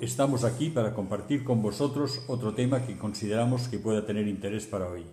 Estamos 0.00 0.44
aquí 0.44 0.70
para 0.70 0.94
compartir 0.94 1.42
con 1.42 1.60
vosotros 1.60 2.22
otro 2.28 2.54
tema 2.54 2.86
que 2.86 2.96
consideramos 2.96 3.66
que 3.66 3.80
pueda 3.80 4.06
tener 4.06 4.28
interés 4.28 4.64
para 4.64 4.86
hoy. 4.86 5.04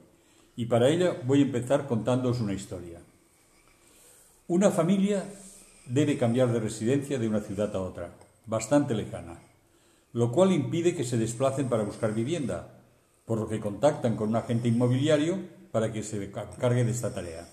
Y 0.55 0.67
para 0.67 0.89
ella 0.89 1.20
voy 1.26 1.39
a 1.39 1.45
empezar 1.45 1.88
contándoos 1.88 2.39
una 2.39 2.53
historia. 2.53 3.02
Una 4.48 4.70
familia 4.70 5.26
debe 5.88 6.20
cambiar 6.20 6.53
de 6.53 6.59
residencia 6.59 7.17
de 7.17 7.27
una 7.27 7.40
ciudad 7.40 7.76
a 7.76 7.81
otra, 7.81 8.13
bastante 8.45 8.93
lejana, 8.93 9.40
lo 10.13 10.32
cual 10.32 10.51
impide 10.51 10.95
que 10.95 11.04
se 11.04 11.17
desplacen 11.17 11.67
para 11.67 11.84
buscar 11.84 12.13
vivienda, 12.13 12.79
por 13.26 13.40
lo 13.40 13.49
que 13.49 13.60
contactan 13.60 14.15
con 14.15 14.29
un 14.29 14.35
agente 14.35 14.67
inmobiliario 14.67 15.40
para 15.71 15.91
que 15.91 16.04
se 16.04 16.32
cargue 16.60 16.84
de 16.84 16.91
esta 16.91 17.12
tarea. 17.12 17.49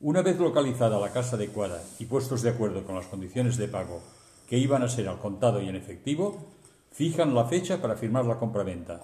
Una 0.00 0.22
vez 0.22 0.38
localizada 0.38 0.98
la 0.98 1.12
casa 1.12 1.36
adecuada 1.36 1.82
y 1.98 2.06
puestos 2.06 2.40
de 2.40 2.48
acuerdo 2.48 2.84
con 2.84 2.94
las 2.94 3.06
condiciones 3.06 3.58
de 3.58 3.68
pago 3.68 4.00
que 4.48 4.58
iban 4.58 4.82
a 4.82 4.88
ser 4.88 5.08
al 5.08 5.18
contado 5.18 5.60
y 5.62 5.68
en 5.68 5.76
efectivo, 5.76 6.46
fijan 6.90 7.34
la 7.34 7.46
fecha 7.46 7.80
para 7.80 7.96
firmar 7.96 8.24
la 8.26 8.38
compraventa. 8.38 9.00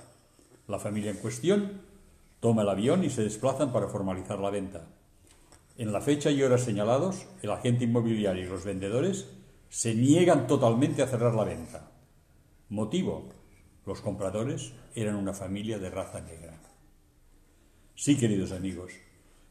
La 0.66 0.78
familia 0.78 1.10
en 1.10 1.18
cuestión 1.18 1.80
toma 2.40 2.62
el 2.62 2.68
avión 2.68 3.04
y 3.04 3.10
se 3.10 3.22
desplazan 3.22 3.72
para 3.72 3.88
formalizar 3.88 4.38
la 4.38 4.50
venta. 4.50 4.86
En 5.76 5.92
la 5.92 6.00
fecha 6.00 6.30
y 6.30 6.42
horas 6.42 6.62
señalados, 6.62 7.26
el 7.42 7.50
agente 7.50 7.84
inmobiliario 7.84 8.44
y 8.44 8.48
los 8.48 8.64
vendedores 8.64 9.26
se 9.68 9.94
niegan 9.94 10.46
totalmente 10.46 11.02
a 11.02 11.06
cerrar 11.06 11.34
la 11.34 11.44
venta. 11.44 11.90
Motivo, 12.68 13.28
los 13.86 14.00
compradores 14.00 14.72
eran 14.94 15.16
una 15.16 15.32
familia 15.32 15.78
de 15.78 15.90
raza 15.90 16.20
negra. 16.20 16.58
Sí, 17.94 18.16
queridos 18.16 18.52
amigos, 18.52 18.92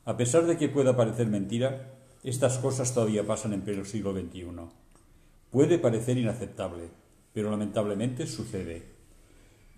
a 0.06 0.16
pesar 0.16 0.46
de 0.46 0.58
que 0.58 0.70
pueda 0.70 0.96
parecer 0.96 1.28
mentira, 1.28 1.94
estas 2.24 2.58
cosas 2.60 2.94
todavía 2.94 3.26
pasan 3.26 3.54
en 3.54 3.62
pleno 3.62 3.84
siglo 3.86 4.14
XXI. 4.14 4.46
Puede 5.58 5.80
parecer 5.80 6.20
inaceptable, 6.20 6.92
pero 7.34 7.50
lamentablemente 7.50 8.28
sucede. 8.28 8.84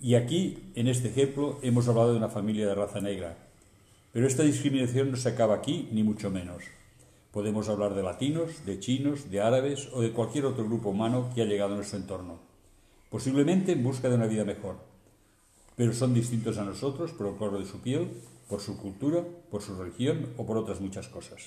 Y 0.02 0.16
aquí, 0.16 0.73
en 0.75 0.89
este 0.89 1.08
ejemplo, 1.08 1.58
hemos 1.61 1.88
hablado 1.88 2.11
de 2.11 2.17
una 2.17 2.27
familia 2.27 2.67
de 2.67 2.75
raza 2.75 2.99
negra. 2.99 3.38
Pero 4.11 4.27
esta 4.27 4.44
discriminación 4.44 5.09
no 5.09 5.16
se 5.16 5.30
acaba 5.30 5.55
aquí, 5.55 5.88
ni 5.94 6.03
mucho 6.03 6.30
menos. 6.31 6.66
Podemos 7.31 7.69
hablar 7.69 7.94
de 7.94 8.03
latinos, 8.03 8.66
de 8.66 8.81
chinos, 8.81 9.31
de 9.31 9.39
árabes 9.39 9.88
o 9.94 10.02
de 10.02 10.11
cualquier 10.11 10.47
otro 10.47 10.66
grupo 10.66 10.89
humano 10.89 11.30
que 11.33 11.44
ha 11.44 11.45
llegado 11.45 11.75
a 11.75 11.77
nuestro 11.77 11.97
entorno, 11.97 12.41
posiblemente 13.09 13.71
en 13.71 13.81
busca 13.81 14.09
de 14.09 14.16
una 14.16 14.27
vida 14.27 14.43
mejor. 14.43 14.75
Pero 15.77 15.93
son 15.93 16.14
distintos 16.14 16.58
a 16.58 16.65
nosotros 16.65 17.14
por 17.14 17.27
el 17.27 17.37
color 17.37 17.58
de 17.58 17.65
su 17.65 17.80
piel, 17.80 18.09
por 18.49 18.59
su 18.59 18.77
cultura, 18.77 19.23
por 19.49 19.61
su 19.61 19.77
religión 19.77 20.27
o 20.36 20.45
por 20.45 20.58
otras 20.58 20.82
muchas 20.82 21.08
cosas. 21.08 21.39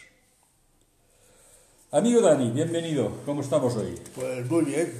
Amigo 1.94 2.22
Dani, 2.22 2.50
bienvenido. 2.50 3.18
¿Cómo 3.26 3.42
estamos 3.42 3.76
hoy? 3.76 3.94
Pues 4.14 4.48
muy 4.50 4.64
bien. 4.64 4.90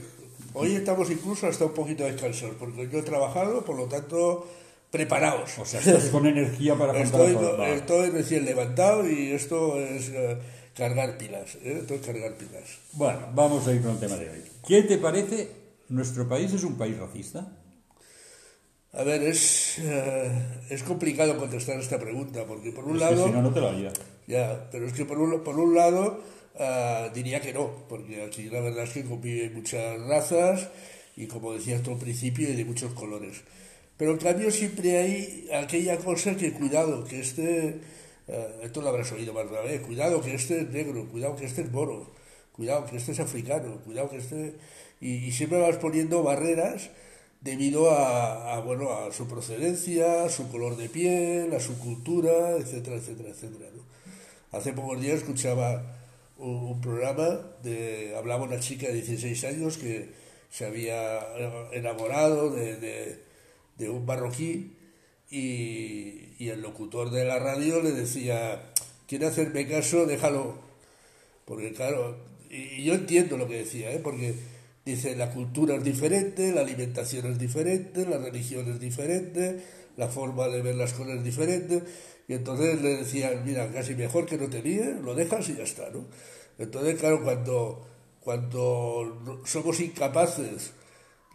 Hoy 0.52 0.74
estamos 0.74 1.10
incluso 1.10 1.46
hasta 1.46 1.64
un 1.64 1.72
poquito 1.72 2.04
descansados, 2.04 2.54
porque 2.58 2.86
yo 2.86 2.98
he 2.98 3.02
trabajado, 3.02 3.64
por 3.64 3.78
lo 3.78 3.86
tanto, 3.86 4.46
preparados. 4.90 5.58
O 5.58 5.64
sea, 5.64 5.80
estás 5.80 6.10
con 6.10 6.26
energía 6.26 6.74
para 6.76 7.00
estoy, 7.00 7.34
estoy 7.68 8.10
recién 8.10 8.44
levantado 8.44 9.08
y 9.08 9.32
esto 9.32 9.78
es 9.78 10.10
eh, 10.10 10.36
cargar 10.76 11.16
pilas. 11.16 11.54
¿eh? 11.62 11.78
Esto 11.80 11.94
es 11.94 12.02
cargar 12.02 12.36
pilas. 12.36 12.64
Bueno, 12.92 13.20
vamos 13.34 13.66
a 13.66 13.72
ir 13.72 13.80
con 13.80 13.92
el 13.92 13.98
tema 13.98 14.16
de 14.16 14.28
hoy. 14.28 14.42
¿Qué 14.68 14.82
te 14.82 14.98
parece? 14.98 15.48
¿Nuestro 15.88 16.28
país 16.28 16.52
es 16.52 16.62
un 16.62 16.76
país 16.76 16.98
racista? 16.98 17.56
A 18.92 19.02
ver, 19.02 19.22
es, 19.22 19.78
eh, 19.78 20.60
es 20.68 20.82
complicado 20.82 21.38
contestar 21.38 21.78
esta 21.80 21.98
pregunta, 21.98 22.44
porque 22.46 22.70
por 22.70 22.84
un 22.84 22.98
lado... 22.98 23.28
si 23.28 23.32
no, 23.32 23.40
no 23.40 23.50
te 23.50 23.60
lo 23.62 23.70
haría. 23.70 23.94
Ya, 24.26 24.68
pero 24.70 24.86
es 24.86 24.92
que 24.92 25.06
por 25.06 25.18
un, 25.18 25.42
por 25.42 25.58
un 25.58 25.74
lado 25.74 26.20
uh, 26.58 27.12
diría 27.14 27.40
que 27.40 27.52
no, 27.52 27.86
porque 27.88 28.22
aquí 28.22 28.50
la 28.50 28.60
verdad 28.60 28.84
es 28.84 28.90
que 28.90 29.04
conviven 29.04 29.54
muchas 29.54 30.00
razas 30.06 30.68
y 31.16 31.26
como 31.26 31.52
decías 31.52 31.82
tú 31.82 31.92
al 31.92 31.98
principio, 31.98 32.48
de 32.54 32.64
muchos 32.64 32.92
colores. 32.92 33.42
Pero 33.96 34.12
en 34.12 34.18
cambio 34.18 34.50
siempre 34.50 34.98
hay 34.98 35.48
aquella 35.52 35.98
cosa 35.98 36.36
que 36.36 36.52
cuidado, 36.52 37.04
que 37.04 37.20
este, 37.20 37.80
uh, 38.28 38.64
esto 38.64 38.80
lo 38.82 38.88
habrás 38.88 39.12
oído 39.12 39.32
más 39.32 39.44
de 39.44 39.50
una 39.50 39.60
vez, 39.60 39.80
cuidado 39.82 40.20
que 40.20 40.34
este 40.34 40.60
es 40.60 40.70
negro, 40.70 41.06
cuidado 41.08 41.36
que 41.36 41.44
este 41.44 41.62
es 41.62 41.70
moro, 41.70 42.12
cuidado 42.52 42.86
que 42.86 42.96
este 42.96 43.12
es 43.12 43.20
africano, 43.20 43.80
cuidado 43.84 44.10
que 44.10 44.18
este... 44.18 44.54
Y, 45.00 45.14
y 45.26 45.32
siempre 45.32 45.58
vas 45.58 45.78
poniendo 45.78 46.22
barreras 46.22 46.90
debido 47.40 47.90
a, 47.90 48.60
bueno, 48.60 48.92
a 48.92 49.12
su 49.12 49.26
procedencia, 49.26 50.24
a 50.24 50.28
su 50.28 50.48
color 50.48 50.76
de 50.76 50.88
piel, 50.88 51.52
a 51.54 51.58
su 51.58 51.76
cultura, 51.76 52.52
etcétera, 52.52 52.96
etcétera, 52.96 53.30
etcétera. 53.30 53.68
Hace 54.52 54.72
pocos 54.72 55.00
días 55.00 55.18
escuchaba 55.18 56.01
un, 56.42 56.80
programa 56.80 57.40
de 57.62 58.14
hablaba 58.16 58.44
una 58.44 58.60
chica 58.60 58.88
de 58.88 58.94
16 58.94 59.44
años 59.44 59.78
que 59.78 60.10
se 60.50 60.66
había 60.66 61.20
enamorado 61.72 62.50
de, 62.50 63.18
de, 63.78 63.90
un 63.90 64.04
marroquí 64.04 64.76
y, 65.30 66.34
y, 66.38 66.48
el 66.50 66.60
locutor 66.60 67.10
de 67.10 67.24
la 67.24 67.38
radio 67.38 67.82
le 67.82 67.92
decía, 67.92 68.72
quiere 69.06 69.26
hacerme 69.26 69.66
caso, 69.66 70.06
déjalo. 70.06 70.56
Porque 71.46 71.72
claro, 71.72 72.18
y, 72.50 72.84
yo 72.84 72.94
entiendo 72.94 73.36
lo 73.36 73.48
que 73.48 73.58
decía, 73.58 73.92
¿eh? 73.92 74.00
porque 74.02 74.34
Dice, 74.84 75.14
la 75.14 75.30
cultura 75.30 75.76
es 75.76 75.84
diferente, 75.84 76.52
la 76.52 76.62
alimentación 76.62 77.26
es 77.26 77.38
diferente, 77.38 78.04
la 78.04 78.18
religión 78.18 78.68
es 78.68 78.80
diferente, 78.80 79.62
la 79.96 80.08
forma 80.08 80.48
de 80.48 80.60
ver 80.60 80.74
las 80.74 80.92
cosas 80.92 81.18
es 81.18 81.24
diferente. 81.24 81.82
Y 82.28 82.34
entonces 82.34 82.80
le 82.82 82.96
decían, 82.96 83.42
mira, 83.44 83.70
casi 83.72 83.94
mejor 83.94 84.26
que 84.26 84.38
no 84.38 84.48
te 84.48 84.62
líes, 84.62 85.00
lo 85.02 85.14
dejas 85.14 85.48
y 85.48 85.56
ya 85.56 85.64
está, 85.64 85.90
¿no? 85.90 86.06
Entonces, 86.58 86.98
claro, 86.98 87.22
cuando, 87.22 87.86
cuando 88.20 89.42
somos 89.44 89.80
incapaces 89.80 90.72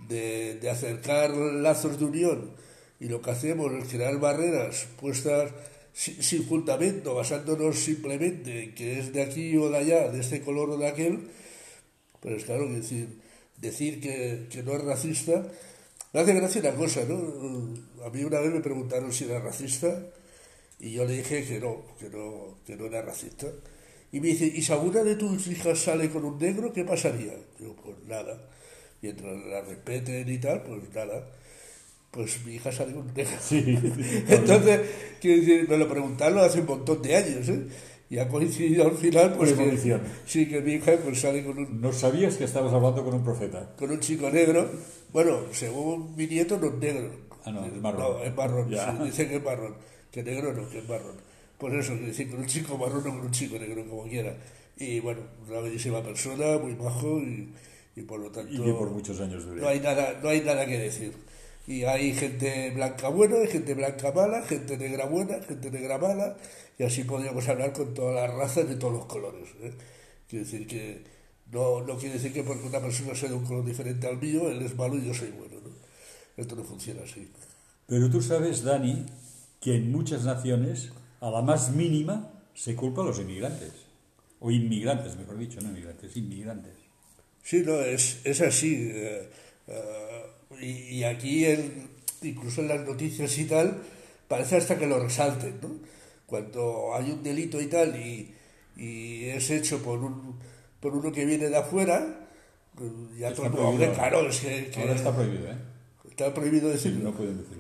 de, 0.08 0.56
de 0.56 0.70
acercar 0.70 1.32
lazos 1.32 2.00
de 2.00 2.06
unión 2.06 2.52
y 3.00 3.08
lo 3.10 3.22
que 3.22 3.32
hacemos 3.32 3.72
es 3.74 3.90
crear 3.90 4.18
barreras 4.20 4.88
puestas 5.00 5.52
sin, 5.94 6.22
sin 6.24 6.46
fundamento, 6.46 7.16
basándonos 7.16 7.78
simplemente 7.78 8.64
en 8.64 8.76
que 8.76 9.00
es 9.00 9.14
de 9.14 9.22
aquí 9.22 9.58
o 9.58 9.70
de 9.70 9.78
allá, 9.78 10.10
de 10.10 10.20
este 10.20 10.42
color 10.42 10.70
o 10.70 10.78
de 10.78 10.88
aquel, 10.88 11.30
pues 12.22 12.46
claro, 12.46 12.68
que 12.68 12.76
decir, 12.76 13.20
decir 13.58 14.00
que, 14.00 14.48
que 14.50 14.64
no 14.64 14.74
es 14.74 14.84
racista, 14.84 15.46
me 16.14 16.22
hace 16.22 16.34
gracia 16.34 16.62
una 16.62 16.76
cosa, 16.76 17.02
¿no? 17.08 17.18
A 18.06 18.10
mí 18.10 18.24
una 18.24 18.40
vez 18.40 18.54
me 18.54 18.62
preguntaron 18.62 19.12
si 19.12 19.26
era 19.26 19.40
racista 19.40 20.04
y 20.80 20.92
yo 20.92 21.06
le 21.06 21.18
dije 21.18 21.44
que 21.44 21.60
no, 21.60 21.84
que 22.00 22.10
no, 22.10 22.58
que 22.66 22.76
no 22.76 22.86
era 22.86 23.02
racista. 23.02 23.48
Y 24.12 24.20
me 24.20 24.28
dice, 24.28 24.46
¿y 24.46 24.62
si 24.62 24.72
alguna 24.72 25.04
de 25.04 25.16
tus 25.16 25.48
hijas 25.48 25.80
sale 25.80 26.10
con 26.10 26.24
un 26.24 26.38
negro, 26.38 26.72
qué 26.72 26.86
pasaría? 26.86 27.34
Digo, 27.60 27.76
pues 27.76 27.98
nada. 28.08 28.50
Mientras 29.02 29.46
la 29.46 29.62
respeten 29.62 30.30
y 30.30 30.38
tal, 30.38 30.64
pues 30.64 30.82
nada. 30.94 31.30
Pues 32.12 32.46
mi 32.46 32.56
hija 32.56 32.72
sale 32.72 32.94
con 32.94 33.08
un 33.08 33.14
negro. 33.14 33.38
Sí, 33.42 33.64
Entonces, 34.28 34.82
quiero 35.20 35.42
decir, 35.42 35.70
me 35.70 35.78
lo 35.78 35.90
preguntaron 35.90 36.40
hace 36.40 36.62
un 36.62 36.68
montón 36.68 37.02
de 37.02 37.16
años, 37.16 37.50
¿eh? 37.50 37.68
y 38.10 38.20
ha 38.20 38.30
coincidido 38.30 38.86
al 38.86 38.96
final 38.96 39.34
pues 39.34 39.54
que, 39.54 40.00
sí 40.26 40.48
que 40.48 40.62
mi 40.62 40.74
hija 40.74 40.94
pues 41.04 41.20
sale 41.20 41.44
con 41.44 41.58
un 41.58 41.82
no 41.82 41.92
sabías 41.92 42.38
que 42.38 42.46
estabas 42.46 42.74
hablando 42.74 43.04
con 43.04 43.14
un 43.14 43.24
profeta 43.24 43.74
con 43.78 43.92
un 43.92 44.00
chico 44.00 44.30
negro 44.30 44.70
bueno 45.12 45.42
según 45.52 46.16
mi 46.16 46.26
nieto 46.26 46.58
no 46.58 46.68
es 46.68 46.74
negro 46.76 47.12
ah 47.44 47.52
no 47.52 47.66
es 47.66 47.74
marrón 47.74 48.20
no 48.20 48.24
es 48.24 48.34
marrón 48.34 48.70
sí, 48.70 49.04
dice 49.04 49.28
que 49.28 49.36
es 49.36 49.44
marrón 49.44 49.76
que 50.12 50.24
negro 50.24 50.54
no 50.54 50.70
que 50.70 50.80
es 50.80 50.90
marrón 50.90 51.18
por 51.58 51.74
eso 51.74 51.96
decir 51.96 52.30
con 52.30 52.40
un 52.40 52.48
chico 52.48 52.78
marrón 52.78 53.08
o 53.08 53.10
con 53.10 53.22
un 53.22 53.32
chico 53.32 53.58
negro 53.58 53.88
como 53.88 54.04
quiera 54.04 54.36
y 54.78 55.00
bueno 55.00 55.22
una 55.48 55.60
bellísima 55.60 56.04
persona 56.04 56.58
muy 56.58 56.74
bajo 56.74 57.20
y, 57.20 57.54
y 57.96 58.02
por 58.04 58.20
lo 58.20 58.30
tanto 58.32 58.54
y 58.54 58.58
que 58.58 58.74
por 58.74 58.90
muchos 58.90 59.20
años 59.22 59.46
duré. 59.46 59.62
no 59.62 59.68
hay 59.68 59.80
nada 59.80 60.20
no 60.22 60.30
hay 60.30 60.42
nada 60.42 60.66
que 60.66 60.78
decir 60.78 61.14
y 61.68 61.84
hay 61.84 62.14
gente 62.14 62.72
blanca 62.72 63.10
buena, 63.10 63.46
gente 63.46 63.74
blanca 63.74 64.14
mala, 64.14 64.42
gente 64.44 64.78
negra 64.78 65.06
buena, 65.06 65.42
gente 65.44 65.70
negra 65.70 65.98
mala, 65.98 66.38
y 66.80 66.84
así 66.84 67.04
podríamos 67.04 67.48
hablar 67.50 67.74
con 67.74 67.94
todas 67.94 68.16
las 68.16 68.34
razas 68.34 68.70
de 68.70 68.76
todos 68.76 68.94
los 68.94 69.06
colores. 69.06 69.50
¿eh? 69.62 69.74
Quiere 70.30 70.46
decir 70.46 70.66
que 70.66 71.04
no, 71.52 71.82
no 71.82 71.98
quiere 71.98 72.16
decir 72.16 72.32
que 72.32 72.44
porque 72.44 72.66
una 72.66 72.80
persona 72.80 73.14
sea 73.14 73.28
de 73.28 73.36
un 73.36 73.46
color 73.46 73.66
diferente 73.66 74.08
al 74.08 74.18
mío, 74.18 74.50
él 74.50 74.62
es 74.62 74.76
malo 74.76 74.98
y 74.98 75.06
yo 75.06 75.14
soy 75.14 75.32
bueno. 75.32 75.56
¿no? 75.62 75.72
Esto 76.38 76.56
no 76.56 76.64
funciona 76.64 77.04
así. 77.04 77.30
Pero 77.86 78.10
tú 78.10 78.22
sabes, 78.22 78.64
Dani, 78.64 79.06
que 79.60 79.76
en 79.76 79.92
muchas 79.92 80.24
naciones, 80.24 80.92
a 81.20 81.30
la 81.30 81.42
más 81.42 81.72
mínima, 81.72 82.32
se 82.54 82.76
culpa 82.76 83.02
a 83.02 83.06
los 83.06 83.20
inmigrantes. 83.20 83.72
O 84.40 84.52
inmigrantes, 84.52 85.16
mejor 85.16 85.38
dicho, 85.38 85.60
no 85.62 85.70
inmigrantes, 85.70 86.16
inmigrantes. 86.16 86.74
Sí, 87.44 87.64
no, 87.66 87.80
es, 87.80 88.20
es 88.24 88.42
así. 88.42 88.90
Eh, 88.92 89.30
eh, 89.68 90.24
y, 90.62 91.04
aquí, 91.04 91.46
el, 91.46 91.88
incluso 92.22 92.62
en 92.62 92.68
las 92.68 92.86
noticias 92.86 93.38
y 93.38 93.46
tal, 93.46 93.82
parece 94.28 94.58
hasta 94.58 94.78
que 94.78 94.86
lo 94.86 95.00
resalten, 95.00 95.60
¿no? 95.62 95.70
Cuando 96.26 96.94
hay 96.94 97.12
un 97.12 97.24
delito 97.24 97.62
y 97.62 97.68
tal 97.68 97.96
y, 97.96 98.34
y 98.76 99.26
es 99.26 99.50
hecho 99.50 99.82
por, 99.82 100.00
un, 100.00 100.36
por 100.80 100.94
uno 100.94 101.12
que 101.12 101.26
viene 101.26 101.48
de 101.48 101.58
afuera, 101.58 102.28
ya 103.18 103.30
está 103.30 103.50
claro, 103.50 104.28
es 104.28 104.40
que, 104.40 104.72
Ahora 104.78 104.94
está 104.94 105.16
prohibido, 105.16 105.48
¿eh? 105.48 105.58
Está 106.10 106.34
prohibido 106.34 106.70
decirlo. 106.70 107.00
Sí, 107.00 107.04
no 107.06 107.12
pueden 107.12 107.38
decirlo. 107.38 107.57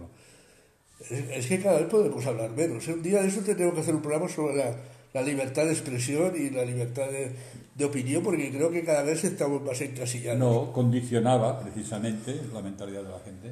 Es, 0.99 1.45
que 1.47 1.59
cada 1.59 1.79
vez 1.79 1.87
podemos 1.89 2.25
hablar 2.25 2.51
menos. 2.51 2.87
Un 2.87 3.03
día 3.03 3.21
de 3.21 3.27
eso 3.27 3.41
tenemos 3.41 3.75
que 3.75 3.81
hacer 3.81 3.95
un 3.95 4.01
programa 4.01 4.27
sobre 4.27 4.55
la, 4.57 4.75
la 5.13 5.21
libertad 5.21 5.65
de 5.65 5.71
expresión 5.71 6.33
y 6.35 6.49
la 6.49 6.65
libertad 6.65 7.07
de, 7.09 7.31
de 7.75 7.85
opinión, 7.85 8.23
porque 8.23 8.49
creo 8.51 8.71
que 8.71 8.83
cada 8.83 9.03
vez 9.03 9.23
estamos 9.23 9.61
más 9.61 9.79
encasillados. 9.81 10.39
No, 10.39 10.73
condicionaba 10.73 11.59
precisamente 11.59 12.41
la 12.51 12.61
mentalidad 12.61 13.03
de 13.03 13.09
la 13.09 13.19
gente. 13.19 13.51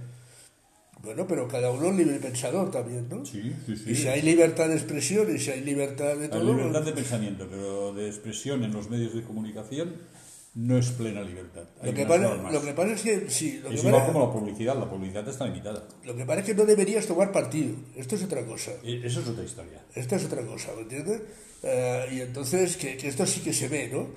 Bueno, 1.03 1.27
pero 1.27 1.47
cada 1.47 1.69
uno 1.69 1.89
es 1.89 1.95
libre 1.97 2.18
pensador 2.18 2.71
también, 2.71 3.07
¿no? 3.07 3.24
Sí, 3.24 3.53
sí, 3.68 3.75
sí. 3.77 3.91
Y 3.91 3.95
si 3.95 4.07
hay 4.07 4.24
libertad 4.24 4.68
de 4.69 4.74
expresión 4.74 5.33
y 5.33 5.38
si 5.38 5.51
hay 5.51 5.62
libertad 5.62 6.18
de 6.18 6.30
todo... 6.30 6.39
Hay 6.39 6.48
libertad 6.48 6.81
de 6.81 6.94
pensamiento, 6.94 7.48
pero 7.48 7.94
de 7.94 8.07
expresión 8.07 8.63
en 8.63 8.74
los 8.74 8.89
medios 8.89 9.13
de 9.13 9.21
comunicación 9.21 9.94
no 10.55 10.77
es 10.77 10.89
plena 10.91 11.21
libertad. 11.21 11.63
Hay 11.81 11.91
Lo 11.91 11.97
que, 11.97 12.05
pasa, 12.05 12.35
lo 12.35 12.61
que 12.61 12.71
pasa 12.71 12.93
es 12.93 13.01
que... 13.01 13.29
Sí, 13.29 13.59
lo, 13.61 13.69
Es 13.71 13.81
que 13.81 13.87
igual 13.87 14.05
como 14.05 14.25
la 14.25 14.31
publicidad, 14.31 14.79
la 14.79 14.89
publicidad 14.89 15.27
está 15.27 15.45
limitada. 15.45 15.85
lo 16.05 16.15
que 16.15 16.25
pasa 16.25 16.39
es 16.39 16.45
que 16.45 16.55
no 16.55 16.65
deberías 16.65 17.05
tomar 17.05 17.31
partido. 17.33 17.75
Esto 17.95 18.15
es 18.15 18.23
otra 18.23 18.45
cosa. 18.45 18.71
Y 18.81 19.05
Eso 19.05 19.19
es 19.19 19.27
otra 19.27 19.43
historia. 19.43 19.83
Esta 19.93 20.15
es 20.15 20.25
otra 20.25 20.41
cosa, 20.43 20.71
¿me 20.75 20.83
entiendes? 20.83 21.21
Eh, 21.61 22.05
y 22.13 22.21
entonces, 22.21 22.77
que, 22.77 22.95
que 22.95 23.09
esto 23.09 23.25
sí 23.25 23.41
que 23.41 23.51
se 23.51 23.67
ve, 23.67 23.89
¿no? 23.91 24.07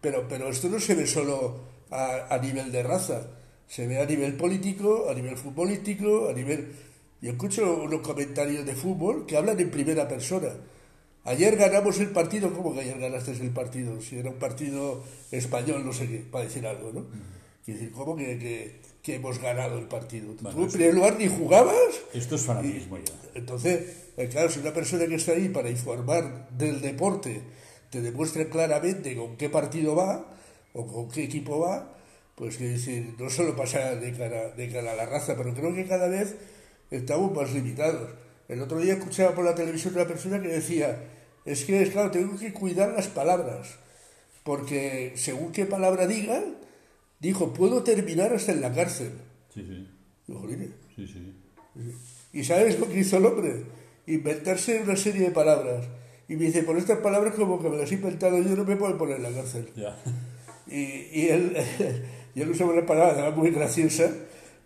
Pero, 0.00 0.26
pero 0.28 0.48
esto 0.48 0.68
no 0.68 0.80
se 0.80 0.96
ve 0.96 1.06
solo 1.06 1.60
a, 1.90 2.34
a 2.34 2.38
nivel 2.38 2.72
de 2.72 2.82
raza, 2.82 3.28
se 3.68 3.86
ve 3.86 4.00
a 4.00 4.04
nivel 4.04 4.34
político, 4.34 5.06
a 5.08 5.14
nivel 5.14 5.36
futbolístico, 5.36 6.28
a 6.28 6.32
nivel... 6.32 6.72
Yo 7.20 7.30
escucho 7.30 7.84
unos 7.84 8.00
comentarios 8.00 8.66
de 8.66 8.74
fútbol 8.74 9.26
que 9.26 9.36
hablan 9.36 9.58
en 9.60 9.70
primera 9.70 10.08
persona. 10.08 10.50
Ayer 11.24 11.56
ganamos 11.56 11.98
el 12.00 12.10
partido, 12.10 12.52
¿cómo 12.52 12.74
que 12.74 12.80
ayer 12.80 12.98
ganaste 12.98 13.32
el 13.32 13.50
partido? 13.50 14.00
Si 14.02 14.18
era 14.18 14.28
un 14.28 14.38
partido 14.38 15.02
español, 15.30 15.84
no 15.84 15.92
sé 15.92 16.06
qué, 16.06 16.18
para 16.18 16.44
decir 16.44 16.66
algo, 16.66 16.92
¿no? 16.92 17.06
Quiere 17.64 17.80
decir, 17.80 17.94
¿cómo 17.94 18.14
que, 18.14 18.38
que, 18.38 18.80
que 19.02 19.14
hemos 19.14 19.40
ganado 19.40 19.78
el 19.78 19.86
partido? 19.86 20.34
Bueno, 20.42 20.56
¿Tú 20.58 20.64
en 20.64 20.70
primer 20.70 20.94
lugar 20.94 21.16
ni 21.18 21.28
jugabas? 21.28 22.02
Esto 22.12 22.34
es 22.34 22.42
fanatismo 22.42 22.98
ya. 22.98 23.14
Entonces, 23.34 24.04
eh, 24.18 24.28
claro, 24.28 24.50
si 24.50 24.60
una 24.60 24.74
persona 24.74 25.06
que 25.06 25.14
está 25.14 25.32
ahí 25.32 25.48
para 25.48 25.70
informar 25.70 26.50
del 26.50 26.82
deporte 26.82 27.40
te 27.88 28.02
demuestra 28.02 28.44
claramente 28.46 29.16
con 29.16 29.38
qué 29.38 29.48
partido 29.48 29.96
va 29.96 30.26
o 30.74 30.86
con 30.86 31.10
qué 31.10 31.24
equipo 31.24 31.60
va, 31.60 31.96
pues 32.34 32.58
que 32.58 32.68
decir, 32.68 33.14
no 33.18 33.30
solo 33.30 33.56
pasa 33.56 33.94
de 33.94 34.12
cara, 34.12 34.50
de 34.50 34.68
cara 34.68 34.92
a 34.92 34.96
la 34.96 35.06
raza, 35.06 35.36
pero 35.36 35.54
creo 35.54 35.74
que 35.74 35.86
cada 35.86 36.08
vez 36.08 36.34
estamos 36.90 37.32
más 37.32 37.52
limitados. 37.52 38.10
El 38.48 38.60
otro 38.60 38.78
día 38.78 38.94
escuchaba 38.94 39.34
por 39.34 39.44
la 39.44 39.54
televisión 39.54 39.94
una 39.94 40.06
persona 40.06 40.42
que 40.42 40.48
decía, 40.48 40.98
es 41.44 41.64
que, 41.64 41.88
claro, 41.90 42.10
tengo 42.10 42.36
que 42.38 42.52
cuidar 42.52 42.92
las 42.92 43.08
palabras, 43.08 43.76
porque 44.42 45.12
según 45.16 45.52
qué 45.52 45.66
palabra 45.66 46.06
diga, 46.06 46.42
dijo, 47.20 47.52
puedo 47.52 47.82
terminar 47.82 48.32
hasta 48.32 48.52
en 48.52 48.60
la 48.60 48.72
cárcel. 48.72 49.12
Sí, 49.52 49.62
sí. 49.62 49.88
Digo, 50.26 50.40
"Jolines, 50.40 50.70
Sí, 50.94 51.06
sí. 51.06 51.34
¿Y 52.32 52.44
sabes 52.44 52.78
lo 52.78 52.88
que 52.88 53.00
hizo 53.00 53.16
el 53.16 53.26
hombre? 53.26 53.64
Inventarse 54.06 54.80
una 54.80 54.96
serie 54.96 55.22
de 55.22 55.30
palabras. 55.30 55.86
Y 56.28 56.36
me 56.36 56.44
dice, 56.46 56.62
por 56.62 56.76
estas 56.76 56.98
palabras 56.98 57.34
como 57.34 57.60
que 57.60 57.68
me 57.68 57.76
las 57.76 57.90
he 57.90 57.94
inventado 57.94 58.38
yo, 58.38 58.56
no 58.56 58.64
me 58.64 58.76
pueden 58.76 58.96
poner 58.96 59.16
en 59.16 59.22
la 59.24 59.30
cárcel. 59.32 59.68
Ya. 59.76 59.96
Y, 60.66 61.08
y 61.12 61.28
él, 61.28 61.56
y 62.34 62.40
él 62.40 62.50
usaba 62.50 62.72
una 62.72 62.86
palabra 62.86 63.30
muy 63.30 63.50
graciosa, 63.50 64.10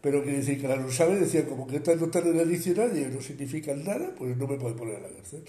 pero 0.00 0.22
que 0.22 0.30
dice 0.32 0.58
que 0.58 0.68
la 0.68 0.76
lo 0.76 0.90
sabe, 0.90 1.16
decía 1.16 1.46
como 1.46 1.66
que 1.66 1.76
estas 1.76 1.98
no 1.98 2.06
están 2.06 2.26
en 2.28 2.38
el 2.38 2.48
diccionario 2.48 3.08
y 3.08 3.12
no 3.12 3.20
significan 3.20 3.84
nada, 3.84 4.14
pues 4.16 4.36
no 4.36 4.46
me 4.46 4.56
pueden 4.56 4.76
poner 4.76 4.96
en 4.96 5.02
la 5.02 5.08
cárcel. 5.08 5.44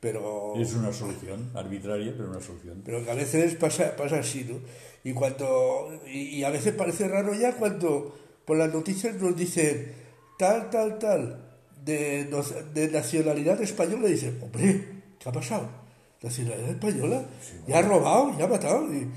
Pero, 0.00 0.54
Es 0.60 0.74
una 0.74 0.92
solución, 0.92 1.50
arbitraria, 1.54 2.12
pero 2.16 2.30
una 2.30 2.40
solución. 2.40 2.82
pero 2.84 3.02
que 3.04 3.10
a 3.10 3.14
veces 3.14 3.54
pasa, 3.54 3.96
pasa 3.96 4.18
así, 4.18 4.44
¿no? 4.48 4.58
Y, 5.04 5.12
cuando, 5.14 6.00
y, 6.06 6.36
y 6.38 6.44
a 6.44 6.50
veces 6.50 6.74
parece 6.74 7.08
raro 7.08 7.34
ya 7.34 7.56
cuando 7.56 8.16
por 8.44 8.56
las 8.58 8.72
noticias 8.72 9.14
nos 9.16 9.36
dicen 9.36 9.92
tal, 10.38 10.68
tal, 10.70 10.98
tal, 10.98 11.42
de, 11.84 12.28
de 12.74 12.88
nacionalidad 12.90 13.60
española, 13.62 14.08
y 14.08 14.12
dicen, 14.12 14.38
hombre, 14.42 14.84
¿qué 15.18 15.28
ha 15.28 15.32
pasado? 15.32 15.68
¿Nacionalidad 16.22 16.70
española? 16.70 17.24
Ya 17.66 17.78
ha 17.78 17.82
robado, 17.82 18.36
ya 18.38 18.44
ha 18.44 18.48
matado. 18.48 18.92
Y, 18.92 19.08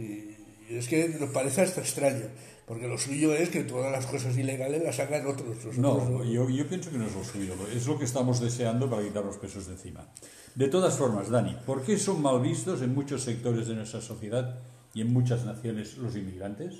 y- 0.00 0.36
y 0.68 0.76
es 0.78 0.88
que 0.88 1.08
nos 1.08 1.30
parece 1.30 1.60
hasta 1.62 1.80
extraño, 1.80 2.24
porque 2.66 2.88
lo 2.88 2.98
suyo 2.98 3.32
es 3.32 3.48
que 3.48 3.62
todas 3.62 3.92
las 3.92 4.06
cosas 4.06 4.36
ilegales 4.36 4.82
las 4.82 4.98
hagan 4.98 5.24
otros. 5.26 5.78
No, 5.78 6.24
yo, 6.24 6.50
yo 6.50 6.68
pienso 6.68 6.90
que 6.90 6.98
no 6.98 7.06
es 7.06 7.14
lo 7.14 7.24
suyo, 7.24 7.54
es 7.72 7.86
lo 7.86 7.96
que 7.96 8.04
estamos 8.04 8.40
deseando 8.40 8.90
para 8.90 9.04
quitar 9.04 9.24
los 9.24 9.36
pesos 9.36 9.66
de 9.66 9.74
encima. 9.74 10.08
De 10.56 10.68
todas 10.68 10.96
formas, 10.98 11.30
Dani, 11.30 11.56
¿por 11.64 11.82
qué 11.82 11.96
son 11.96 12.20
mal 12.20 12.40
vistos 12.40 12.82
en 12.82 12.92
muchos 12.92 13.22
sectores 13.22 13.68
de 13.68 13.76
nuestra 13.76 14.00
sociedad 14.00 14.58
y 14.92 15.00
en 15.00 15.12
muchas 15.12 15.44
naciones 15.44 15.96
los 15.98 16.16
inmigrantes? 16.16 16.74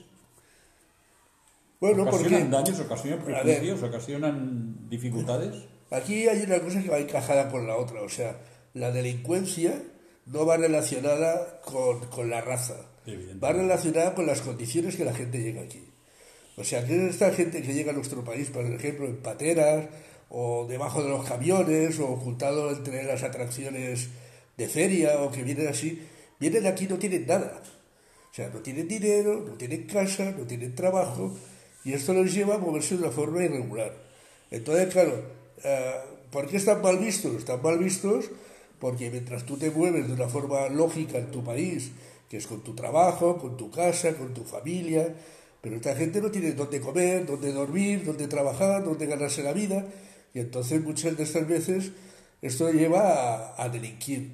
Bueno, 1.81 2.05
porque 2.05 2.27
¿Ocasionan 2.27 2.51
daños, 2.51 2.81
ocasionan 2.81 3.25
prejuicios, 3.25 3.83
ocasionan 3.83 4.89
dificultades? 4.89 5.65
Aquí 5.93 6.27
hay 6.27 6.43
una 6.43 6.59
cosa 6.61 6.83
que 6.83 6.89
va 6.89 6.99
encajada 6.99 7.49
con 7.49 7.67
la 7.67 7.77
otra, 7.77 8.03
o 8.03 8.09
sea, 8.09 8.41
la 8.75 8.91
delincuencia 8.91 9.81
no 10.25 10.47
va 10.47 10.57
relacionada 10.57 11.61
con, 11.61 12.01
con 12.09 12.29
la 12.29 12.41
raza. 12.41 12.75
Va 13.43 13.53
relacionada 13.53 14.15
con 14.15 14.27
las 14.27 14.41
condiciones 14.41 14.97
que 14.97 15.05
la 15.05 15.15
gente 15.15 15.41
llega 15.41 15.63
aquí. 15.63 15.83
O 16.57 16.65
sea, 16.65 16.85
que 16.87 16.97
es 16.97 17.15
esta 17.15 17.31
gente 17.33 17.63
que 17.63 17.75
llega 17.75 17.93
a 17.93 17.95
nuestro 17.95 18.25
país, 18.25 18.51
por 18.51 18.65
ejemplo, 18.65 19.07
en 19.07 19.19
pateras, 19.19 19.87
o 20.29 20.67
debajo 20.67 21.03
de 21.03 21.11
los 21.11 21.25
camiones, 21.25 21.99
o 22.01 22.09
ocultado 22.09 22.71
entre 22.71 23.05
las 23.05 23.23
atracciones 23.23 24.09
de 24.57 24.69
feria, 24.69 25.21
o 25.21 25.31
que 25.31 25.43
vienen 25.43 25.69
así, 25.69 26.03
vienen 26.41 26.67
aquí 26.67 26.87
y 26.87 26.89
no 26.89 26.99
tienen 26.99 27.27
nada. 27.27 27.63
O 28.31 28.35
sea, 28.35 28.49
no 28.49 28.61
tienen 28.61 28.89
dinero, 28.89 29.45
no 29.47 29.55
tienen 29.55 29.87
casa, 29.87 30.33
no 30.37 30.47
tienen 30.47 30.75
trabajo, 30.75 31.37
y 31.85 31.93
esto 31.93 32.15
les 32.15 32.35
lleva 32.35 32.57
a 32.57 32.59
moverse 32.59 32.97
de 32.97 33.05
una 33.05 33.13
forma 33.13 33.45
irregular. 33.45 33.93
Entonces, 34.51 34.93
claro, 34.93 35.23
eh, 35.63 35.95
¿por 36.31 36.49
qué 36.49 36.57
están 36.57 36.83
mal 36.83 36.99
vistos? 36.99 37.35
Están 37.37 37.63
mal 37.63 37.79
vistos 37.79 38.31
porque 38.79 39.11
mientras 39.11 39.45
tú 39.45 39.57
te 39.57 39.71
mueves 39.71 40.07
de 40.07 40.15
una 40.15 40.29
forma 40.29 40.69
lógica 40.69 41.19
en 41.19 41.31
tu 41.31 41.43
país, 41.43 41.93
que 42.29 42.37
es 42.39 42.47
con 42.47 42.63
tu 42.63 42.75
trabajo, 42.75 43.39
con 43.39 43.57
tu 43.57 43.71
casa, 43.71 44.15
con 44.15 44.35
tu 44.35 44.45
familia, 44.45 45.15
pero 45.61 45.77
esta 45.77 45.95
gente 45.97 46.21
no 46.21 46.31
tiene 46.31 46.53
dónde 46.53 46.81
comer, 46.81 47.27
dónde 47.27 47.53
dormir, 47.53 48.05
dónde 48.05 48.29
trabajar, 48.29 48.85
dónde 48.85 49.07
ganarse 49.07 49.43
la 49.43 49.53
vida, 49.53 49.85
y 50.35 50.41
entonces 50.41 50.83
muchas 50.83 51.17
de 51.17 51.25
estas 51.25 51.47
veces 51.49 51.93
esto 52.43 52.71
lleva 52.71 53.55
a, 53.55 53.63
a 53.63 53.69
delinquir. 53.69 54.33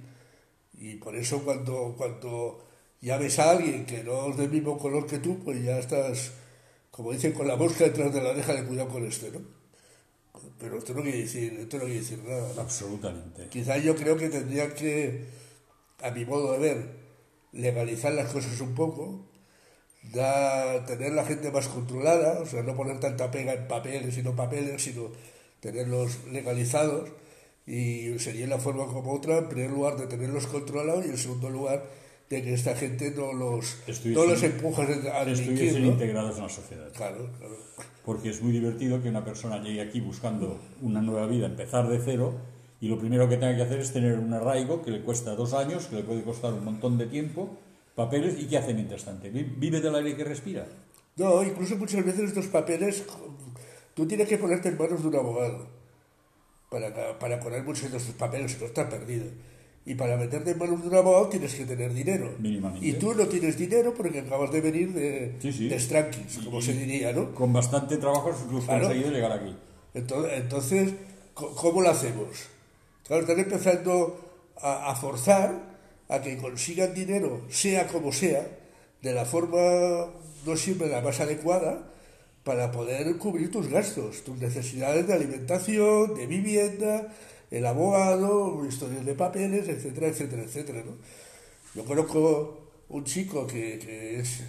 Y 0.75 0.96
por 0.96 1.16
eso 1.16 1.42
cuando, 1.44 1.94
cuando 1.96 2.66
ya 3.00 3.18
ves 3.18 3.38
a 3.38 3.50
alguien 3.50 3.87
que 3.87 4.02
no 4.02 4.30
es 4.30 4.37
del 4.37 4.50
mismo 4.50 4.78
color 4.78 5.06
que 5.06 5.18
tú, 5.18 5.38
pues 5.44 5.62
ya 5.62 5.78
estás, 5.78 6.32
como 6.90 7.12
dicen, 7.12 7.32
con 7.32 7.46
la 7.46 7.56
mosca 7.56 7.84
detrás 7.84 8.12
de 8.12 8.22
la 8.22 8.30
oreja 8.30 8.54
de 8.54 8.64
cuidado 8.64 8.88
con 8.88 9.06
este, 9.06 9.30
¿no? 9.30 9.40
Pero 10.58 10.78
esto 10.78 10.94
no 10.94 11.02
quiere 11.02 11.18
decir, 11.18 11.52
esto 11.54 11.78
no 11.78 11.84
quiere 11.84 12.00
decir 12.00 12.22
nada. 12.25 12.52
¿no? 12.54 12.61
Absolutamente. 12.62 13.49
Quizás 13.49 13.82
yo 13.82 13.96
creo 13.96 14.16
que 14.16 14.28
tendrían 14.28 14.72
que, 14.75 15.25
a 16.00 16.11
mi 16.11 16.25
modo 16.25 16.52
de 16.52 16.58
ver, 16.58 17.01
legalizar 17.52 18.12
las 18.12 18.30
cosas 18.30 18.61
un 18.61 18.75
poco, 18.75 19.26
da, 20.12 20.85
tener 20.87 21.12
la 21.12 21.25
gente 21.25 21.50
más 21.50 21.68
controlada, 21.68 22.40
o 22.40 22.47
sea, 22.47 22.62
no 22.62 22.75
poner 22.75 22.99
tanta 23.00 23.30
pega 23.30 23.52
en 23.52 23.68
papeles 23.68 24.16
y 24.16 24.23
no 24.23 24.35
papeles, 24.35 24.82
sino 24.82 25.11
tenerlos 25.61 26.25
legalizados. 26.30 27.11
Y 27.64 28.18
sería 28.18 28.49
la 28.49 28.59
forma 28.59 28.87
como 28.87 29.12
otra, 29.12 29.38
en 29.38 29.49
primer 29.49 29.71
lugar, 29.71 29.97
de 29.97 30.06
tenerlos 30.09 30.49
controlados 30.49 31.06
y 31.06 31.11
en 31.11 31.16
segundo 31.16 31.49
lugar, 31.49 31.85
de 32.28 32.42
que 32.42 32.54
esta 32.54 32.75
gente 32.75 33.12
no 33.12 33.32
los, 33.32 33.76
no 34.06 34.25
los 34.25 34.42
empuja 34.42 34.82
a 34.82 35.23
Estuviesen 35.23 35.82
¿no? 35.82 35.92
integrados 35.92 36.37
en 36.37 36.42
la 36.42 36.49
sociedad. 36.49 36.90
Claro, 36.92 37.30
claro. 37.38 37.56
Porque 38.04 38.30
es 38.30 38.42
muy 38.42 38.52
divertido 38.52 39.00
que 39.00 39.09
una 39.09 39.25
persona 39.25 39.62
llegue 39.62 39.80
aquí 39.80 40.00
buscando 40.00 40.59
una 40.80 41.00
nueva 41.00 41.26
vida, 41.26 41.47
empezar 41.47 41.88
de 41.88 42.00
cero, 42.04 42.35
y 42.82 42.88
lo 42.88 42.98
primero 42.98 43.28
que 43.28 43.36
tenga 43.36 43.54
que 43.56 43.62
hacer 43.62 43.78
es 43.80 43.92
tener 43.92 44.18
un 44.18 44.34
arraigo 44.34 44.82
que 44.82 44.90
le 44.90 45.00
cuesta 45.02 45.34
dos 45.36 45.54
años, 45.54 45.86
que 45.86 45.96
le 45.96 46.02
puede 46.02 46.22
costar 46.22 46.52
un 46.52 46.64
montón 46.64 46.98
de 46.98 47.06
tiempo, 47.06 47.56
papeles, 47.94 48.34
¿y 48.38 48.46
qué 48.46 48.58
hace 48.58 48.74
mientras 48.74 49.04
tanto? 49.04 49.28
Vi- 49.30 49.44
¿Vive 49.56 49.80
del 49.80 49.94
aire 49.94 50.16
que 50.16 50.24
respira? 50.24 50.66
No, 51.16 51.42
incluso 51.44 51.76
muchas 51.76 52.04
veces 52.04 52.28
estos 52.30 52.46
papeles, 52.46 53.04
tú 53.94 54.04
tienes 54.06 54.26
que 54.28 54.36
ponerte 54.36 54.68
en 54.68 54.76
manos 54.78 55.00
de 55.00 55.08
un 55.08 55.14
abogado 55.16 55.66
para, 56.70 57.18
para 57.18 57.38
poner 57.38 57.62
muchos 57.62 57.90
de 57.90 57.98
estos 57.98 58.14
papeles, 58.16 58.58
no 58.60 58.66
estás 58.66 58.88
perdido. 58.90 59.26
Y 59.84 59.94
para 59.94 60.16
meterte 60.16 60.52
en 60.52 60.58
manos 60.58 60.80
de 60.82 60.88
un 60.88 60.94
abogado 60.94 61.28
tienes 61.28 61.54
que 61.54 61.64
tener 61.64 61.92
dinero. 61.92 62.34
Mínimamente. 62.38 62.86
Y 62.86 62.92
tú 62.94 63.14
no 63.14 63.26
tienes 63.26 63.58
dinero 63.58 63.92
porque 63.94 64.20
acabas 64.20 64.50
de 64.52 64.60
venir 64.60 64.92
de, 64.92 65.36
Sí, 65.40 65.52
sí. 65.52 65.68
de 65.68 65.78
Strankis, 65.78 66.38
como 66.44 66.58
Y- 66.60 66.62
se 66.62 66.72
diría, 66.72 67.12
¿no? 67.12 67.34
Con 67.34 67.52
bastante 67.52 67.96
trabajo 67.96 68.30
has 68.30 68.64
Claro. 68.64 68.84
conseguido 68.86 69.10
llegar 69.10 69.32
aquí. 69.32 69.54
Entonces, 69.94 70.32
entonces, 70.36 70.94
¿cómo 71.34 71.82
lo 71.82 71.90
hacemos? 71.90 72.28
Claro, 73.06 73.23
están 73.23 73.40
empezando 73.40 74.18
a, 74.61 74.90
a 74.90 74.97
forzar 74.97 75.73
a 76.09 76.21
que 76.21 76.37
consigan 76.37 76.94
dinero, 76.94 77.42
sea 77.49 77.87
como 77.88 78.12
sea, 78.12 78.47
de 79.00 79.12
la 79.12 79.25
forma 79.25 80.12
no 80.47 80.56
siempre 80.56 80.88
la 80.88 81.00
más 81.00 81.21
adecuada, 81.21 81.92
para 82.44 82.73
poder 82.73 83.16
cubrir 83.18 83.50
tus 83.50 83.68
gastos, 83.68 84.25
tus 84.25 84.38
necesidades 84.38 85.06
de 85.06 85.14
alimentación, 85.14 86.14
de 86.14 86.26
vivienda, 86.26 87.12
el 87.50 87.66
abogado, 87.66 88.64
historias 88.66 89.04
de 89.04 89.14
papeles, 89.14 89.68
etcétera, 89.68 90.09
etcétera, 90.09 90.42
etcétera. 90.42 90.82
¿no? 90.85 90.97
Yo 91.75 91.85
conozco 91.85 92.59
un 92.88 93.04
chico 93.04 93.47
que, 93.47 93.78
que 93.78 94.21
es, 94.21 94.40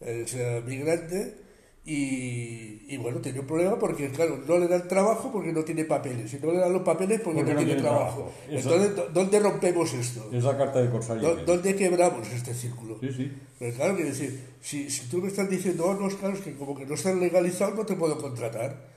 es 0.00 0.34
eh, 0.34 0.62
migrante 0.66 1.45
Y, 1.88 2.82
y, 2.88 2.96
bueno, 2.96 3.20
tiene 3.20 3.38
un 3.38 3.46
problema 3.46 3.78
porque, 3.78 4.10
claro, 4.10 4.42
no 4.44 4.58
le 4.58 4.66
dan 4.66 4.88
trabajo 4.88 5.30
porque 5.30 5.52
no 5.52 5.62
tiene 5.62 5.84
papeles. 5.84 6.34
Y 6.34 6.40
no 6.44 6.50
le 6.50 6.58
dan 6.58 6.72
los 6.72 6.82
papeles 6.82 7.20
porque, 7.20 7.44
no, 7.44 7.56
tiene, 7.56 7.76
trabajo. 7.76 8.32
Entonces, 8.50 8.90
¿dónde 9.14 9.38
rompemos 9.38 9.94
esto? 9.94 10.28
Es 10.32 10.42
la 10.42 10.58
carta 10.58 10.82
de 10.82 10.90
Corsario. 10.90 11.36
¿Dónde 11.46 11.76
quebramos 11.76 12.28
este 12.28 12.54
círculo? 12.54 12.98
Sí, 13.00 13.12
sí. 13.16 13.32
Pues 13.60 13.76
claro, 13.76 13.94
quiero 13.94 14.10
decir, 14.10 14.36
si, 14.60 14.90
si 14.90 15.06
tú 15.06 15.18
me 15.18 15.28
estás 15.28 15.48
diciendo, 15.48 15.84
oh, 15.86 15.94
no, 15.94 16.08
claro, 16.08 16.34
es 16.34 16.40
que 16.40 16.56
como 16.56 16.76
que 16.76 16.86
no 16.86 16.94
están 16.94 17.20
legalizados, 17.20 17.76
no 17.76 17.86
te 17.86 17.94
puedo 17.94 18.18
contratar. 18.18 18.96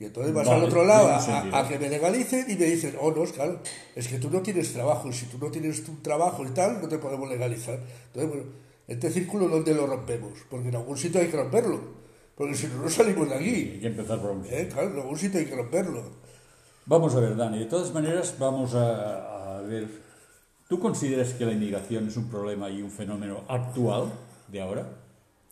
Y 0.00 0.06
entonces 0.06 0.32
vas 0.32 0.48
al 0.48 0.64
otro 0.64 0.84
lado 0.84 1.10
a, 1.52 1.68
que 1.68 1.78
me 1.78 1.90
legalicen 1.90 2.46
y 2.50 2.56
me 2.56 2.64
dicen, 2.64 2.96
oh, 3.00 3.12
no, 3.12 3.22
claro, 3.24 3.60
es 3.94 4.08
que 4.08 4.18
tú 4.18 4.30
no 4.30 4.40
tienes 4.40 4.72
trabajo. 4.72 5.10
Y 5.10 5.12
si 5.12 5.26
tú 5.26 5.36
no 5.38 5.50
tienes 5.50 5.84
tu 5.84 5.96
trabajo 5.96 6.42
y 6.42 6.50
tal, 6.52 6.80
no 6.80 6.88
te 6.88 6.96
podemos 6.96 7.28
legalizar. 7.28 7.78
Entonces, 8.06 8.30
bueno, 8.30 8.44
este 8.88 9.10
círculo, 9.10 9.48
¿dónde 9.48 9.74
lo 9.74 9.86
rompemos? 9.86 10.32
Porque 10.48 10.68
en 10.68 10.76
algún 10.76 10.96
sitio 10.96 11.20
hay 11.20 11.28
que 11.28 11.36
romperlo. 11.36 12.03
Porque 12.36 12.54
si 12.54 12.66
no, 12.66 12.82
no 12.82 12.90
salimos 12.90 13.28
de 13.28 13.34
aquí. 13.34 13.54
Hay 13.74 13.80
que 13.80 13.86
empezar 13.86 14.20
por 14.20 14.30
un 14.30 14.44
¿Eh? 14.46 14.68
Claro, 14.72 15.02
algún 15.02 15.18
sitio 15.18 15.40
hay 15.40 15.46
que 15.46 15.54
romperlo. 15.54 16.02
Vamos 16.86 17.14
a 17.14 17.20
ver, 17.20 17.36
Dani. 17.36 17.60
De 17.60 17.66
todas 17.66 17.92
maneras, 17.92 18.34
vamos 18.38 18.74
a, 18.74 19.58
a, 19.58 19.62
ver. 19.62 19.88
¿Tú 20.68 20.80
consideras 20.80 21.32
que 21.34 21.44
la 21.44 21.52
inmigración 21.52 22.08
es 22.08 22.16
un 22.16 22.28
problema 22.28 22.68
y 22.70 22.82
un 22.82 22.90
fenómeno 22.90 23.44
actual 23.48 24.12
de 24.48 24.60
ahora? 24.60 24.88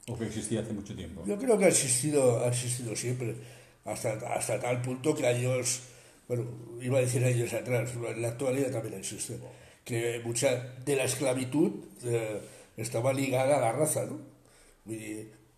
¿O 0.08 0.18
que 0.18 0.26
existía 0.26 0.60
hace 0.60 0.72
mucho 0.72 0.94
tiempo? 0.96 1.22
Yo 1.26 1.38
creo 1.38 1.56
que 1.56 1.66
ha 1.66 1.68
existido, 1.68 2.40
ha 2.40 2.48
existido 2.48 2.96
siempre. 2.96 3.36
Hasta, 3.84 4.12
hasta 4.34 4.60
tal 4.60 4.82
punto 4.82 5.14
que 5.14 5.26
años. 5.26 5.82
Bueno, 6.26 6.44
iba 6.80 6.98
a 6.98 7.02
decir 7.02 7.24
años 7.24 7.52
atrás, 7.52 7.90
en 7.94 8.22
la 8.22 8.28
actualidad 8.28 8.70
también 8.70 8.94
existe. 8.94 9.38
Que 9.84 10.20
mucha 10.24 10.74
de 10.84 10.96
la 10.96 11.04
esclavitud 11.04 11.72
eh, 12.04 12.40
estaba 12.76 13.12
ligada 13.12 13.58
a 13.58 13.60
la 13.60 13.72
raza, 13.72 14.06
¿no? 14.06 14.18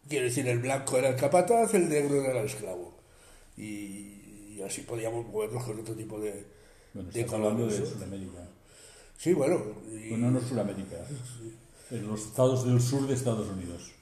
Quiero 0.09 0.27
decir, 0.27 0.47
el 0.49 0.59
blanco 0.59 0.99
era 0.99 1.09
el 1.09 1.17
capataz, 1.17 1.75
el 1.75 1.89
negro 1.89 2.23
era 2.23 2.41
el 2.41 2.47
esclavo. 2.47 2.95
Y, 3.57 4.61
así 4.65 4.83
podíamos 4.83 5.27
movernos 5.27 5.65
con 5.65 5.81
otro 5.81 5.95
tipo 5.95 6.21
de. 6.21 6.45
Bueno, 6.93 7.11
estás 7.11 7.33
hablando 7.35 7.67
de 7.67 7.87
Sudamérica. 7.87 8.49
Sí, 9.17 9.33
bueno. 9.33 9.61
Bueno, 10.09 10.31
no 10.31 10.41
Sudamérica. 10.41 10.97
En 11.91 12.07
los 12.09 12.27
estados 12.27 12.67
del 12.67 12.81
sur 12.81 13.07
de 13.07 13.15
Estados 13.15 13.49
Unidos. 13.49 13.93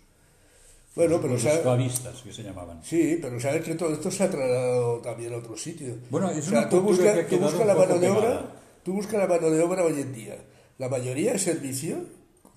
Bueno, 0.95 1.21
pero 1.23 1.35
los 1.35 1.45
esclavistas 1.45 2.21
que 2.21 2.33
se 2.33 2.43
llamaban. 2.43 2.83
Sí, 2.85 3.19
pero 3.21 3.41
sabes 3.41 3.65
que 3.65 3.75
todo 3.75 3.93
esto 3.95 4.11
se 4.11 4.25
ha 4.25 4.31
trasladado 4.31 4.99
también 4.99 5.33
a 5.33 5.39
otros 5.39 5.63
sitios. 5.63 5.97
Bueno, 6.11 6.31
es 6.31 6.47
o 6.47 6.51
sea, 6.51 6.69
tú 6.69 6.81
buscas 6.83 7.31
busca 7.31 7.65
la 7.65 7.75
mano 7.75 7.99
de 7.99 8.11
obra, 8.11 8.55
tú 8.83 8.93
buscas 8.93 9.21
la 9.21 9.27
mano 9.27 9.51
de 9.51 9.63
obra 9.63 9.85
hoy 9.85 10.01
en 10.01 10.13
día. 10.13 10.37
La 10.79 10.89
mayoría 10.91 11.33
de 11.33 11.39
servicio 11.39 12.05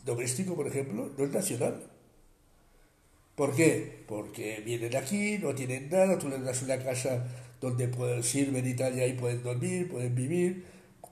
doméstico, 0.03 0.55
por 0.55 0.67
ejemplo, 0.67 1.09
no 1.17 1.23
es 1.23 1.31
nacional. 1.31 1.81
¿Por 3.35 3.53
qué? 3.53 4.03
Porque 4.07 4.61
vienen 4.65 4.95
aquí, 4.95 5.37
no 5.37 5.53
tienen 5.53 5.89
nada, 5.89 6.17
tú 6.17 6.29
les 6.29 6.43
das 6.43 6.61
una 6.63 6.77
casa 6.77 7.27
donde 7.59 7.89
pueden, 7.89 8.23
sirven 8.23 8.65
y 8.65 8.73
tal, 8.75 8.97
y 8.97 9.01
ahí 9.01 9.13
pueden 9.13 9.43
dormir, 9.43 9.89
pueden 9.89 10.15
vivir, 10.15 10.63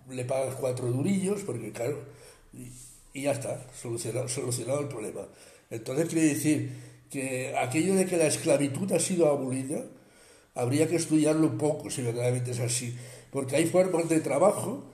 le 0.10 0.24
pagas 0.24 0.56
cuatro 0.56 0.88
durillos, 0.88 1.42
porque 1.42 1.72
claro, 1.72 2.00
y, 2.54 3.22
ya 3.22 3.32
está, 3.32 3.66
solucionado, 3.80 4.30
solucionado 4.30 4.80
el 4.80 4.88
problema. 4.88 5.28
Entonces 5.70 6.08
quiere 6.08 6.30
decir 6.30 6.72
que 7.10 7.56
aquello 7.58 7.96
de 7.96 8.06
que 8.06 8.18
la 8.18 8.28
esclavitud 8.28 8.92
ha 8.94 9.00
sido 9.00 9.28
abolida, 9.28 9.84
habría 10.56 10.88
que 10.88 10.96
estudiarlo 10.96 11.48
un 11.48 11.58
poco, 11.58 11.90
si 11.90 12.04
verdaderamente 12.04 12.52
es 12.52 12.60
así, 12.60 12.96
porque 13.32 13.58
hay 13.58 13.66
formas 13.66 14.08
de 14.08 14.22
trabajo 14.22 14.86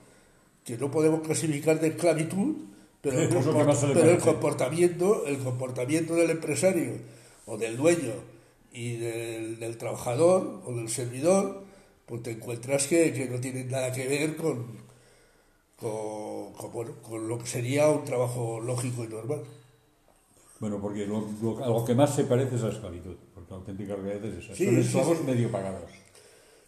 que 0.64 0.76
no 0.78 0.90
podemos 0.90 1.20
clasificar 1.20 1.78
de 1.78 1.88
esclavitud, 1.88 2.56
pero, 3.02 3.20
el, 3.20 3.28
pero 3.28 4.10
el 4.10 4.18
comportamiento, 4.18 5.26
el 5.26 5.38
comportamiento 5.38 6.14
del 6.16 6.30
empresario 6.30 7.19
o 7.50 7.58
del 7.58 7.76
dueño 7.76 8.14
y 8.72 8.96
del, 8.96 9.76
trabajador 9.76 10.62
o 10.64 10.72
del 10.72 10.88
servidor, 10.88 11.64
pues 12.06 12.22
te 12.22 12.30
encuentras 12.30 12.86
que, 12.86 13.12
que 13.12 13.26
no 13.26 13.40
tienen 13.40 13.68
nada 13.68 13.92
que 13.92 14.06
ver 14.06 14.36
con, 14.36 14.66
con, 15.76 16.52
con, 17.02 17.28
lo 17.28 17.38
que 17.38 17.46
sería 17.46 17.88
un 17.88 18.04
trabajo 18.04 18.60
lógico 18.60 19.02
y 19.04 19.08
normal. 19.08 19.42
Bueno, 20.60 20.80
porque 20.80 21.06
lo, 21.06 21.26
lo, 21.42 21.84
que 21.84 21.94
más 21.94 22.14
se 22.14 22.24
parece 22.24 22.54
es 22.54 22.62
la 22.62 22.68
esclavitud, 22.68 23.16
porque 23.34 23.50
la 23.50 23.56
auténtica 23.56 23.96
realidad 23.96 24.24
es 24.26 24.44
esa. 24.44 24.54
Son 24.54 24.78
esclavos 24.78 25.24
medio 25.24 25.50
pagados. 25.50 25.90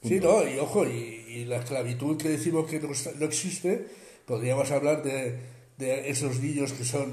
Sí, 0.02 0.18
no, 0.18 0.48
y 0.48 0.58
ojo, 0.58 0.84
y, 0.84 1.44
la 1.44 1.58
esclavitud 1.58 2.16
que 2.16 2.30
decimos 2.30 2.68
que 2.68 2.80
no, 2.80 2.88
no 2.88 3.26
existe, 3.26 3.86
podríamos 4.26 4.70
hablar 4.72 5.04
de, 5.04 5.38
de, 5.78 6.10
esos 6.10 6.40
niños 6.40 6.72
que 6.72 6.84
son, 6.84 7.12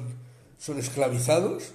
son 0.57 0.79
esclavizados 0.79 1.73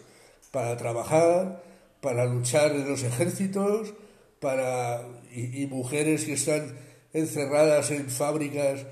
para 0.51 0.77
trabajar, 0.77 1.63
para 2.05 2.27
luchar 2.27 2.73
en 2.73 2.87
los 2.87 3.03
ejércitos, 3.03 3.95
para, 4.39 5.09
y, 5.35 5.65
mujeres 5.69 6.27
que 6.27 6.35
están 6.35 6.77
encerradas 7.15 7.91
en 7.93 8.11
fábricas 8.11 8.85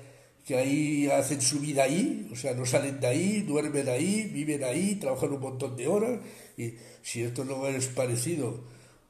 que 0.43 0.57
ahí 0.57 1.07
hacen 1.11 1.39
su 1.39 1.59
vida 1.59 1.83
ahí, 1.83 2.27
o 2.33 2.35
sea, 2.35 2.55
no 2.55 2.65
salen 2.65 2.99
de 2.99 3.05
ahí, 3.05 3.41
duermen 3.41 3.87
ahí, 3.87 4.31
viven 4.33 4.63
ahí, 4.63 4.95
trabajan 4.95 5.31
un 5.31 5.41
montón 5.41 5.77
de 5.77 5.87
horas, 5.87 6.21
y 6.57 6.73
si 7.03 7.21
esto 7.21 7.45
no 7.45 7.67
es 7.67 7.85
parecido, 7.85 8.63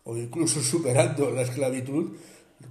o 0.03 0.17
incluso 0.17 0.61
superando 0.61 1.31
la 1.31 1.43
esclavitud, 1.43 2.11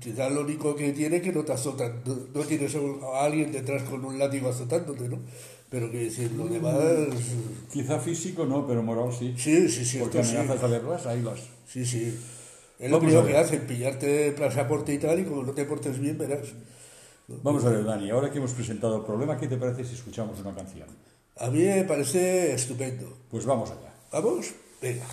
quizás 0.00 0.30
lo 0.30 0.42
único 0.42 0.76
que 0.76 0.92
tiene 0.92 1.16
es 1.16 1.22
que 1.22 1.32
no 1.32 1.44
te 1.44 1.52
azotan, 1.52 2.02
no, 2.04 2.40
tienes 2.42 2.76
a 2.76 3.24
alguien 3.24 3.50
detrás 3.50 3.84
con 3.84 4.04
un 4.04 4.18
látigo 4.18 4.50
azotándote, 4.50 5.08
¿no? 5.08 5.20
Pero 5.73 5.91
que 5.91 6.05
decir, 6.05 6.31
lo 6.33 6.47
demás... 6.49 6.76
Quizá 7.73 7.99
físico 7.99 8.45
no, 8.45 8.67
pero 8.67 8.83
moral 8.83 9.11
sí. 9.11 9.35
Sí, 9.38 9.71
sí, 9.71 9.87
sí. 9.87 9.99
Porque 10.00 10.21
amenazas 10.21 10.62
a 10.62 10.67
verlas, 10.67 11.07
ahí 11.07 11.23
vas. 11.23 11.41
Sí, 11.67 11.87
sí. 11.87 12.14
Es 12.79 12.91
lo 12.91 13.00
primero 13.00 13.26
que 13.26 13.38
hacen, 13.38 13.67
pillarte 13.67 14.33
pasaporte 14.33 14.93
y 14.93 14.99
tal, 14.99 15.19
y 15.21 15.25
como 15.25 15.43
no 15.43 15.52
te 15.52 15.64
portes 15.64 15.99
bien, 15.99 16.19
verás. 16.19 16.49
Vamos 17.26 17.64
a 17.64 17.71
ver, 17.71 17.85
Dani, 17.85 18.11
ahora 18.11 18.31
que 18.31 18.37
hemos 18.37 18.52
presentado 18.52 18.99
el 18.99 19.05
problema, 19.05 19.38
¿qué 19.38 19.49
te 19.49 19.57
parece 19.57 19.83
si 19.87 19.95
escuchamos 19.95 20.38
una 20.41 20.55
canción? 20.55 20.88
A 21.38 21.49
mí 21.49 21.61
me 21.61 21.85
parece 21.85 22.52
estupendo. 22.52 23.11
Pues 23.31 23.47
vamos 23.47 23.71
allá. 23.71 23.95
¿Vamos? 24.12 24.52
Venga. 24.83 25.07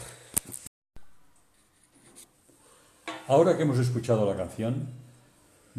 Ahora 3.28 3.56
que 3.56 3.64
hemos 3.64 3.80
escuchado 3.80 4.30
la 4.30 4.36
canción, 4.36 4.90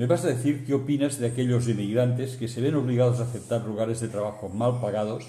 ¿Me 0.01 0.07
vas 0.07 0.25
a 0.25 0.29
decir 0.29 0.65
qué 0.65 0.73
opinas 0.73 1.19
de 1.19 1.27
aquellos 1.27 1.69
inmigrantes 1.69 2.37
que 2.39 2.49
se 2.49 2.63
ven 2.63 2.75
obligados 2.75 3.21
a 3.21 3.25
aceptar 3.25 3.67
lugares 3.67 4.01
de 4.01 4.09
trabajo 4.09 4.49
mal 4.49 4.81
pagados 4.81 5.27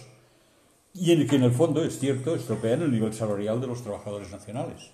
y 0.94 1.12
en 1.12 1.20
el 1.20 1.28
que 1.28 1.36
en 1.36 1.44
el 1.44 1.52
fondo, 1.52 1.84
es 1.84 2.00
cierto, 2.00 2.34
estropean 2.34 2.82
el 2.82 2.90
nivel 2.90 3.14
salarial 3.14 3.60
de 3.60 3.68
los 3.68 3.84
trabajadores 3.84 4.32
nacionales? 4.32 4.92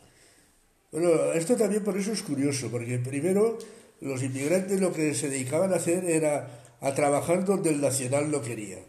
Bueno, 0.92 1.32
esto 1.34 1.56
también 1.56 1.84
por 1.84 1.96
eso 1.96 2.12
es 2.12 2.24
curioso, 2.24 2.70
porque 2.72 2.98
primero 2.98 3.60
los 4.02 4.24
inmigrantes 4.24 4.82
lo 4.82 4.92
que 4.92 5.14
se 5.14 5.30
dedicaban 5.30 5.72
a 5.72 5.76
hacer 5.76 6.06
era 6.06 6.48
a 6.82 6.96
trabajar 6.96 7.46
donde 7.46 7.70
el 7.70 7.80
nacional 7.80 8.32
no 8.32 8.42
quería. 8.42 8.80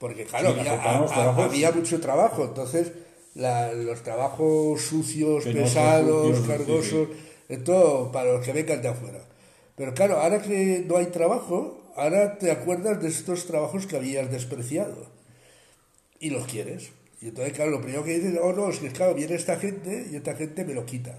Porque 0.00 0.24
claro, 0.24 0.56
había, 1.36 1.70
mucho 1.70 2.00
trabajo, 2.00 2.46
entonces 2.46 2.90
los 3.36 4.02
trabajos 4.02 4.80
sucios, 4.80 5.44
pesados, 5.44 6.40
cargosos, 6.48 7.10
todo 7.64 8.10
para 8.10 8.32
los 8.32 8.44
que 8.44 8.52
vengan 8.52 8.82
de 8.82 8.88
afuera. 8.88 9.20
Pero 9.76 9.94
claro, 9.94 10.18
ahora 10.20 10.40
que 10.40 10.84
no 10.86 10.96
hay 10.96 11.06
trabajo, 11.06 11.92
ahora 11.96 12.38
te 12.38 12.50
acuerdas 12.50 13.02
de 13.02 13.08
estos 13.08 13.46
trabajos 13.46 13.86
que 13.86 13.96
habías 13.96 14.30
despreciado 14.30 15.10
y 16.20 16.30
los 16.30 16.46
quieres. 16.46 16.90
Y 17.20 17.28
entonces, 17.28 17.54
claro, 17.54 17.70
lo 17.70 17.80
primero 17.80 18.04
que 18.04 18.18
dices, 18.18 18.38
oh 18.40 18.52
no, 18.52 18.68
es 18.68 18.78
que 18.78 18.90
claro, 18.90 19.14
viene 19.14 19.34
esta 19.34 19.56
gente 19.56 20.06
y 20.10 20.16
esta 20.16 20.36
gente 20.36 20.64
me 20.64 20.74
lo 20.74 20.86
quita. 20.86 21.18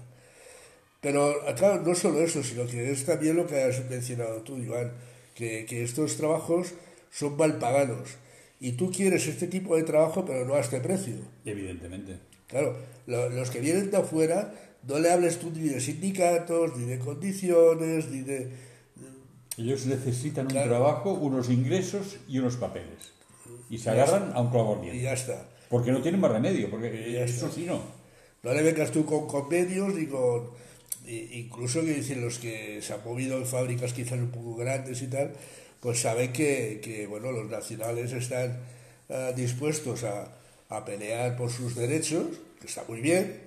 Pero 1.00 1.36
claro, 1.56 1.82
no 1.82 1.94
solo 1.94 2.20
eso, 2.20 2.42
sino 2.42 2.66
que 2.66 2.90
es 2.90 3.04
también 3.04 3.36
lo 3.36 3.46
que 3.46 3.62
has 3.62 3.88
mencionado 3.88 4.42
tú, 4.42 4.56
Iván, 4.56 4.92
que, 5.34 5.66
que 5.66 5.82
estos 5.82 6.16
trabajos 6.16 6.74
son 7.10 7.36
mal 7.36 7.58
pagados. 7.58 8.16
Y 8.58 8.72
tú 8.72 8.90
quieres 8.90 9.26
este 9.26 9.46
tipo 9.46 9.76
de 9.76 9.82
trabajo, 9.82 10.24
pero 10.24 10.44
no 10.46 10.54
a 10.54 10.60
este 10.60 10.80
precio. 10.80 11.16
Evidentemente. 11.44 12.18
Claro, 12.46 12.76
los 13.06 13.50
que 13.50 13.60
vienen 13.60 13.90
de 13.90 13.96
afuera 13.96 14.54
no 14.86 14.98
le 14.98 15.10
hables 15.10 15.38
tú 15.38 15.50
ni 15.50 15.68
de 15.68 15.80
sindicatos, 15.80 16.76
ni 16.76 16.84
de 16.84 16.98
condiciones, 16.98 18.08
ni 18.08 18.20
de... 18.20 18.50
Ellos 19.58 19.86
necesitan 19.86 20.46
un 20.46 20.52
trabajo, 20.52 21.12
unos 21.12 21.48
ingresos 21.50 22.18
y 22.28 22.38
unos 22.38 22.56
papeles. 22.56 23.12
Y 23.70 23.78
se 23.78 23.90
agarran 23.90 24.32
a 24.34 24.40
un 24.40 24.50
clavo 24.50 24.82
Y 24.84 25.00
ya 25.00 25.14
está. 25.14 25.48
Porque 25.68 25.90
no 25.90 26.02
tienen 26.02 26.20
más 26.20 26.30
remedio, 26.30 26.70
porque 26.70 27.22
eso 27.22 27.50
sí 27.50 27.64
no. 27.64 27.80
No 28.42 28.52
le 28.52 28.62
vengas 28.62 28.92
tú 28.92 29.04
con 29.04 29.26
convenios 29.26 29.94
ni 29.94 30.06
con... 30.06 30.50
Incluso 31.06 31.80
que 31.80 31.94
dicen 31.94 32.20
los 32.20 32.38
que 32.38 32.82
se 32.82 32.92
han 32.92 33.02
movido 33.04 33.38
en 33.38 33.46
fábricas 33.46 33.92
quizás 33.92 34.18
un 34.18 34.30
poco 34.30 34.56
grandes 34.56 35.02
y 35.02 35.06
tal, 35.06 35.32
pues 35.80 36.00
saben 36.00 36.32
que, 36.32 36.80
que 36.82 37.06
bueno, 37.06 37.30
los 37.30 37.48
nacionales 37.48 38.12
están 38.12 38.58
uh, 39.08 39.32
dispuestos 39.34 40.02
a, 40.02 40.32
a 40.68 40.84
pelear 40.84 41.36
por 41.36 41.50
sus 41.50 41.76
derechos, 41.76 42.26
que 42.60 42.66
está 42.66 42.84
muy 42.88 43.00
bien, 43.00 43.45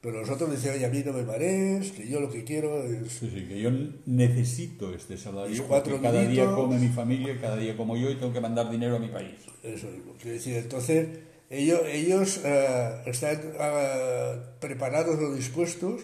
pero 0.00 0.20
nosotros 0.20 0.50
decíamos, 0.50 0.78
oye, 0.78 0.86
a 0.86 0.90
mí 0.90 1.02
no 1.04 1.12
me 1.12 1.22
marees, 1.24 1.92
que 1.92 2.08
yo 2.08 2.20
lo 2.20 2.30
que 2.30 2.44
quiero 2.44 2.82
es... 2.84 3.12
Sí, 3.12 3.30
sí, 3.32 3.46
que 3.46 3.60
yo 3.60 3.70
necesito 4.06 4.94
este 4.94 5.16
salario, 5.16 5.64
porque 5.66 5.98
cada 6.00 6.22
día 6.24 6.46
come 6.46 6.78
mi 6.78 6.88
familia, 6.88 7.38
cada 7.40 7.56
día 7.56 7.76
como 7.76 7.96
yo 7.96 8.10
y 8.10 8.16
tengo 8.16 8.32
que 8.32 8.40
mandar 8.40 8.70
dinero 8.70 8.96
a 8.96 8.98
mi 8.98 9.08
país. 9.08 9.34
Eso 9.62 9.88
mismo. 9.88 10.14
Quiero 10.18 10.36
decir, 10.36 10.56
entonces, 10.56 11.08
Ellos, 11.50 11.80
ellos 11.90 12.40
eh, 12.44 13.02
están 13.06 13.40
eh, 13.58 14.36
preparados 14.60 15.18
o 15.18 15.34
dispuestos 15.34 16.02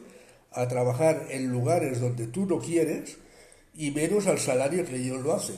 a 0.50 0.66
trabajar 0.66 1.28
en 1.30 1.52
lugares 1.52 2.00
donde 2.00 2.26
tú 2.26 2.46
no 2.46 2.58
quieres 2.58 3.18
y 3.72 3.92
menos 3.92 4.26
al 4.26 4.40
salario 4.40 4.84
que 4.84 4.96
ellos 4.96 5.22
lo 5.22 5.34
hacen. 5.34 5.56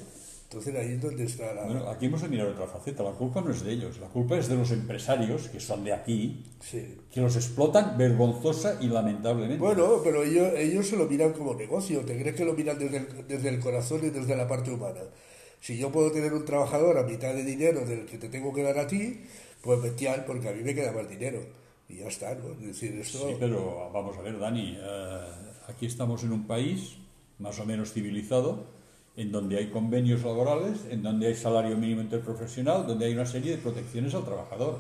Entonces 0.51 0.75
ahí 0.77 0.93
es 0.95 1.03
donde 1.03 1.25
está 1.25 1.53
la... 1.53 1.65
Bueno, 1.67 1.89
aquí 1.91 2.07
hemos 2.07 2.23
de 2.23 2.29
mirar 2.29 2.47
otra 2.47 2.67
faceta. 2.67 3.03
La 3.03 3.11
culpa 3.13 3.43
no 3.43 3.51
es 3.51 3.63
de 3.63 3.71
ellos, 3.71 3.99
la 4.01 4.09
culpa 4.09 4.39
es 4.39 4.49
de 4.49 4.57
los 4.57 4.71
empresarios, 4.71 5.49
que 5.49 5.61
son 5.61 5.85
de 5.85 5.93
aquí, 5.93 6.43
Sí. 6.61 6.97
que 7.13 7.21
los 7.21 7.37
explotan 7.37 7.99
vergonzosa 7.99 8.79
y 8.81 8.87
lamentablemente. 8.89 9.59
Bueno, 9.63 10.01
pero 10.03 10.23
ellos, 10.25 10.51
ellos 10.57 10.87
se 10.89 10.97
lo 10.97 11.05
miran 11.05 11.35
como 11.35 11.55
negocio. 11.55 12.01
¿Te 12.01 12.19
crees 12.19 12.35
que 12.35 12.47
lo 12.47 12.55
miran 12.55 12.79
desde 12.79 12.97
el, 12.97 13.27
desde 13.29 13.51
el 13.51 13.61
corazón 13.61 14.01
y 14.05 14.09
desde 14.09 14.35
la 14.37 14.49
parte 14.49 14.71
humana? 14.71 15.01
Si 15.61 15.77
yo 15.77 15.93
puedo 15.93 16.11
tener 16.13 16.33
un 16.33 16.47
trabajador 16.47 16.97
a 16.97 17.03
mitad 17.03 17.35
de 17.35 17.45
dinero 17.45 17.85
del 17.85 18.07
que 18.07 18.17
te 18.17 18.31
tengo 18.31 18.55
que 18.55 18.63
dar 18.63 18.79
a 18.79 18.87
ti, 18.87 19.21
pues 19.61 19.83
bestial, 19.83 20.25
porque 20.25 20.49
a 20.49 20.53
mí 20.53 20.63
me 20.63 20.75
queda 20.75 20.93
más 20.93 21.11
dinero. 21.11 21.41
Y 21.91 21.97
ya 21.99 22.07
está, 22.09 22.35
¿no? 22.35 22.53
Es 22.53 22.61
decir, 22.69 22.95
esto... 22.99 23.29
Sí, 23.29 23.37
pero 23.39 23.91
vamos 23.93 24.17
a 24.17 24.23
ver, 24.23 24.39
Dani, 24.39 24.79
eh, 24.81 25.21
aquí 25.69 25.85
estamos 25.85 26.23
en 26.25 26.33
un 26.33 26.47
país 26.47 26.97
más 27.39 27.59
o 27.61 27.67
menos 27.67 27.93
civilizado, 27.93 28.78
en 29.19 29.31
donde 29.33 29.59
hay 29.59 29.67
convenios 29.71 30.23
laborales, 30.23 30.79
en 30.91 31.03
donde 31.03 31.27
hay 31.27 31.35
salario 31.35 31.77
mínimo 31.77 32.01
interprofesional, 32.01 32.87
donde 32.87 33.05
hay 33.07 33.13
una 33.13 33.27
serie 33.27 33.51
de 33.53 33.59
protecciones 33.59 34.15
al 34.15 34.25
trabajador. 34.25 34.79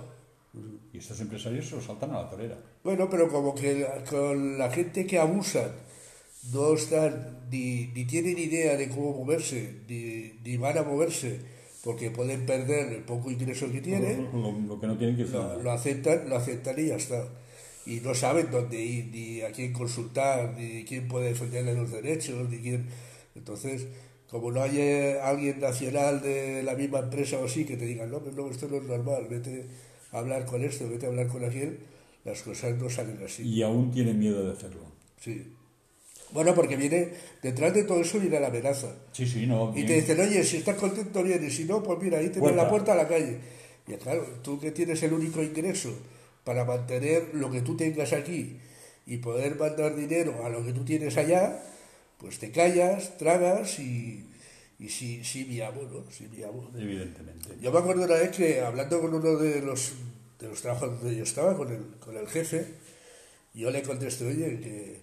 Y 0.93 0.99
estos 0.99 1.21
empresarios 1.21 1.69
se 1.69 1.77
lo 1.77 1.83
saltan 1.83 2.11
a 2.13 2.23
la 2.23 2.31
torera. 2.31 2.57
Bueno, 2.83 3.09
pero 3.11 3.29
como 3.29 3.55
que 3.55 3.81
la- 3.81 4.03
con 4.05 4.57
la 4.57 4.71
gente 4.71 5.07
que 5.07 5.19
abusan 5.19 5.71
no 6.53 6.73
están, 6.75 7.41
ni, 7.51 7.89
ni 7.95 8.05
tienen 8.07 8.39
idea 8.39 8.77
de 8.77 8.89
cómo 8.89 9.13
moverse, 9.13 9.81
ni, 9.89 10.33
ni 10.45 10.57
van 10.57 10.79
a 10.79 10.83
moverse, 10.83 11.41
porque 11.85 12.11
pueden 12.11 12.47
perder 12.47 12.93
el 12.93 13.03
poco 13.03 13.31
ingreso 13.31 13.71
que 13.71 13.81
tienen, 13.81 14.29
Lo, 14.33 14.53
lo 14.53 14.81
que 14.81 14.87
no 14.87 14.97
tienen 14.97 15.17
que 15.17 15.25
lo, 15.25 15.43
hacer. 15.43 15.65
lo 15.65 15.71
aceptan, 15.73 16.29
lo 16.29 16.37
aceptan 16.37 16.79
y 16.79 16.87
ya 16.87 16.97
está. 16.97 17.25
Y 17.87 18.01
no 18.01 18.15
saben 18.15 18.51
dónde 18.51 18.81
ir, 18.81 19.07
ni 19.13 19.41
a 19.43 19.51
quién 19.53 19.73
consultar, 19.73 20.55
ni 20.57 20.85
quién 20.85 21.09
puede 21.09 21.29
defenderle 21.31 21.75
los 21.75 21.91
derechos, 21.91 22.49
ni 22.49 22.59
quién... 22.59 22.87
Entonces, 23.35 23.87
como 24.31 24.51
no 24.51 24.63
hay 24.63 25.17
alguien 25.23 25.61
nacional 25.61 26.21
de 26.21 26.63
la 26.63 26.75
misma 26.75 27.01
empresa 27.01 27.39
o 27.39 27.47
así 27.47 27.65
que 27.65 27.77
te 27.77 27.87
diga, 27.87 28.07
no, 28.07 28.21
pero 28.21 28.37
no, 28.37 28.51
esto 28.51 28.69
no 28.69 28.77
es 28.77 28.85
normal, 28.85 29.27
vete 29.29 29.67
a 30.13 30.19
hablar 30.19 30.45
con 30.45 30.63
esto, 30.63 30.89
vete 30.89 31.07
a 31.07 31.09
hablar 31.09 31.29
con 31.29 31.45
aquel, 31.45 31.79
las 32.25 32.43
cosas 32.43 32.77
no 32.77 32.91
salen 32.91 33.19
así. 33.25 33.43
Y 33.43 33.63
aún 33.63 33.91
tienen 33.91 34.19
miedo 34.19 34.45
de 34.45 34.53
hacerlo. 34.53 34.83
Sí. 35.19 35.55
Bueno, 36.31 36.55
porque 36.55 36.77
viene, 36.77 37.09
detrás 37.43 37.73
de 37.73 37.85
todo 37.85 38.01
eso 38.01 38.21
viene 38.21 38.39
la 38.39 38.49
amenaza. 38.49 38.89
Sí, 39.13 39.27
sí, 39.27 39.47
no. 39.47 39.73
Y 39.75 39.85
te 39.85 39.95
dicen, 39.95 40.21
oye, 40.21 40.45
si 40.45 40.59
estás 40.59 40.77
contento, 40.77 41.23
bien, 41.23 41.43
y 41.45 41.51
si 41.51 41.65
no, 41.65 41.83
pues 41.83 41.99
mira, 42.01 42.19
ahí 42.19 42.25
tienes 42.25 42.41
Puerta. 42.41 42.63
la 42.63 42.69
puerta 42.69 42.93
a 42.93 42.97
la 42.97 43.09
calle. 43.09 43.39
Y 43.87 43.93
claro, 43.95 44.27
tú 44.43 44.61
que 44.61 44.71
tienes 44.71 45.03
el 45.03 45.15
único 45.15 45.43
ingreso 45.43 45.91
para 46.45 46.67
mantener 46.67 47.31
lo 47.33 47.51
que 47.51 47.63
tú 47.63 47.77
tengas 47.77 48.13
aquí 48.13 48.59
y 49.07 49.17
poder 49.19 49.57
mandar 49.57 49.97
dinero 49.97 50.45
a 50.45 50.51
lo 50.51 50.63
que 50.63 50.73
tú 50.73 50.85
tienes 50.85 51.17
allá, 51.17 51.63
pues 52.19 52.39
te 52.39 52.51
callas, 52.51 53.17
tragas 53.17 53.79
y, 53.79 54.27
y 54.79 54.89
sí, 54.89 55.25
sí, 55.25 55.45
mi 55.45 55.61
amo, 55.61 55.83
¿no? 55.83 56.11
Sí, 56.11 56.29
mi 56.31 56.43
amo. 56.43 56.71
Evidentemente. 56.77 57.57
Yo 57.61 57.73
me 57.73 57.79
acuerdo 57.79 58.05
una 58.05 58.15
vez 58.15 58.37
que 58.37 58.61
hablando 58.61 59.01
con 59.01 59.15
uno 59.15 59.37
de 59.37 59.63
los, 59.63 59.93
de 60.39 60.49
los 60.49 60.61
trabajos 60.61 61.01
donde 61.01 61.17
yo 61.17 61.23
estaba, 61.23 61.57
con 61.57 61.73
el, 61.73 61.85
con 62.01 62.17
el 62.17 62.27
jefe, 62.27 62.75
yo 63.55 63.71
le 63.71 63.83
contesté, 63.83 64.27
oye, 64.27 64.61
que, 64.61 65.01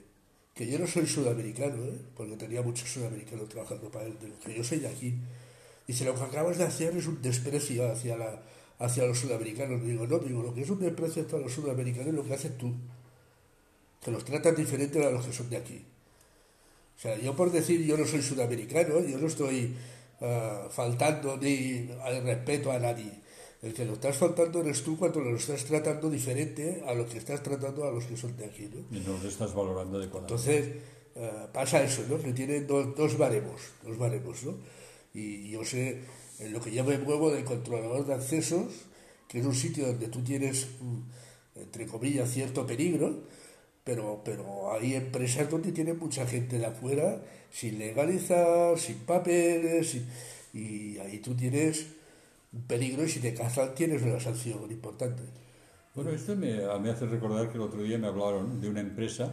que 0.54 0.68
yo 0.68 0.78
no 0.78 0.88
soy 0.88 1.08
sudamericano, 1.08 1.84
¿eh? 1.86 2.00
porque 2.16 2.36
tenía 2.36 2.62
muchos 2.62 2.90
sudamericanos 2.90 3.50
trabajando 3.50 3.90
para 3.90 4.06
él, 4.06 4.18
que 4.44 4.54
yo 4.54 4.64
soy 4.64 4.80
de 4.80 4.90
aquí. 4.90 5.14
Dice, 5.88 6.04
lo 6.04 6.16
que 6.16 6.24
acabas 6.24 6.58
de 6.58 6.64
hacer 6.64 6.96
es 6.98 7.08
un 7.08 7.22
desprecio 7.22 7.90
hacia, 7.92 8.18
la, 8.18 8.42
hacia 8.80 9.06
los 9.06 9.20
sudamericanos. 9.20 9.84
Digo, 9.84 10.06
no, 10.08 10.20
digo, 10.20 10.42
lo 10.42 10.54
que 10.54 10.62
es 10.62 10.70
un 10.70 10.80
desprecio 10.80 11.24
hacia 11.24 11.38
los 11.38 11.54
sudamericanos 11.54 12.10
es 12.10 12.14
lo 12.14 12.26
que 12.26 12.34
haces 12.34 12.58
tú, 12.58 12.74
que 14.04 14.12
los 14.12 14.26
tratas 14.26 14.56
diferente 14.58 15.06
a 15.06 15.12
los 15.12 15.26
que 15.26 15.34
son 15.34 15.50
de 15.50 15.58
aquí. 15.58 15.86
O 16.98 17.00
sea, 17.00 17.18
yo 17.20 17.36
por 17.36 17.52
decir 17.52 17.86
yo 17.86 17.98
no 17.98 18.06
soy 18.06 18.22
sudamericano, 18.22 19.00
yo 19.02 19.18
no 19.18 19.28
estoy 19.28 19.76
ah, 20.22 20.68
faltando 20.72 21.38
ni 21.38 21.90
al 22.04 22.24
respeto 22.24 22.72
a 22.72 22.80
nadie. 22.80 23.12
El 23.62 23.74
que 23.74 23.86
lo 23.86 23.94
estás 23.94 24.16
faltando 24.18 24.62
eres 24.62 24.84
tú 24.84 24.98
cuando 24.98 25.22
lo 25.22 25.36
estás 25.36 25.66
tratando 25.66 26.10
diferente 26.10 26.84
a 26.88 26.94
lo 26.94 27.08
que 27.08 27.18
estás 27.18 27.42
tratando 27.42 27.86
a 27.86 27.92
los 27.92 28.06
que 28.06 28.16
son 28.16 28.38
de 28.38 28.46
aquí, 28.46 28.70
¿no? 28.72 28.96
Y 28.96 29.02
no 29.02 29.18
lo 29.18 29.28
estás 29.28 29.54
valorando 29.54 29.98
adecuadamente. 29.98 30.34
Entonces 30.34 30.76
ah, 31.18 31.50
pasa 31.52 31.84
eso, 31.84 32.04
¿no? 32.08 32.22
Que 32.22 32.32
tienen 32.34 32.68
dos, 32.68 32.96
dos 32.96 33.18
baremos, 33.18 33.62
dos 33.84 33.98
baremos, 33.98 34.44
¿no? 34.44 34.56
Y 35.14 35.50
yo 35.50 35.64
sé, 35.64 36.02
en 36.40 36.54
lo 36.54 36.62
que 36.62 36.72
yo 36.72 36.84
me 36.84 36.98
muevo 36.98 37.32
del 37.32 37.46
controlador 37.46 38.06
de 38.06 38.14
accesos, 38.14 38.68
que 39.28 39.40
es 39.40 39.46
un 39.46 39.56
sitio 39.56 39.88
donde 39.88 40.08
tú 40.08 40.22
tienes, 40.22 40.68
mm, 40.82 41.60
entre 41.62 41.88
comillas, 41.88 42.30
cierto 42.30 42.68
peligro, 42.68 43.24
pero, 43.86 44.22
pero 44.26 44.74
hay 44.74 44.96
empresas 44.96 45.50
donde 45.50 45.72
tienen 45.72 45.98
mucha 46.00 46.28
gente 46.28 46.58
de 46.60 46.66
afuera 46.66 47.22
sin 47.52 47.80
legalizar, 47.80 48.78
sin 48.78 48.98
papeles, 49.12 49.92
sin- 49.92 50.08
y 50.54 50.98
ahí 51.00 51.20
tú 51.20 51.36
tienes 51.36 51.88
un 52.54 52.64
peligro 52.64 53.04
y 53.06 53.10
si 53.10 53.20
te 53.22 53.34
cazan 53.34 53.76
tienes 53.76 54.02
una 54.02 54.20
sanción 54.20 54.70
importante. 54.72 55.24
Bueno, 55.96 56.12
esto 56.12 56.36
me, 56.36 56.54
me 56.80 56.90
hace 56.92 57.06
recordar 57.06 57.50
que 57.50 57.56
el 57.56 57.62
otro 57.62 57.82
día 57.82 57.98
me 57.98 58.08
hablaron 58.08 58.60
de 58.62 58.70
una 58.70 58.82
empresa 58.82 59.32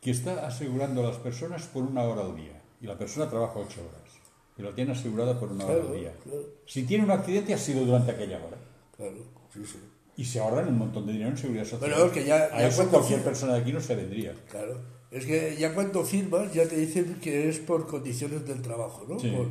que 0.00 0.10
está 0.10 0.46
asegurando 0.46 1.02
a 1.02 1.08
las 1.10 1.18
personas 1.18 1.66
por 1.66 1.82
una 1.84 2.02
hora 2.04 2.22
al 2.22 2.36
día. 2.36 2.60
Y 2.80 2.86
la 2.86 2.96
persona 2.98 3.28
trabaja 3.28 3.58
ocho 3.58 3.80
horas. 3.80 4.12
Y 4.58 4.62
la 4.62 4.74
tiene 4.74 4.92
asegurada 4.92 5.38
por 5.40 5.50
una 5.52 5.64
hora 5.66 5.74
al 5.82 5.92
día. 5.92 6.12
claro. 6.22 6.42
Si 6.66 6.84
tiene 6.84 7.04
un 7.04 7.10
accidente 7.10 7.54
ha 7.54 7.58
sido 7.58 7.84
durante 7.84 8.12
aquella 8.12 8.38
hora. 8.44 8.58
Claro, 8.96 9.24
sí, 9.52 9.64
sí. 9.64 9.78
Y 10.18 10.24
se 10.26 10.38
ahorran 10.40 10.68
un 10.68 10.76
montón 10.78 11.06
de 11.06 11.12
dinero 11.14 11.30
en 11.30 11.38
seguridad 11.38 11.64
social. 11.64 11.80
Bueno, 11.90 12.04
es 12.06 12.12
que 12.12 12.24
ya- 12.26 12.44
a 12.52 12.60
ya 12.60 12.66
eso 12.68 12.76
cuando- 12.78 12.98
cualquier 12.98 13.22
persona 13.22 13.54
de 13.54 13.60
aquí 13.60 13.72
no 13.72 13.80
se 13.80 13.94
vendría. 13.96 14.34
Claro. 14.50 14.78
Es 15.10 15.24
que 15.24 15.56
ya 15.58 15.72
cuando 15.72 16.04
firmas 16.04 16.52
ya 16.52 16.68
te 16.68 16.76
dicen 16.76 17.18
que 17.22 17.48
es 17.48 17.58
por 17.60 17.86
condiciones 17.86 18.46
del 18.46 18.60
trabajo, 18.60 19.06
¿no? 19.08 19.18
Sí. 19.18 19.30
Por, 19.30 19.46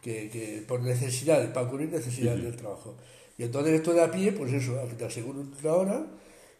que, 0.00 0.30
que 0.30 0.64
por 0.66 0.80
necesidades, 0.80 1.50
para 1.50 1.68
cubrir 1.68 1.90
necesidades 1.90 2.38
Sí, 2.40 2.44
sí. 2.46 2.50
del 2.50 2.56
trabajo. 2.56 2.96
Y 3.36 3.42
entonces 3.42 3.74
esto 3.74 3.92
de 3.92 4.02
a 4.02 4.10
pie, 4.10 4.32
pues 4.32 4.52
eso, 4.52 4.74
te 4.96 5.04
aseguran 5.04 5.52
una 5.60 5.72
hora 5.74 6.06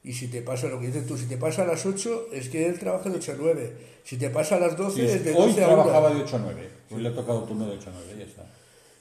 y 0.05 0.13
si 0.13 0.27
te 0.29 0.43
pasa 0.43 0.67
lo 0.69 0.79
que 0.81 0.89
dices 0.89 1.07
tú, 1.07 1.17
si 1.17 1.27
te 1.27 1.37
pasa 1.39 1.63
a 1.63 1.67
las 1.67 1.87
8 1.87 2.27
es 2.33 2.49
que 2.49 2.67
él 2.67 2.79
trabaja 2.79 3.09
de 3.11 3.17
8 3.17 3.33
a 3.33 3.37
9. 3.39 3.73
Si 4.05 4.17
te 4.17 4.29
pasa 4.31 4.57
a 4.57 4.61
las 4.61 4.77
12 4.77 4.97
Sí, 5.07 5.07
es 5.07 5.25
de 5.25 5.31
hoy 5.35 5.49
12 5.49 5.63
a 5.65 5.69
1. 5.69 5.77
trabajaba 5.85 6.13
de 6.15 6.21
8 6.23 6.37
a 6.37 6.39
9. 6.41 6.69
Hoy 6.91 7.01
le 7.03 7.09
ha 7.09 7.15
tocado 7.15 7.45
turno 7.45 7.67
de 7.67 7.77
8 7.79 7.91
a 7.91 7.93
9, 7.95 8.15
ya 8.19 8.25
está. 8.25 8.47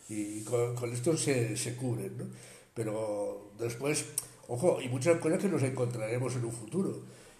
y 0.07 0.43
con, 0.43 0.75
con 0.75 0.93
esto 0.93 1.17
se, 1.17 1.57
se 1.57 1.75
cubren, 1.75 2.17
¿no? 2.17 2.25
Pero 2.73 3.51
después, 3.59 4.05
ojo, 4.53 4.81
y 4.81 4.89
muchas 4.89 5.17
cosas 5.19 5.39
que 5.39 5.47
nos 5.49 5.63
encontraremos 5.63 6.35
en 6.35 6.45
un 6.45 6.51
futuro. 6.51 6.91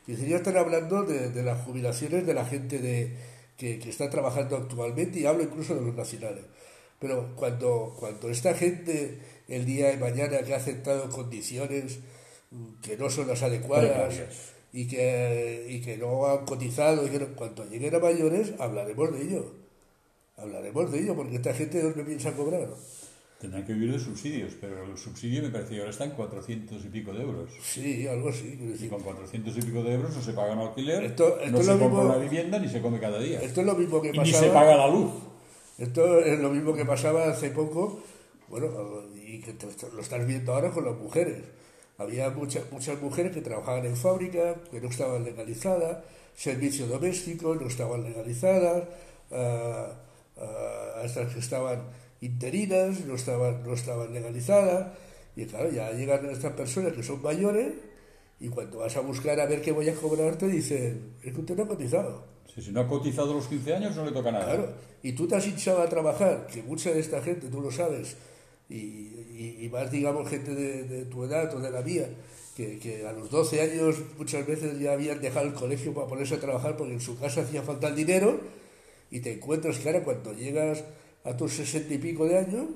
Y 0.07 0.15
ya 0.15 0.37
están 0.37 0.57
hablando 0.57 1.03
de, 1.03 1.29
de 1.29 1.43
las 1.43 1.61
jubilaciones 1.65 2.25
de 2.25 2.33
la 2.33 2.45
gente 2.45 2.79
de, 2.79 3.15
que, 3.57 3.79
que 3.79 3.89
está 3.89 4.09
trabajando 4.09 4.57
actualmente 4.57 5.19
y 5.19 5.25
hablo 5.25 5.43
incluso 5.43 5.75
de 5.75 5.81
los 5.81 5.95
nacionales. 5.95 6.43
Pero 6.99 7.35
cuando, 7.35 7.95
cuando 7.99 8.29
esta 8.29 8.53
gente 8.53 9.19
el 9.47 9.65
día 9.65 9.89
de 9.89 9.97
mañana 9.97 10.43
que 10.43 10.53
ha 10.53 10.57
aceptado 10.57 11.09
condiciones 11.09 11.99
mm, 12.51 12.81
que 12.81 12.97
no 12.97 13.09
son 13.09 13.27
las 13.27 13.43
adecuadas 13.43 14.13
y 14.73 14.87
que, 14.87 15.65
y 15.69 15.81
que 15.81 15.97
no 15.97 16.27
han 16.27 16.45
cotizado, 16.45 17.05
y 17.05 17.09
que 17.09 17.19
no- 17.19 17.35
cuando 17.35 17.65
lleguen 17.65 17.95
a 17.95 17.99
mayores 17.99 18.53
hablaremos 18.59 19.11
de 19.13 19.21
ello. 19.23 19.45
Hablaremos 20.37 20.91
de 20.91 20.99
ello, 20.99 21.15
porque 21.15 21.35
esta 21.37 21.53
gente 21.53 21.81
¿dónde 21.81 22.03
piensa 22.03 22.31
cobrar? 22.33 22.67
Tendrán 23.41 23.65
que 23.65 23.73
vivir 23.73 23.91
de 23.93 23.99
subsidios, 23.99 24.53
pero 24.61 24.83
el 24.85 24.95
subsidio 24.97 25.41
me 25.41 25.49
parece 25.49 25.71
que 25.73 25.79
ahora 25.79 25.89
está 25.89 26.03
en 26.05 26.11
400 26.11 26.85
y 26.85 26.89
pico 26.89 27.11
de 27.11 27.23
euros. 27.23 27.49
Sí, 27.63 28.07
algo 28.07 28.29
así. 28.29 28.77
Y 28.79 28.87
con 28.87 29.01
400 29.01 29.57
y 29.57 29.61
pico 29.63 29.81
de 29.83 29.93
euros 29.95 30.15
no 30.15 30.21
se 30.21 30.33
paga 30.33 30.53
un 30.53 30.59
alquiler, 30.59 31.03
Esto- 31.05 31.39
esto 31.39 31.51
no 31.51 31.57
es 31.59 31.65
se 31.65 31.71
compra 31.71 31.87
mismo- 31.87 32.01
una 32.03 32.17
vivienda 32.17 32.59
ni 32.59 32.69
se 32.69 32.81
come 32.81 32.99
cada 32.99 33.17
día. 33.19 33.41
Esto 33.41 33.61
es 33.61 33.65
lo 33.65 33.73
mismo 33.73 33.99
que 33.99 34.09
y 34.09 34.19
ni 34.19 34.25
se 34.27 34.33
pasaba. 34.33 34.53
paga 34.53 34.75
la 34.77 34.87
luz. 34.87 35.11
Esto 35.79 36.19
es 36.19 36.39
lo 36.39 36.49
mismo 36.51 36.75
que 36.75 36.85
pasaba 36.85 37.29
hace 37.31 37.49
poco, 37.49 38.03
bueno, 38.47 38.67
y 39.15 39.39
que 39.39 39.55
lo 39.95 40.01
estás 40.01 40.27
viendo 40.27 40.53
ahora 40.53 40.69
con 40.69 40.85
las 40.85 40.95
mujeres. 40.95 41.37
Había 41.97 42.29
muchas 42.29 42.71
muchas 42.71 43.01
mujeres 43.01 43.31
que 43.33 43.41
trabajaban 43.41 43.85
en 43.87 43.95
fábrica, 43.97 44.55
que 44.69 44.79
no 44.79 44.87
estaban 44.89 45.23
legalizadas, 45.23 45.97
servicios 46.35 46.89
domésticos 46.89 47.59
no 47.59 47.67
estaban 47.67 48.03
legalizadas, 48.03 48.83
ah, 49.31 49.87
estas 51.03 51.33
que 51.33 51.39
estaban 51.39 51.81
interinas 52.21 53.01
no 53.05 53.15
estaban, 53.15 53.63
no 53.63 53.73
estaban 53.73 54.13
legalizadas, 54.13 54.97
y 55.35 55.45
claro, 55.45 55.71
ya 55.71 55.91
llegan 55.91 56.29
estas 56.29 56.53
personas 56.53 56.93
que 56.93 57.03
son 57.03 57.21
mayores 57.21 57.73
y 58.39 58.49
cuando 58.49 58.79
vas 58.79 58.95
a 58.97 59.01
buscar 59.01 59.39
a 59.39 59.45
ver 59.45 59.61
qué 59.61 59.71
voy 59.71 59.87
a 59.89 59.93
cobrar 59.95 60.35
te 60.37 60.47
dicen, 60.47 61.13
es 61.23 61.33
que 61.33 61.39
usted 61.39 61.55
no 61.55 61.63
ha 61.63 61.67
cotizado. 61.67 62.23
Si, 62.53 62.61
si 62.61 62.71
no 62.71 62.81
ha 62.81 62.87
cotizado 62.87 63.33
los 63.33 63.47
15 63.47 63.75
años 63.75 63.95
no 63.95 64.05
le 64.05 64.11
toca 64.11 64.31
nada. 64.31 64.45
Claro, 64.45 64.69
y 65.03 65.13
tú 65.13 65.27
te 65.27 65.35
has 65.35 65.47
hinchado 65.47 65.81
a 65.81 65.87
trabajar, 65.89 66.47
que 66.47 66.61
mucha 66.63 66.91
de 66.91 66.99
esta 66.99 67.21
gente, 67.21 67.47
tú 67.47 67.61
lo 67.61 67.71
sabes, 67.71 68.17
y, 68.69 68.75
y- 68.75 69.57
y 69.61 69.69
más, 69.69 69.89
digamos, 69.91 70.29
gente 70.29 70.53
de, 70.53 70.83
de 70.83 71.05
tu 71.05 71.23
edad 71.23 71.53
o 71.55 71.59
de 71.59 71.71
la 71.71 71.81
mía, 71.81 72.07
que, 72.55 72.77
que 72.79 73.07
a 73.07 73.13
los 73.13 73.29
12 73.29 73.61
años 73.61 73.95
muchas 74.17 74.45
veces 74.45 74.77
ya 74.79 74.91
habían 74.93 75.21
dejado 75.21 75.47
el 75.47 75.53
colegio 75.53 75.93
para 75.93 76.07
ponerse 76.07 76.35
a 76.35 76.39
trabajar 76.39 76.75
porque 76.77 76.93
en 76.93 76.99
su 77.01 77.17
casa 77.17 77.41
hacía 77.41 77.61
falta 77.63 77.87
el 77.87 77.95
dinero, 77.95 78.39
y 79.09 79.19
te 79.21 79.33
encuentras 79.33 79.77
que 79.77 79.87
ahora 79.89 80.03
cuando 80.03 80.33
llegas 80.33 80.83
a 81.23 81.37
tus 81.37 81.53
sesenta 81.53 81.93
y 81.93 81.97
pico 81.97 82.25
de 82.25 82.37
años, 82.37 82.67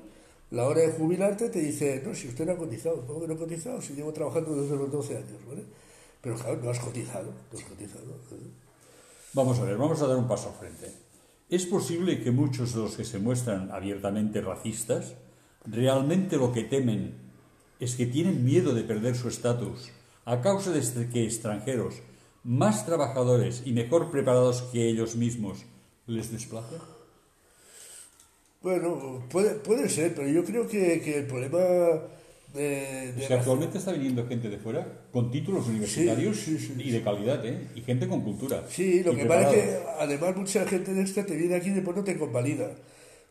la 0.50 0.64
hora 0.66 0.80
de 0.80 0.92
jubilarte 0.92 1.48
te 1.48 1.60
dice, 1.60 2.02
no, 2.04 2.14
si 2.14 2.28
usted 2.28 2.46
no 2.46 2.52
ha 2.52 2.56
cotizado, 2.56 3.04
¿cómo 3.06 3.20
que 3.20 3.28
no 3.28 3.34
ha 3.34 3.38
cotizado? 3.38 3.82
Si 3.82 3.94
llevo 3.94 4.12
trabajando 4.12 4.54
desde 4.60 4.76
los 4.76 4.90
12 4.90 5.16
años, 5.16 5.46
¿vale? 5.48 5.64
Pero 6.20 6.36
claro, 6.36 6.60
no 6.62 6.70
has 6.70 6.78
cotizado, 6.78 7.32
no 7.52 7.58
has 7.58 7.64
cotizado. 7.64 8.04
¿eh? 8.04 8.50
Vamos 9.32 9.58
a 9.58 9.64
ver, 9.64 9.76
vamos 9.76 10.00
a 10.02 10.06
dar 10.06 10.16
un 10.16 10.28
paso 10.28 10.48
al 10.48 10.54
frente. 10.54 10.92
¿Es 11.48 11.66
posible 11.66 12.22
que 12.22 12.30
muchos 12.30 12.74
de 12.74 12.80
los 12.80 12.96
que 12.96 13.04
se 13.04 13.18
muestran 13.18 13.70
abiertamente 13.70 14.40
racistas 14.40 15.14
realmente 15.64 16.36
lo 16.36 16.52
que 16.52 16.64
temen 16.64 17.14
es 17.78 17.96
que 17.96 18.06
tienen 18.06 18.44
miedo 18.44 18.72
de 18.72 18.82
perder 18.82 19.16
su 19.16 19.28
estatus 19.28 19.90
a 20.24 20.40
causa 20.40 20.72
de 20.72 21.08
que 21.08 21.24
extranjeros 21.24 22.02
más 22.42 22.86
trabajadores 22.86 23.62
y 23.64 23.72
mejor 23.72 24.10
preparados 24.10 24.62
que 24.72 24.88
ellos 24.88 25.16
mismos 25.16 25.66
les 26.06 26.32
desplacen? 26.32 26.95
Bueno, 28.66 29.22
puede, 29.30 29.50
puede 29.50 29.88
ser, 29.88 30.12
pero 30.12 30.26
yo 30.26 30.42
creo 30.42 30.66
que, 30.66 31.00
que 31.00 31.18
el 31.18 31.26
problema 31.28 31.60
de, 32.52 33.12
de 33.12 33.22
Es 33.22 33.28
que 33.28 33.34
actualmente 33.34 33.78
está 33.78 33.92
viniendo 33.92 34.26
gente 34.26 34.48
de 34.48 34.58
fuera 34.58 34.84
con 35.12 35.30
títulos 35.30 35.68
universitarios 35.68 36.36
sí, 36.36 36.58
sí, 36.58 36.74
y 36.76 36.90
de 36.90 37.00
calidad, 37.00 37.46
¿eh? 37.46 37.68
Y 37.76 37.82
gente 37.82 38.08
con 38.08 38.22
cultura. 38.22 38.64
Sí, 38.68 39.04
lo 39.04 39.14
que 39.14 39.24
pasa 39.24 39.50
es 39.50 39.54
que 39.54 39.78
además 40.00 40.36
mucha 40.36 40.66
gente 40.66 40.92
de 40.94 41.02
esta 41.02 41.24
te 41.24 41.36
viene 41.36 41.54
aquí 41.54 41.68
y 41.68 41.74
después 41.74 41.96
no 41.96 42.02
te 42.02 42.18
convalida. 42.18 42.68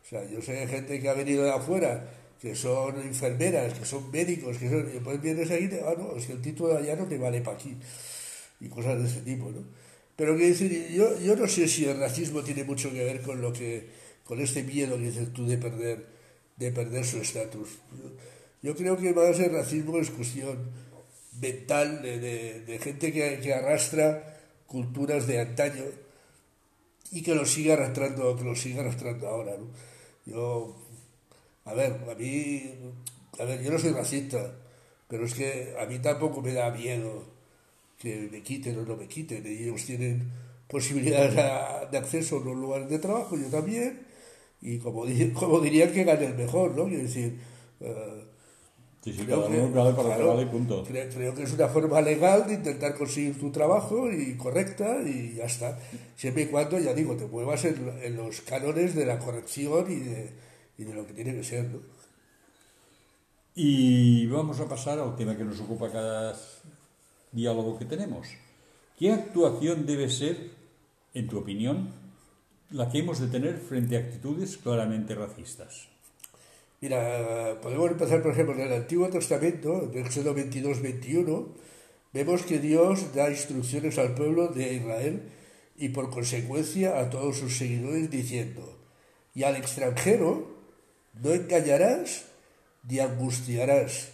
O 0.02 0.08
sea, 0.08 0.24
yo 0.24 0.40
sé 0.40 0.66
gente 0.68 0.98
que 1.00 1.08
ha 1.10 1.12
venido 1.12 1.44
de 1.44 1.50
afuera, 1.50 2.08
que 2.40 2.54
son 2.54 2.98
enfermeras, 3.02 3.74
que 3.78 3.84
son 3.84 4.10
médicos, 4.10 4.56
que 4.56 4.70
son, 4.70 4.88
y 4.88 4.92
después 4.92 5.20
vienes 5.20 5.50
aquí 5.50 5.64
y 5.64 5.68
te, 5.68 5.82
ah, 5.82 5.96
no, 5.98 6.16
es 6.16 6.24
que 6.24 6.32
el 6.32 6.40
título 6.40 6.70
de 6.70 6.78
allá 6.78 6.96
no 6.96 7.04
te 7.04 7.18
vale 7.18 7.42
para 7.42 7.58
aquí. 7.58 7.76
Y 8.58 8.70
cosas 8.70 9.02
de 9.02 9.06
ese 9.06 9.20
tipo, 9.20 9.50
¿no? 9.50 9.60
Pero 10.16 10.34
que 10.34 10.46
decir, 10.46 10.88
yo, 10.94 11.20
yo 11.20 11.36
no 11.36 11.46
sé 11.46 11.68
si 11.68 11.84
el 11.84 12.00
racismo 12.00 12.40
tiene 12.40 12.64
mucho 12.64 12.90
que 12.90 13.04
ver 13.04 13.20
con 13.20 13.42
lo 13.42 13.52
que, 13.52 14.05
con 14.26 14.40
este 14.40 14.62
miedo 14.62 14.96
que 14.96 15.04
dices 15.10 15.32
tú 15.32 15.46
de 15.46 15.58
perder, 15.58 16.06
de 16.56 16.72
perder 16.72 17.04
su 17.04 17.18
estatus. 17.18 17.70
Yo, 18.62 18.74
creo 18.76 18.96
que 18.98 19.12
más 19.14 19.38
el 19.40 19.52
racismo 19.52 19.98
es 19.98 20.10
cuestión 20.10 20.70
mental 21.40 22.02
de, 22.02 22.18
de- 22.66 22.78
gente 22.78 23.12
que, 23.12 23.40
que 23.40 23.54
arrastra 23.54 24.38
culturas 24.66 25.26
de 25.26 25.40
antaño 25.40 25.84
y 27.12 27.22
que 27.22 27.34
lo 27.34 27.44
sigue 27.46 27.72
arrastrando, 27.72 28.36
que 28.36 28.44
lo 28.44 28.54
sigue 28.56 28.80
arrastrando 28.80 29.28
ahora. 29.28 29.54
Yo, 30.26 30.76
a 31.64 31.74
ver, 31.74 31.92
a 32.10 32.14
mí, 32.16 32.64
a 33.40 33.44
ver, 33.44 33.62
yo 33.62 33.72
no 33.72 33.78
soy 33.78 33.92
racista, 33.92 34.54
pero 35.08 35.26
es 35.26 35.34
que 35.34 35.76
a 35.80 35.86
mí 35.86 35.98
tampoco 36.00 36.42
me 36.42 36.52
da 36.54 36.70
miedo 36.72 37.24
que 37.98 38.28
me 38.32 38.42
quiten 38.42 38.78
o 38.80 38.84
no 38.84 38.96
me 38.96 39.08
quiten. 39.08 39.46
Ellos 39.46 39.84
tienen 39.86 40.30
posibilidades 40.68 41.34
de 41.92 41.98
acceso 41.98 42.38
a 42.38 42.44
los 42.44 42.56
lugares 42.56 42.90
de 42.90 43.00
trabajo, 43.00 43.36
yo 43.38 43.48
también, 43.48 44.05
y 44.60 44.78
como, 44.78 45.04
como 45.34 45.60
dirían 45.60 45.92
que 45.92 46.04
gane 46.04 46.26
el 46.26 46.34
mejor, 46.34 46.74
¿no? 46.76 46.86
Quiero 46.86 47.02
decir, 47.02 47.38
eh, 47.80 48.22
Sí, 49.02 49.12
sí, 49.12 49.24
creo 49.24 49.46
que- 49.48 49.70
claro, 49.72 50.50
punto. 50.50 50.82
Creo, 50.82 51.08
creo 51.08 51.32
que 51.32 51.44
es 51.44 51.52
una 51.52 51.68
forma 51.68 52.00
legal 52.00 52.44
de 52.48 52.54
intentar 52.54 52.96
conseguir 52.96 53.38
tu 53.38 53.52
trabajo 53.52 54.10
y 54.10 54.36
correcta 54.36 54.98
y 55.06 55.34
ya 55.36 55.44
está. 55.44 55.78
Siempre 56.16 56.42
y 56.42 56.46
cuando, 56.46 56.76
ya 56.80 56.92
digo, 56.92 57.16
te 57.16 57.24
muevas 57.26 57.64
en, 57.66 57.88
en 58.02 58.16
los 58.16 58.40
cánones 58.40 58.96
de 58.96 59.06
la 59.06 59.20
corrección 59.20 59.88
y 59.92 60.00
de, 60.00 60.30
y 60.76 60.82
de 60.84 60.92
lo 60.92 61.06
que 61.06 61.12
tiene 61.12 61.34
que 61.36 61.44
ser. 61.44 61.66
¿no? 61.66 61.78
Y 63.54 64.26
vamos 64.26 64.58
a 64.58 64.68
pasar 64.68 64.98
al 64.98 65.14
tema 65.14 65.36
que 65.36 65.44
nos 65.44 65.60
ocupa 65.60 65.90
cada 65.90 66.36
diálogo 67.30 67.78
que 67.78 67.84
tenemos. 67.84 68.26
¿Qué 68.98 69.12
actuación 69.12 69.86
debe 69.86 70.10
ser, 70.10 70.50
en 71.14 71.28
tu 71.28 71.38
opinión, 71.38 71.90
la 72.70 72.90
que 72.90 72.98
hemos 72.98 73.20
de 73.20 73.28
tener 73.28 73.58
frente 73.58 73.96
a 73.96 74.00
actitudes 74.00 74.56
claramente 74.56 75.14
racistas? 75.14 75.88
Mira, 76.80 77.58
podemos 77.62 77.90
empezar, 77.90 78.22
por 78.22 78.32
ejemplo, 78.32 78.54
en 78.54 78.60
el 78.62 78.72
Antiguo 78.72 79.08
Testamento, 79.08 79.90
en 79.92 80.04
Éxodo 80.04 80.34
22, 80.34 80.82
21, 80.82 81.48
vemos 82.12 82.42
que 82.42 82.58
Dios 82.58 83.14
da 83.14 83.30
instrucciones 83.30 83.98
al 83.98 84.14
pueblo 84.14 84.48
de 84.48 84.74
Israel 84.74 85.22
y 85.76 85.90
por 85.90 86.10
consecuencia 86.10 86.98
a 86.98 87.08
todos 87.08 87.38
sus 87.38 87.56
seguidores 87.56 88.10
diciendo, 88.10 88.78
y 89.34 89.44
al 89.44 89.56
extranjero 89.56 90.56
no 91.22 91.32
engañarás 91.32 92.26
ni 92.88 92.98
angustiarás, 92.98 94.10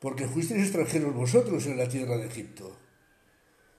porque 0.00 0.28
fuisteis 0.28 0.62
extranjeros 0.62 1.14
vosotros 1.14 1.66
en 1.66 1.78
la 1.78 1.88
tierra 1.88 2.18
de 2.18 2.26
Egipto. 2.26 2.83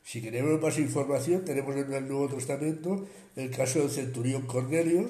Si 0.05 0.21
queremos 0.21 0.61
más 0.61 0.77
información, 0.77 1.43
tenemos 1.43 1.75
en 1.75 1.91
el 1.91 2.07
Nuevo 2.07 2.29
Testamento 2.29 3.07
el 3.35 3.49
caso 3.49 3.79
del 3.79 3.89
centurión 3.89 4.43
Cornelio 4.43 5.09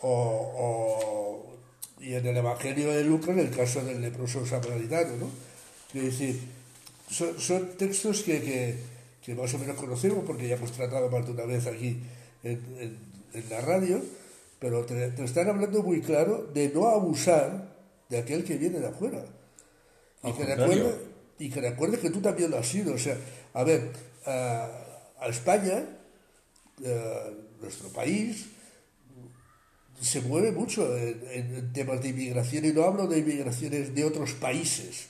o, 0.00 0.10
o- 0.10 1.56
y 2.00 2.14
en 2.14 2.24
el 2.24 2.36
Evangelio 2.36 2.92
de 2.92 3.02
Lucas 3.02 3.36
el 3.36 3.50
caso 3.50 3.84
del 3.84 4.00
leproso 4.00 4.46
samaritano. 4.46 5.16
¿no? 5.16 5.30
Es 5.92 6.04
decir, 6.04 6.40
son, 7.10 7.38
son 7.40 7.70
textos 7.76 8.22
que, 8.22 8.40
que- 8.40 8.74
que 9.24 9.34
más 9.34 9.52
o 9.54 9.58
menos 9.58 9.76
conocemos 9.76 10.24
porque 10.24 10.46
ya 10.48 10.54
hemos 10.54 10.70
tratado 10.72 11.10
más 11.10 11.26
de 11.26 11.32
una 11.32 11.44
vez 11.44 11.66
aquí 11.66 11.98
en, 12.44 12.62
en- 12.78 12.98
en 13.34 13.50
la 13.50 13.60
radio, 13.60 14.00
pero 14.60 14.84
te, 14.86 15.10
te 15.10 15.24
están 15.24 15.48
hablando 15.48 15.82
muy 15.82 16.00
claro 16.00 16.48
de 16.54 16.68
no 16.70 16.86
abusar 16.88 17.74
de 18.08 18.18
aquel 18.18 18.44
que 18.44 18.56
viene 18.56 18.78
de 18.78 18.86
afuera. 18.86 19.24
Y 20.22 20.28
Al 20.28 20.36
que, 20.36 20.44
recuerde, 20.44 20.94
y 21.40 21.50
que 21.50 21.60
recuerde 21.60 21.98
que 21.98 22.10
tú 22.10 22.20
también 22.20 22.50
lo 22.52 22.58
has 22.58 22.68
sido. 22.68 22.94
O 22.94 22.98
sea, 22.98 23.16
a 23.54 23.64
ver, 23.64 23.90
a, 24.26 24.68
España, 25.28 25.84
nuestro 27.60 27.88
país, 27.90 28.46
se 30.00 30.20
mueve 30.20 30.52
mucho 30.52 30.96
en, 30.96 31.20
en- 31.30 31.72
temas 31.72 32.00
de 32.02 32.08
inmigración 32.10 32.64
y 32.64 32.72
no 32.72 32.84
hablo 32.84 33.06
de 33.06 33.18
inmigraciones 33.18 33.94
de 33.94 34.04
otros 34.04 34.32
países, 34.34 35.08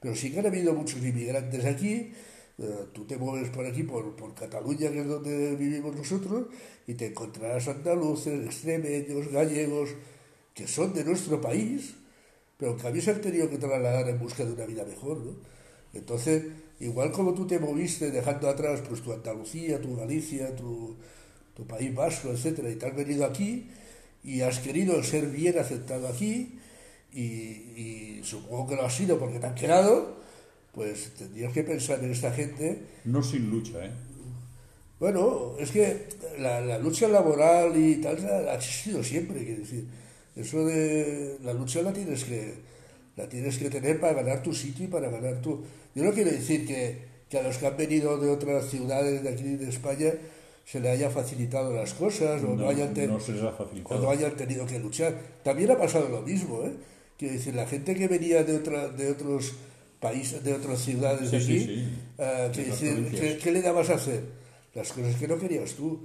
pero 0.00 0.16
sí 0.16 0.32
que 0.32 0.40
han 0.40 0.46
habido 0.46 0.74
muchos 0.74 1.00
inmigrantes 1.02 1.64
aquí. 1.64 2.12
eh, 2.58 2.86
tú 2.94 3.06
te 3.06 3.16
mueves 3.18 3.50
por 3.50 3.66
aquí, 3.66 3.84
por, 3.84 4.16
por 4.16 4.34
Cataluña, 4.34 4.90
que 4.92 5.00
es 5.00 5.08
donde 5.08 5.56
vivimos 5.56 5.96
nosotros, 5.96 6.48
y 6.86 6.94
te 6.94 7.06
encontrarás 7.08 7.68
andaluces, 7.68 8.46
extremeños, 8.46 9.28
gallegos, 9.32 9.90
que 10.54 10.66
son 10.68 10.94
de 10.94 11.04
nuestro 11.04 11.40
país, 11.40 11.94
pero 12.58 12.76
que 12.76 12.86
a 12.88 12.92
tenido 13.22 13.48
que 13.50 13.58
trasladar 13.58 14.08
en 14.08 14.18
busca 14.18 14.44
de 14.44 14.52
una 14.52 14.66
vida 14.66 14.84
mejor, 14.84 15.18
¿no? 15.18 15.32
Entonces, 15.94 16.44
igual 16.80 17.12
como 17.12 17.34
tú 17.34 17.46
te 17.46 17.58
moviste 17.58 18.10
dejando 18.10 18.48
atrás 18.48 18.82
pues 18.88 19.02
tu 19.02 19.12
Andalucía, 19.12 19.80
tu 19.80 19.96
Galicia, 19.96 20.54
tu, 20.54 20.96
tu 21.54 21.66
país 21.66 21.94
vasco, 21.94 22.30
etcétera, 22.30 22.70
y 22.70 22.76
te 22.76 22.86
has 22.86 22.96
venido 22.96 23.24
aquí 23.24 23.68
y 24.24 24.40
has 24.42 24.58
querido 24.60 25.02
ser 25.02 25.26
bien 25.28 25.58
aceptado 25.58 26.08
aquí 26.08 26.58
y, 27.12 27.22
y 27.22 28.20
supongo 28.22 28.68
que 28.68 28.76
lo 28.76 28.82
has 28.86 28.94
sido 28.94 29.18
porque 29.18 29.38
te 29.38 29.46
han 29.46 29.54
quedado, 29.54 30.18
pues 30.72 31.12
tendrías 31.18 31.52
que 31.52 31.64
pensar 31.64 32.02
en 32.04 32.12
esta 32.12 32.32
gente 32.32 32.82
No 33.04 33.22
sin 33.22 33.50
lucha, 33.50 33.84
¿eh? 33.84 33.90
bueno, 35.00 35.54
es 35.58 35.70
que 35.70 36.08
la, 36.38 36.60
la 36.60 36.78
lucha 36.78 37.08
laboral 37.08 37.76
y 37.76 37.96
tal 37.96 38.18
ha 38.48 38.54
existido 38.54 39.02
siempre, 39.02 39.44
quiero 39.44 39.60
decir. 39.60 39.86
Eso 40.34 40.64
de 40.66 41.38
la 41.42 41.52
lucha 41.52 41.82
la 41.82 41.92
tienes 41.92 42.24
que 42.24 42.54
la 43.18 43.28
tienes 43.28 43.58
que 43.58 43.68
tener 43.68 44.00
para 44.00 44.14
ganar 44.14 44.42
tu 44.42 44.54
sitio 44.54 44.84
y 44.86 44.88
para 44.88 45.10
ganar 45.10 45.42
tu. 45.42 45.60
Yo 45.94 46.04
no 46.04 46.12
quiero 46.12 46.30
decir 46.30 46.66
que, 46.66 46.96
que 47.28 47.38
a 47.38 47.42
los 47.42 47.58
que 47.58 47.66
han 47.66 47.76
venido 47.76 48.16
de 48.16 48.30
otras 48.30 48.70
ciudades 48.70 49.22
de 49.22 49.28
aquí 49.28 49.42
de 49.42 49.68
España 49.68 50.12
se 50.64 50.80
le 50.80 50.88
haya 50.90 51.10
facilitado 51.10 51.74
las 51.74 51.92
cosas 51.94 52.42
o 52.44 52.48
no, 52.48 52.56
No, 52.56 52.68
hayan, 52.68 52.94
ten- 52.94 53.10
no 53.10 53.18
se 53.20 53.32
les 53.32 53.42
ha 53.42 53.48
o 53.48 53.56
facilitado. 53.56 54.00
no 54.02 54.10
hayan 54.10 54.36
tenido 54.36 54.64
que 54.66 54.78
luchar. 54.78 55.14
También 55.42 55.70
ha 55.72 55.76
pasado 55.78 56.08
lo 56.08 56.22
mismo, 56.22 56.62
¿eh? 56.62 56.72
Quiero 57.18 57.34
decir, 57.34 57.54
la 57.54 57.66
gente 57.66 57.94
que 57.96 58.06
venía 58.06 58.44
de, 58.44 58.56
otra, 58.56 58.88
de 58.88 59.10
otros 59.10 59.54
países, 59.98 60.44
de 60.44 60.52
otras 60.54 60.78
ciudades 60.80 61.30
de 61.32 61.36
aquí, 61.38 61.58
sí, 61.58 61.66
sí. 61.66 61.88
eh, 62.18 62.50
De 62.54 62.62
que 62.62 62.70
decir. 62.70 63.08
¿qué, 63.18 63.38
qué 63.42 63.50
le 63.50 63.62
dabas 63.62 63.90
a 63.90 63.94
hacer? 63.94 64.22
Las 64.74 64.92
cosas 64.92 65.16
que 65.16 65.26
no 65.26 65.36
querías 65.38 65.72
tú. 65.74 65.98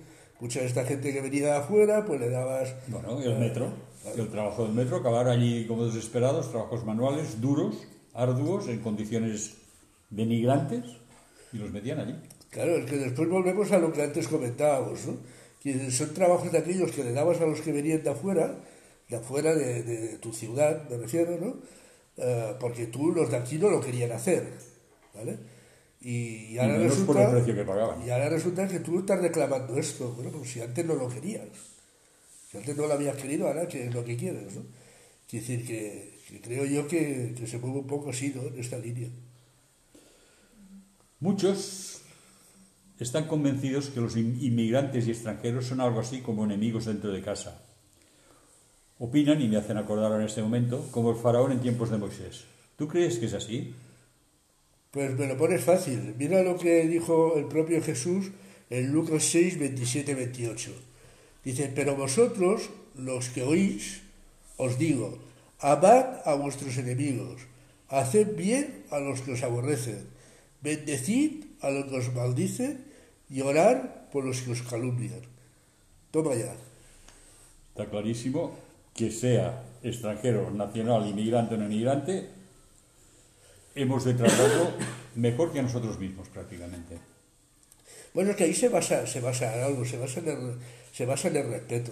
Mucha 0.43 0.59
de 0.59 0.65
esta 0.65 0.83
gente 0.83 1.13
que 1.13 1.21
venía 1.21 1.45
de 1.45 1.53
afuera, 1.53 2.03
pues 2.03 2.19
le 2.19 2.29
dabas... 2.29 2.75
Bueno, 2.87 3.17
el 3.21 3.39
metro, 3.39 3.71
el 4.13 4.27
trabajo 4.27 4.65
del 4.65 4.73
metro, 4.73 4.97
acabar 4.97 5.29
allí 5.29 5.65
como 5.67 5.85
desesperados, 5.85 6.51
trabajos 6.51 6.83
manuales 6.83 7.39
duros, 7.39 7.87
arduos, 8.13 8.67
en 8.67 8.79
condiciones 8.79 9.53
denigrantes, 10.09 10.83
y 11.53 11.59
los 11.59 11.71
metían 11.71 11.99
allí. 12.01 12.17
Claro, 12.49 12.75
es 12.75 12.85
que 12.85 12.97
después 12.97 13.29
volvemos 13.29 13.71
a 13.71 13.77
lo 13.77 13.93
que 13.93 14.03
antes 14.03 14.27
comentábamos, 14.27 15.05
¿no? 15.05 15.15
Que 15.61 15.89
son 15.91 16.13
trabajos 16.13 16.51
de 16.51 16.57
aquellos 16.57 16.91
que 16.91 17.05
le 17.05 17.13
dabas 17.13 17.39
a 17.39 17.45
los 17.45 17.61
que 17.61 17.71
venían 17.71 18.03
de 18.03 18.09
afuera, 18.09 18.53
de 19.07 19.15
afuera 19.15 19.55
de, 19.55 19.83
de 19.83 20.17
tu 20.17 20.33
ciudad, 20.33 20.89
me 20.89 20.97
refiero, 20.97 21.37
¿no? 21.39 21.55
Eh, 22.17 22.53
porque 22.59 22.87
tú, 22.87 23.13
los 23.13 23.31
de 23.31 23.37
aquí, 23.37 23.57
no 23.57 23.69
lo 23.69 23.79
querían 23.79 24.11
hacer, 24.11 24.45
¿vale? 25.15 25.37
Y, 26.03 26.53
y 26.53 26.57
ahora 26.57 26.77
resulta... 26.79 27.05
por 27.05 27.21
el 27.21 27.31
precio 27.31 27.55
que 27.55 27.63
pagaban. 27.63 28.05
Y 28.05 28.09
ahora 28.09 28.27
resulta 28.27 28.67
que 28.67 28.81
tú 28.81 28.99
estás 28.99 29.21
reclamando 29.21 29.77
esto. 29.77 30.11
Bueno, 30.11 30.31
pues 30.31 30.51
si 30.51 30.59
antes 30.59 30.85
no 30.85 30.95
lo 30.95 31.07
querías. 31.07 31.47
Si 32.51 32.57
antes 32.57 32.75
no 32.75 32.87
lo 32.87 32.93
habías 32.93 33.15
querido, 33.15 33.47
ahora 33.47 33.67
que 33.67 33.87
es 33.87 33.93
lo 33.93 34.03
que 34.03 34.17
quieres, 34.17 34.53
¿no? 34.53 34.63
Quiere 35.29 35.47
decir 35.47 35.65
que, 35.65 36.19
que 36.27 36.41
creo 36.41 36.65
yo 36.65 36.87
que, 36.87 37.33
que 37.37 37.47
se 37.47 37.57
mueve 37.57 37.79
un 37.79 37.87
poco 37.87 38.09
así, 38.09 38.33
¿no? 38.35 38.43
En 38.43 38.59
esta 38.59 38.77
línea. 38.77 39.07
Muchos 41.21 42.01
están 42.99 43.27
convencidos 43.27 43.89
que 43.89 44.01
los 44.01 44.17
in- 44.17 44.37
inmigrantes 44.41 45.07
y 45.07 45.11
extranjeros 45.11 45.65
son 45.65 45.79
algo 45.79 46.01
así 46.01 46.19
como 46.19 46.43
enemigos 46.43 46.85
dentro 46.85 47.11
de 47.13 47.21
casa. 47.21 47.61
Opinan 48.99 49.41
y 49.41 49.47
me 49.47 49.55
hacen 49.57 49.77
acordar 49.77 50.11
en 50.19 50.25
este 50.27 50.41
momento 50.41 50.85
como 50.91 51.11
el 51.11 51.17
faraón 51.17 51.53
en 51.53 51.61
tiempos 51.61 51.89
de 51.89 51.97
Moisés. 51.97 52.43
¿Tú 52.75 52.89
crees 52.89 53.17
que 53.19 53.27
es 53.27 53.33
así? 53.33 53.73
Pues 54.93 55.17
me 55.17 55.25
lo 55.25 55.35
pones 55.35 55.63
fácil. 55.63 56.13
Mira 56.19 56.43
lo 56.43 56.55
que 56.55 56.87
dijo 56.87 57.35
el 57.35 57.45
propio 57.45 57.81
Jesús 57.81 58.29
en 58.69 58.91
Lucas 58.91 59.23
6, 59.23 59.57
27, 59.57 60.13
28. 60.13 60.71
Dice, 61.43 61.71
pero 61.73 61.95
vosotros, 61.95 62.69
los 62.95 63.29
que 63.29 63.41
oís, 63.41 64.03
os 64.55 64.77
digo, 64.77 65.17
amad 65.57 66.21
a 66.25 66.35
vuestros 66.35 66.77
enemigos, 66.77 67.41
haced 67.89 68.35
bien 68.35 68.85
a 68.91 68.99
los 68.99 69.21
que 69.21 69.31
os 69.31 69.41
aborrecen, 69.41 70.05
bendecid 70.61 71.43
a 71.61 71.71
los 71.71 71.89
que 71.89 71.97
os 71.97 72.13
maldicen 72.13 72.85
y 73.31 73.41
orar 73.41 74.09
por 74.11 74.23
los 74.23 74.41
que 74.41 74.51
os 74.51 74.61
calumnian. 74.61 75.25
Toma 76.11 76.35
ya. 76.35 76.53
Está 77.73 77.89
clarísimo 77.89 78.53
que 78.93 79.09
sea 79.09 79.65
extranjero, 79.81 80.51
nacional, 80.51 81.09
inmigrante 81.09 81.55
o 81.55 81.57
no 81.57 81.65
inmigrante, 81.65 82.42
hemos 83.75 84.03
de 84.05 84.13
tratarlo 84.13 84.71
mejor 85.15 85.51
que 85.51 85.59
a 85.59 85.63
nosotros 85.63 85.99
mismos 85.99 86.27
prácticamente. 86.29 86.97
Bueno, 88.13 88.31
es 88.31 88.37
que 88.37 88.43
ahí 88.43 88.53
se 88.53 88.69
basa, 88.69 89.07
se 89.07 89.19
basa 89.19 89.55
en 89.57 89.63
algo, 89.63 89.85
se 89.85 89.97
basa 89.97 90.19
en, 90.19 90.27
el, 90.27 90.59
se 90.91 91.05
basa 91.05 91.29
en 91.29 91.37
el 91.37 91.49
respeto. 91.49 91.91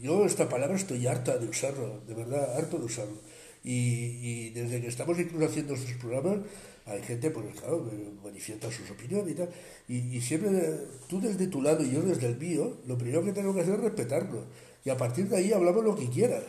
Yo 0.00 0.26
esta 0.26 0.48
palabra 0.48 0.76
estoy 0.76 1.06
harta 1.06 1.38
de 1.38 1.48
usarlo, 1.48 2.02
de 2.06 2.14
verdad, 2.14 2.56
harto 2.56 2.78
de 2.78 2.84
usarlo. 2.84 3.20
Y, 3.64 4.20
y 4.22 4.50
desde 4.50 4.80
que 4.80 4.88
estamos 4.88 5.18
incluso 5.18 5.46
haciendo 5.46 5.74
estos 5.74 5.92
programas, 5.94 6.40
hay 6.84 7.02
gente, 7.02 7.30
pues 7.30 7.46
claro, 7.58 7.90
manifiesta 8.22 8.70
sus 8.70 8.90
opiniones 8.90 9.32
y 9.32 9.34
tal. 9.34 9.48
Y, 9.88 10.20
siempre, 10.20 10.50
tú 11.08 11.20
desde 11.20 11.46
tu 11.46 11.62
lado 11.62 11.82
y 11.82 11.90
yo 11.90 12.02
desde 12.02 12.26
el 12.26 12.36
mío, 12.36 12.76
lo 12.86 12.96
primero 12.96 13.24
que 13.24 13.32
tengo 13.32 13.54
que 13.54 13.62
hacer 13.62 13.74
es 13.74 13.80
respetarlo. 13.80 14.44
Y 14.84 14.90
a 14.90 14.96
partir 14.96 15.28
de 15.28 15.38
ahí 15.38 15.52
hablamos 15.52 15.84
lo 15.84 15.96
que 15.96 16.08
quieras. 16.08 16.44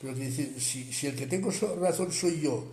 Pero 0.00 0.14
si, 0.14 0.92
si 0.92 1.06
el 1.06 1.16
que 1.16 1.26
tengo 1.26 1.50
razón 1.80 2.12
soy 2.12 2.40
yo 2.40 2.64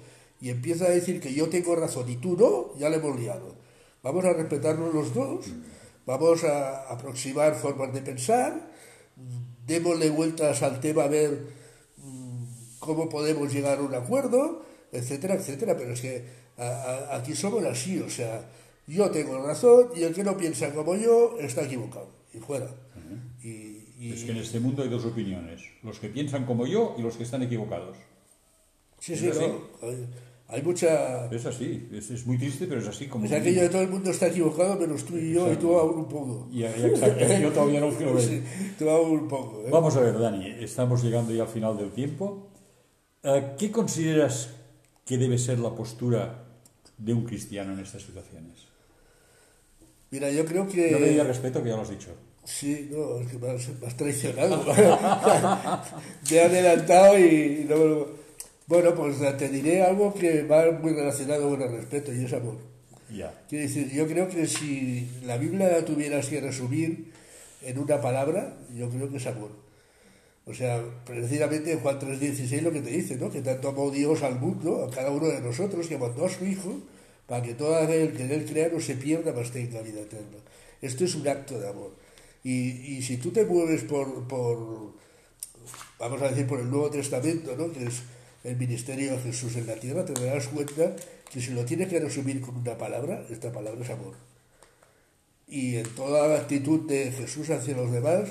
y 0.43 0.49
empieza 0.49 0.87
a 0.87 0.89
decir 0.89 1.21
que 1.21 1.33
yo 1.33 1.47
tengo 1.47 1.73
razón 1.73 2.09
y 2.09 2.17
tú 2.17 2.35
no, 2.35 2.77
ya 2.77 2.89
le 2.89 2.97
hemos 2.97 3.17
liado. 3.17 3.55
Vamos 4.03 4.25
a 4.25 4.33
respetarnos 4.33 4.93
los 4.93 5.13
dos, 5.13 5.45
vamos 6.05 6.43
a 6.43 6.91
aproximar 6.91 7.55
formas 7.55 7.93
de 7.93 8.01
pensar, 8.01 8.69
démosle 9.65 10.09
vueltas 10.09 10.61
al 10.61 10.81
tema 10.81 11.05
a 11.05 11.07
ver 11.07 11.45
mm, 11.95 12.43
cómo 12.79 13.07
podemos 13.07 13.53
llegar 13.53 13.77
a 13.77 13.83
un 13.83 13.95
acuerdo, 13.95 14.65
etcétera, 14.91 15.35
etcétera. 15.35 15.77
Pero 15.77 15.93
es 15.93 16.01
que 16.01 16.25
aquí 17.11 17.33
somos 17.35 17.63
así, 17.63 18.01
o 18.01 18.09
sea, 18.09 18.43
yo 18.85 19.09
tengo 19.11 19.41
razón 19.47 19.91
y 19.95 20.03
el 20.03 20.13
que 20.13 20.25
no 20.25 20.35
piensa 20.35 20.73
como 20.73 20.97
yo 20.97 21.37
está 21.39 21.63
equivocado 21.63 22.09
y 22.33 22.39
fuera. 22.39 22.67
y, 23.41 24.11
Es 24.11 24.25
que 24.25 24.31
en 24.31 24.39
este 24.39 24.59
mundo 24.59 24.83
hay 24.83 24.89
dos 24.89 25.05
opiniones, 25.05 25.61
los 25.83 25.99
que 25.99 26.09
piensan 26.09 26.45
como 26.45 26.67
yo 26.67 26.95
y 26.97 27.01
los 27.01 27.15
que 27.15 27.23
están 27.23 27.43
equivocados. 27.43 27.95
Sí, 28.99 29.15
sí, 29.15 29.27
no. 29.27 30.32
Hay 30.47 30.61
mucha... 30.61 31.25
Es 31.31 31.45
así, 31.45 31.89
es, 31.91 32.25
muy 32.25 32.37
triste, 32.37 32.67
pero 32.67 32.81
es 32.81 32.87
así 32.87 33.07
como... 33.07 33.25
Es 33.25 33.31
aquello 33.31 33.61
de 33.61 33.69
todo 33.69 33.81
el 33.81 33.89
mundo 33.89 34.11
está 34.11 34.27
equivocado, 34.27 34.75
menos 34.75 35.03
tú 35.03 35.17
y 35.17 35.33
yo, 35.33 35.51
y 35.51 35.55
tú 35.55 35.75
aún 35.75 35.99
un 35.99 36.09
poco. 36.09 36.47
Y, 36.51 36.63
exacto, 36.63 37.25
yo 37.41 37.51
todavía 37.51 37.79
no 37.79 37.89
quiero 37.89 38.13
ver. 38.15 38.23
Sí, 38.23 38.43
tú 38.77 38.89
aún 38.89 39.21
un 39.21 39.27
poco. 39.27 39.61
¿eh? 39.65 39.69
Vamos 39.71 39.95
a 39.95 40.01
ver, 40.01 40.19
Dani, 40.19 40.47
estamos 40.59 41.03
llegando 41.03 41.33
ya 41.33 41.43
al 41.43 41.49
final 41.49 41.77
del 41.77 41.91
tiempo. 41.91 42.49
Eh, 43.23 43.53
¿Qué 43.57 43.71
consideras 43.71 44.49
que 45.05 45.17
debe 45.17 45.37
ser 45.37 45.59
la 45.59 45.73
postura 45.73 46.45
de 46.97 47.13
un 47.13 47.23
cristiano 47.23 47.73
en 47.73 47.79
estas 47.79 48.03
situaciones? 48.03 48.67
Mira, 50.11 50.29
yo 50.29 50.45
creo 50.45 50.67
que... 50.67 50.91
No 50.91 50.99
le 50.99 51.09
diga 51.09 51.23
respeto, 51.23 51.63
que 51.63 51.69
ya 51.69 51.75
lo 51.75 51.81
has 51.81 51.89
dicho. 51.89 52.09
Sí, 52.43 52.89
no, 52.91 53.19
es 53.19 53.27
que 53.27 53.37
me 53.39 53.49
has, 53.49 53.97
traicionado. 53.97 54.63
me 56.29 56.35
he 56.35 56.41
adelantado 56.41 57.17
y 57.17 57.65
no 57.67 57.77
me 57.77 58.22
bueno, 58.67 58.95
pues 58.95 59.17
te 59.37 59.49
diré 59.49 59.83
algo 59.83 60.13
que 60.13 60.43
va 60.43 60.71
muy 60.71 60.93
relacionado 60.93 61.49
con 61.49 61.61
el 61.61 61.71
respeto 61.71 62.13
y 62.13 62.23
es 62.23 62.33
amor. 62.33 62.57
Ya. 63.09 63.43
Quiero 63.49 63.67
decir, 63.67 63.91
yo 63.91 64.07
creo 64.07 64.29
que 64.29 64.47
si 64.47 65.07
la 65.25 65.37
Biblia 65.37 65.69
la 65.69 65.85
tuvieras 65.85 66.27
que 66.27 66.41
resumir 66.41 67.11
en 67.61 67.77
una 67.77 68.01
palabra, 68.01 68.57
yo 68.75 68.89
creo 68.89 69.09
que 69.09 69.17
es 69.17 69.27
amor. 69.27 69.51
O 70.45 70.53
sea, 70.53 70.83
precisamente 71.05 71.71
en 71.71 71.79
Juan 71.79 71.99
3.16 71.99 72.61
lo 72.61 72.71
que 72.71 72.81
te 72.81 72.89
dice, 72.89 73.15
¿no? 73.15 73.31
Que 73.31 73.41
tanto 73.41 73.69
amó 73.69 73.91
Dios 73.91 74.23
al 74.23 74.39
mundo, 74.39 74.83
a 74.83 74.93
cada 74.93 75.11
uno 75.11 75.27
de 75.27 75.39
nosotros, 75.39 75.87
que 75.87 75.97
mandó 75.97 76.25
a 76.25 76.29
su 76.29 76.45
Hijo, 76.45 76.79
para 77.27 77.41
que 77.41 77.53
todo 77.53 77.75
aquel 77.75 78.13
que 78.13 78.23
en 78.23 78.31
él 78.31 78.45
crea 78.45 78.69
no 78.69 78.81
se 78.81 78.95
pierda, 78.95 79.31
más 79.31 79.51
tenga 79.51 79.81
vida 79.81 80.01
eterna. 80.01 80.37
Esto 80.81 81.05
es 81.05 81.15
un 81.15 81.27
acto 81.27 81.59
de 81.59 81.69
amor. 81.69 81.95
Y, 82.43 82.97
y 82.97 83.01
si 83.03 83.17
tú 83.17 83.31
te 83.31 83.45
mueves 83.45 83.83
por, 83.83 84.27
por, 84.27 84.93
vamos 85.97 86.21
a 86.21 86.29
decir, 86.29 86.45
por 86.45 86.59
el 86.59 86.69
Nuevo 86.69 86.89
Testamento, 86.89 87.55
¿no? 87.57 87.71
Que 87.71 87.85
es 87.85 88.03
el 88.43 88.57
ministerio 88.57 89.11
de 89.13 89.19
Jesús 89.19 89.55
en 89.55 89.67
la 89.67 89.75
tierra, 89.75 90.05
te 90.05 90.13
darás 90.13 90.47
cuenta 90.47 90.95
que 91.31 91.41
si 91.41 91.51
lo 91.51 91.65
tienes 91.65 91.87
que 91.87 91.99
resumir 91.99 92.41
con 92.41 92.57
una 92.57 92.77
palabra, 92.77 93.25
esta 93.29 93.51
palabra 93.51 93.83
es 93.83 93.89
amor. 93.89 94.15
Y 95.47 95.77
en 95.77 95.87
toda 95.95 96.27
la 96.27 96.35
actitud 96.35 96.87
de 96.87 97.11
Jesús 97.11 97.49
hacia 97.49 97.75
los 97.75 97.91
demás, 97.91 98.29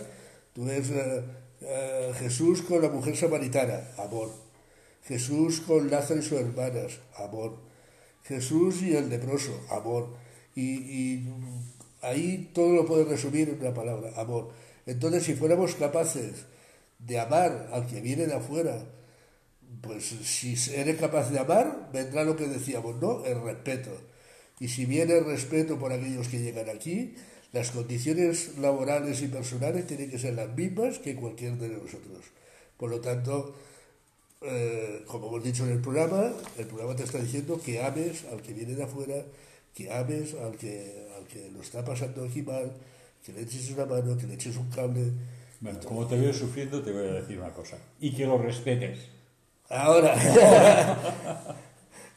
tú 0.52 0.64
ves 0.64 0.90
eh, 0.90 1.22
eh, 1.62 2.12
Jesús 2.18 2.62
con 2.62 2.82
la 2.82 2.88
mujer 2.88 3.16
samaritana, 3.16 3.80
amor. 3.96 4.30
Jesús 5.04 5.60
con 5.60 5.90
Lázaro 5.90 6.20
y 6.20 6.22
sus 6.22 6.38
hermanas, 6.38 6.98
amor. 7.16 7.56
Jesús 8.24 8.82
y 8.82 8.94
el 8.94 9.08
leproso, 9.08 9.60
amor. 9.70 10.14
Y, 10.54 10.62
y 10.62 11.28
ahí 12.02 12.50
todo 12.54 12.74
lo 12.74 12.86
puedes 12.86 13.08
resumir 13.08 13.48
en 13.48 13.60
una 13.60 13.74
palabra, 13.74 14.12
amor. 14.16 14.50
Entonces, 14.86 15.24
si 15.24 15.34
fuéramos 15.34 15.74
capaces 15.74 16.44
de 16.98 17.18
amar 17.18 17.70
al 17.72 17.86
que 17.86 18.00
viene 18.00 18.26
de 18.26 18.34
afuera, 18.34 18.84
pues 19.82 20.04
si 20.04 20.56
eres 20.74 20.98
capaz 20.98 21.30
de 21.30 21.38
amar, 21.38 21.90
vendrá 21.92 22.24
lo 22.24 22.36
que 22.36 22.46
decíamos, 22.46 22.96
¿no? 22.96 23.24
El 23.24 23.42
respeto. 23.42 23.90
Y 24.60 24.68
si 24.68 24.86
viene 24.86 25.18
el 25.18 25.24
respeto 25.24 25.78
por 25.78 25.92
aquellos 25.92 26.28
que 26.28 26.38
llegan 26.38 26.70
aquí, 26.70 27.14
las 27.52 27.70
condiciones 27.72 28.56
laborales 28.58 29.20
y 29.22 29.28
personales 29.28 29.86
tienen 29.86 30.10
que 30.10 30.18
ser 30.18 30.34
las 30.34 30.54
mismas 30.56 30.98
que 31.00 31.16
cualquier 31.16 31.58
de 31.58 31.68
nosotros. 31.68 32.24
Por 32.78 32.90
lo 32.90 33.00
tanto, 33.00 33.54
eh, 34.40 35.02
como 35.06 35.28
hemos 35.28 35.44
dicho 35.44 35.64
en 35.64 35.72
el 35.72 35.80
programa, 35.80 36.32
el 36.56 36.66
programa 36.66 36.96
te 36.96 37.02
está 37.02 37.18
diciendo 37.18 37.60
que 37.62 37.82
ames 37.82 38.24
al 38.32 38.40
que 38.40 38.52
viene 38.52 38.74
de 38.74 38.84
afuera, 38.84 39.22
que 39.74 39.92
ames 39.92 40.34
al 40.34 40.56
que, 40.56 41.08
al 41.16 41.26
que 41.26 41.50
lo 41.50 41.60
está 41.60 41.84
pasando 41.84 42.24
aquí 42.24 42.42
mal, 42.42 42.72
que 43.24 43.32
le 43.32 43.42
eches 43.42 43.70
una 43.70 43.86
mano, 43.86 44.16
que 44.16 44.26
le 44.26 44.34
eches 44.34 44.56
un 44.56 44.70
cable. 44.70 45.10
Bueno, 45.60 45.80
como 45.86 46.06
te 46.06 46.18
veo 46.18 46.32
sufriendo, 46.32 46.82
te 46.82 46.92
voy 46.92 47.06
a 47.06 47.14
decir 47.14 47.38
una 47.38 47.52
cosa. 47.52 47.78
Y 48.00 48.14
que 48.14 48.26
lo 48.26 48.38
respetes. 48.38 48.98
Ahora. 49.72 50.14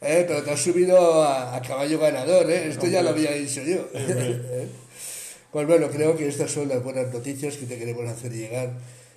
eh, 0.02 0.24
pero 0.28 0.42
te 0.42 0.50
has 0.50 0.60
subido 0.60 1.24
a, 1.24 1.60
caballo 1.62 1.98
ganador, 1.98 2.50
¿eh? 2.50 2.68
Esto 2.68 2.86
ya 2.86 3.02
lo 3.02 3.10
había 3.10 3.32
dicho 3.32 3.62
yo. 3.62 3.88
pues 5.52 5.66
bueno, 5.66 5.88
creo 5.88 6.14
que 6.16 6.28
estas 6.28 6.50
son 6.50 6.68
las 6.68 6.84
buenas 6.84 7.10
noticias 7.12 7.56
que 7.56 7.64
te 7.64 7.78
queremos 7.78 8.06
hacer 8.10 8.30
llegar 8.30 8.74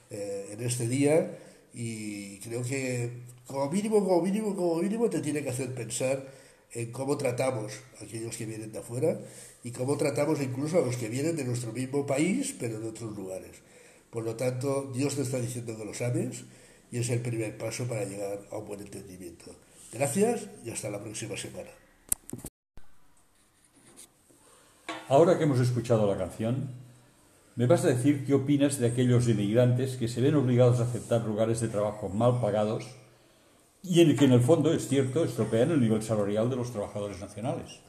eh, 0.10 0.52
en 0.54 0.62
este 0.64 0.88
día 0.88 1.38
y 1.74 2.40
creo 2.40 2.64
que 2.64 3.12
como 3.46 3.70
mínimo, 3.70 4.00
como 4.06 4.22
mínimo, 4.22 4.56
como 4.56 4.76
mínimo 4.78 5.10
te 5.10 5.20
tiene 5.20 5.44
que 5.44 5.50
hacer 5.50 5.74
pensar 5.74 6.26
en 6.72 6.94
cómo 6.94 7.18
tratamos 7.18 7.74
a 8.00 8.06
aquellos 8.06 8.38
que 8.38 8.46
vienen 8.46 8.72
de 8.72 8.80
afuera 8.80 9.20
y 9.66 9.72
cómo 9.72 9.98
tratamos 9.98 10.40
incluso 10.42 10.78
a 10.78 10.86
los 10.86 10.96
que 10.96 11.10
vienen 11.10 11.36
de 11.36 11.44
nuestro 11.44 11.74
mismo 11.74 12.06
país, 12.06 12.56
pero 12.58 12.80
de 12.80 12.88
otros 12.88 13.14
lugares. 13.18 13.52
Por 14.10 14.24
lo 14.24 14.38
tanto, 14.38 14.90
Dios 14.96 15.16
te 15.16 15.24
está 15.24 15.40
diciendo 15.42 15.78
que 15.78 15.84
los 15.84 16.02
ames 16.02 16.46
y 16.92 17.00
es 17.00 17.10
el 17.10 17.22
primer 17.22 17.58
paso 17.58 17.88
para 17.88 18.06
llegar 18.06 18.40
a 18.52 18.58
un 18.58 18.68
buen 18.68 18.82
entendimiento. 18.82 19.52
Gracias 19.92 20.48
y 20.64 20.72
hasta 20.72 20.90
la 20.90 21.00
próxima 21.00 21.36
semana. 21.38 21.70
Ahora 25.08 25.38
que 25.38 25.44
hemos 25.44 25.60
escuchado 25.60 26.08
la 26.08 26.18
canción, 26.18 26.70
¿me 27.56 27.66
vas 27.66 27.84
a 27.84 27.88
decir 27.88 28.26
qué 28.26 28.36
opinas 28.36 28.80
de 28.80 28.88
aquellos 28.88 29.28
inmigrantes 29.28 29.98
que 29.98 30.08
se 30.08 30.22
ven 30.22 30.36
obligados 30.36 30.80
a 30.80 30.84
aceptar 30.84 31.26
lugares 31.26 31.60
de 31.60 31.68
trabajo 31.68 32.10
mal 32.10 32.40
pagados 32.40 32.86
y 33.82 34.02
en 34.02 34.12
el 34.12 34.18
que 34.18 34.26
en 34.26 34.34
el 34.34 34.42
fondo, 34.42 34.72
es 34.74 34.88
cierto, 34.88 35.24
estropean 35.24 35.72
el 35.72 35.82
nivel 35.82 36.04
salarial 36.04 36.50
de 36.50 36.58
los 36.58 36.72
trabajadores 36.72 37.20
nacionales? 37.20 37.80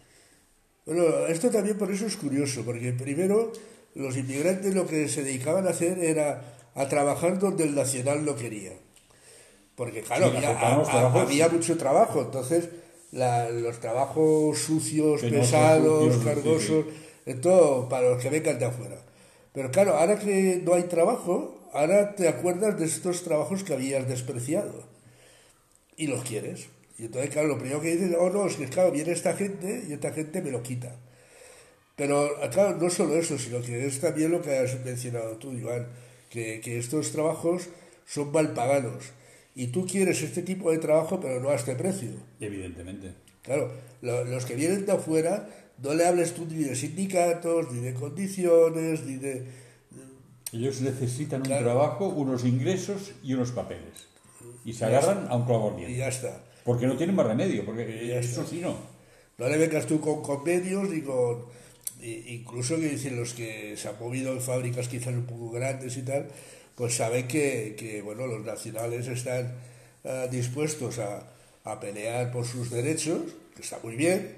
Bueno, 0.87 1.27
esto 1.27 1.51
también 1.51 1.77
por 1.77 1.91
eso 1.91 2.07
es 2.07 2.17
curioso, 2.17 2.65
porque 2.65 2.93
primero 2.93 3.53
los 3.95 4.17
inmigrantes 4.17 4.75
lo 4.75 4.87
que 4.87 5.09
se 5.09 5.23
dedicaban 5.23 5.67
a 5.67 5.71
hacer 5.71 5.99
era 5.99 6.57
a 6.75 6.89
trabajar 6.89 7.39
donde 7.39 7.65
el 7.65 7.75
nacional 7.75 8.25
lo 8.25 8.37
quería 8.37 8.73
porque 9.81 10.03
claro, 10.03 10.27
había, 11.14 11.49
mucho 11.49 11.79
trabajo, 11.79 12.21
entonces 12.21 12.69
los 13.12 13.81
trabajos 13.81 14.59
sucios, 14.59 15.23
pesados, 15.23 16.23
cargosos, 16.23 16.85
esto 17.25 17.87
para 17.88 18.11
los 18.11 18.23
que 18.23 18.29
vengan 18.29 18.59
de 18.59 18.66
afuera. 18.66 18.99
Pero 19.55 19.71
claro, 19.71 19.97
ahora 19.97 20.19
que 20.19 20.61
no 20.62 20.75
hay 20.75 20.83
trabajo, 20.83 21.66
ahora 21.73 22.14
te 22.14 22.29
acuerdas 22.29 22.79
de 22.79 22.85
estos 22.85 23.23
trabajos 23.23 23.64
que 23.64 23.73
habías 23.73 24.07
despreciado 24.07 24.85
y 25.97 26.09
los 26.09 26.25
quieres. 26.25 26.66
Y 26.99 27.07
entonces, 27.07 27.31
claro, 27.31 27.49
lo 27.49 27.57
primero 27.59 27.81
que 27.81 27.97
dices, 27.97 28.14
oh 28.21 28.29
no, 28.29 28.49
es 28.49 28.57
que 28.57 28.66
claro, 28.66 28.93
viene 28.93 29.12
esta 29.12 29.33
gente 29.33 29.83
y 29.88 29.95
esta 29.95 30.12
gente 30.12 30.43
me 30.43 30.51
lo 30.51 30.62
quita. 30.62 30.95
Pero 31.97 32.31
claro, 32.51 32.77
no 32.77 32.90
solo 32.90 33.16
eso, 33.16 33.38
sino 33.38 33.62
que 33.62 33.87
es 33.87 33.99
también 33.99 34.31
lo 34.31 34.43
que 34.43 34.59
has 34.59 34.79
mencionado 34.85 35.38
tú, 35.38 35.55
Iván, 35.55 35.87
que, 36.29 36.61
que 36.61 36.79
estos 36.79 37.12
trabajos 37.12 37.71
son 38.05 38.31
mal 38.31 38.53
pagados. 38.53 39.14
Y 39.55 39.69
tú 39.69 39.87
quieres 39.87 40.23
este 40.23 40.43
tipo 40.43 40.71
de 40.71 40.79
trabajo, 40.79 41.21
pero 41.21 41.41
no 41.41 41.51
a 41.51 41.55
este 41.55 41.75
precio. 41.75 42.11
Evidentemente. 42.39 43.15
Claro, 43.43 43.73
los 44.03 44.45
que 44.45 44.55
vienen 44.55 44.87
de 44.87 44.93
afuera, 44.93 45.49
no 45.83 45.95
le 45.95 46.07
hables 46.07 46.35
tú 46.35 46.47
ni 46.47 46.63
de 46.65 46.77
sindicatos, 46.77 47.73
ni 47.73 47.81
de 47.81 47.95
condiciones, 47.95 49.03
ni 49.05 49.17
de... 49.17 49.47
Ellos 50.53 50.81
necesitan 50.81 51.43
un 51.43 51.49
trabajo, 51.49 52.09
unos 52.09 52.45
ingresos 52.45 53.13
y 53.23 53.35
unos 53.35 53.53
papeles. 53.53 54.09
Y 54.65 54.73
se 54.73 54.85
agarran 54.85 55.27
a 55.29 55.37
un 55.37 55.47
clavo 55.47 55.77
Y 55.79 55.97
ya 55.97 56.09
está. 56.09 56.45
Porque 56.65 56.87
no 56.87 56.97
tienen 56.97 57.17
más 57.17 57.27
remedio, 57.27 57.65
porque 57.65 58.19
eso 58.19 58.47
sí 58.47 58.61
no. 58.61 58.77
No 59.39 59.49
le 59.49 59.57
vengas 59.57 59.87
tú 59.87 60.01
con 60.01 60.23
convenios 60.23 60.91
ni 60.91 61.01
con... 61.01 61.47
Incluso 62.03 62.77
que 62.77 62.89
dicen 62.89 63.17
los 63.17 63.35
que 63.35 63.77
se 63.77 63.89
han 63.89 63.99
movido 63.99 64.33
en 64.33 64.41
fábricas 64.41 64.89
quizás 64.89 65.15
un 65.15 65.27
poco 65.27 65.51
grandes 65.51 65.97
y 65.97 66.03
tal, 66.03 66.29
pues 66.81 66.95
saben 66.95 67.29
que, 67.29 67.77
que 67.79 68.01
bueno, 68.01 68.27
los 68.27 68.43
nacionales 68.43 69.07
están 69.07 69.53
uh, 70.03 70.31
dispuestos 70.31 70.99
a, 70.99 71.29
a, 71.62 71.79
pelear 71.79 72.33
por 72.33 72.47
sus 72.47 72.71
derechos, 72.71 73.21
que 73.55 73.61
está 73.61 73.79
muy 73.83 73.97
bien, 73.97 74.35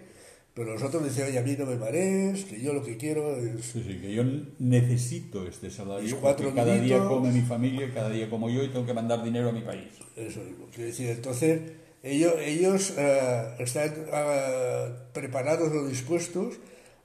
pero 0.53 0.75
nosotros 0.75 1.05
decimos, 1.05 1.29
oye, 1.29 1.39
a 1.39 1.43
mí 1.43 1.55
no 1.57 1.67
me 1.67 1.77
marees, 1.77 2.45
que 2.47 2.61
yo 2.61 2.73
lo 2.73 2.83
que 2.83 2.97
quiero 2.97 3.37
es... 3.37 3.67
Sí, 3.67 3.85
sí, 3.87 4.01
que 4.01 4.13
yo 4.13 4.25
necesito 4.59 5.47
este 5.47 5.71
salario, 5.71 6.19
porque 6.19 6.53
cada 6.53 6.75
día 6.79 6.99
come 7.07 7.31
mi 7.31 7.43
familia, 7.43 7.95
cada 7.95 8.11
día 8.11 8.29
como 8.29 8.51
yo 8.51 8.65
y 8.65 8.71
tengo 8.71 8.87
que 8.87 8.93
mandar 8.93 9.23
dinero 9.23 9.51
a 9.51 9.53
mi 9.53 9.61
país. 9.61 9.93
Eso 10.17 10.41
mismo, 10.41 10.67
quiero 10.75 10.89
decir, 10.91 11.11
entonces 11.11 11.61
ellos, 12.03 12.35
ellos 12.41 12.93
uh, 12.99 13.63
están 13.63 13.93
uh, 14.09 15.13
preparados 15.13 15.71
o 15.71 15.87
dispuestos 15.87 16.57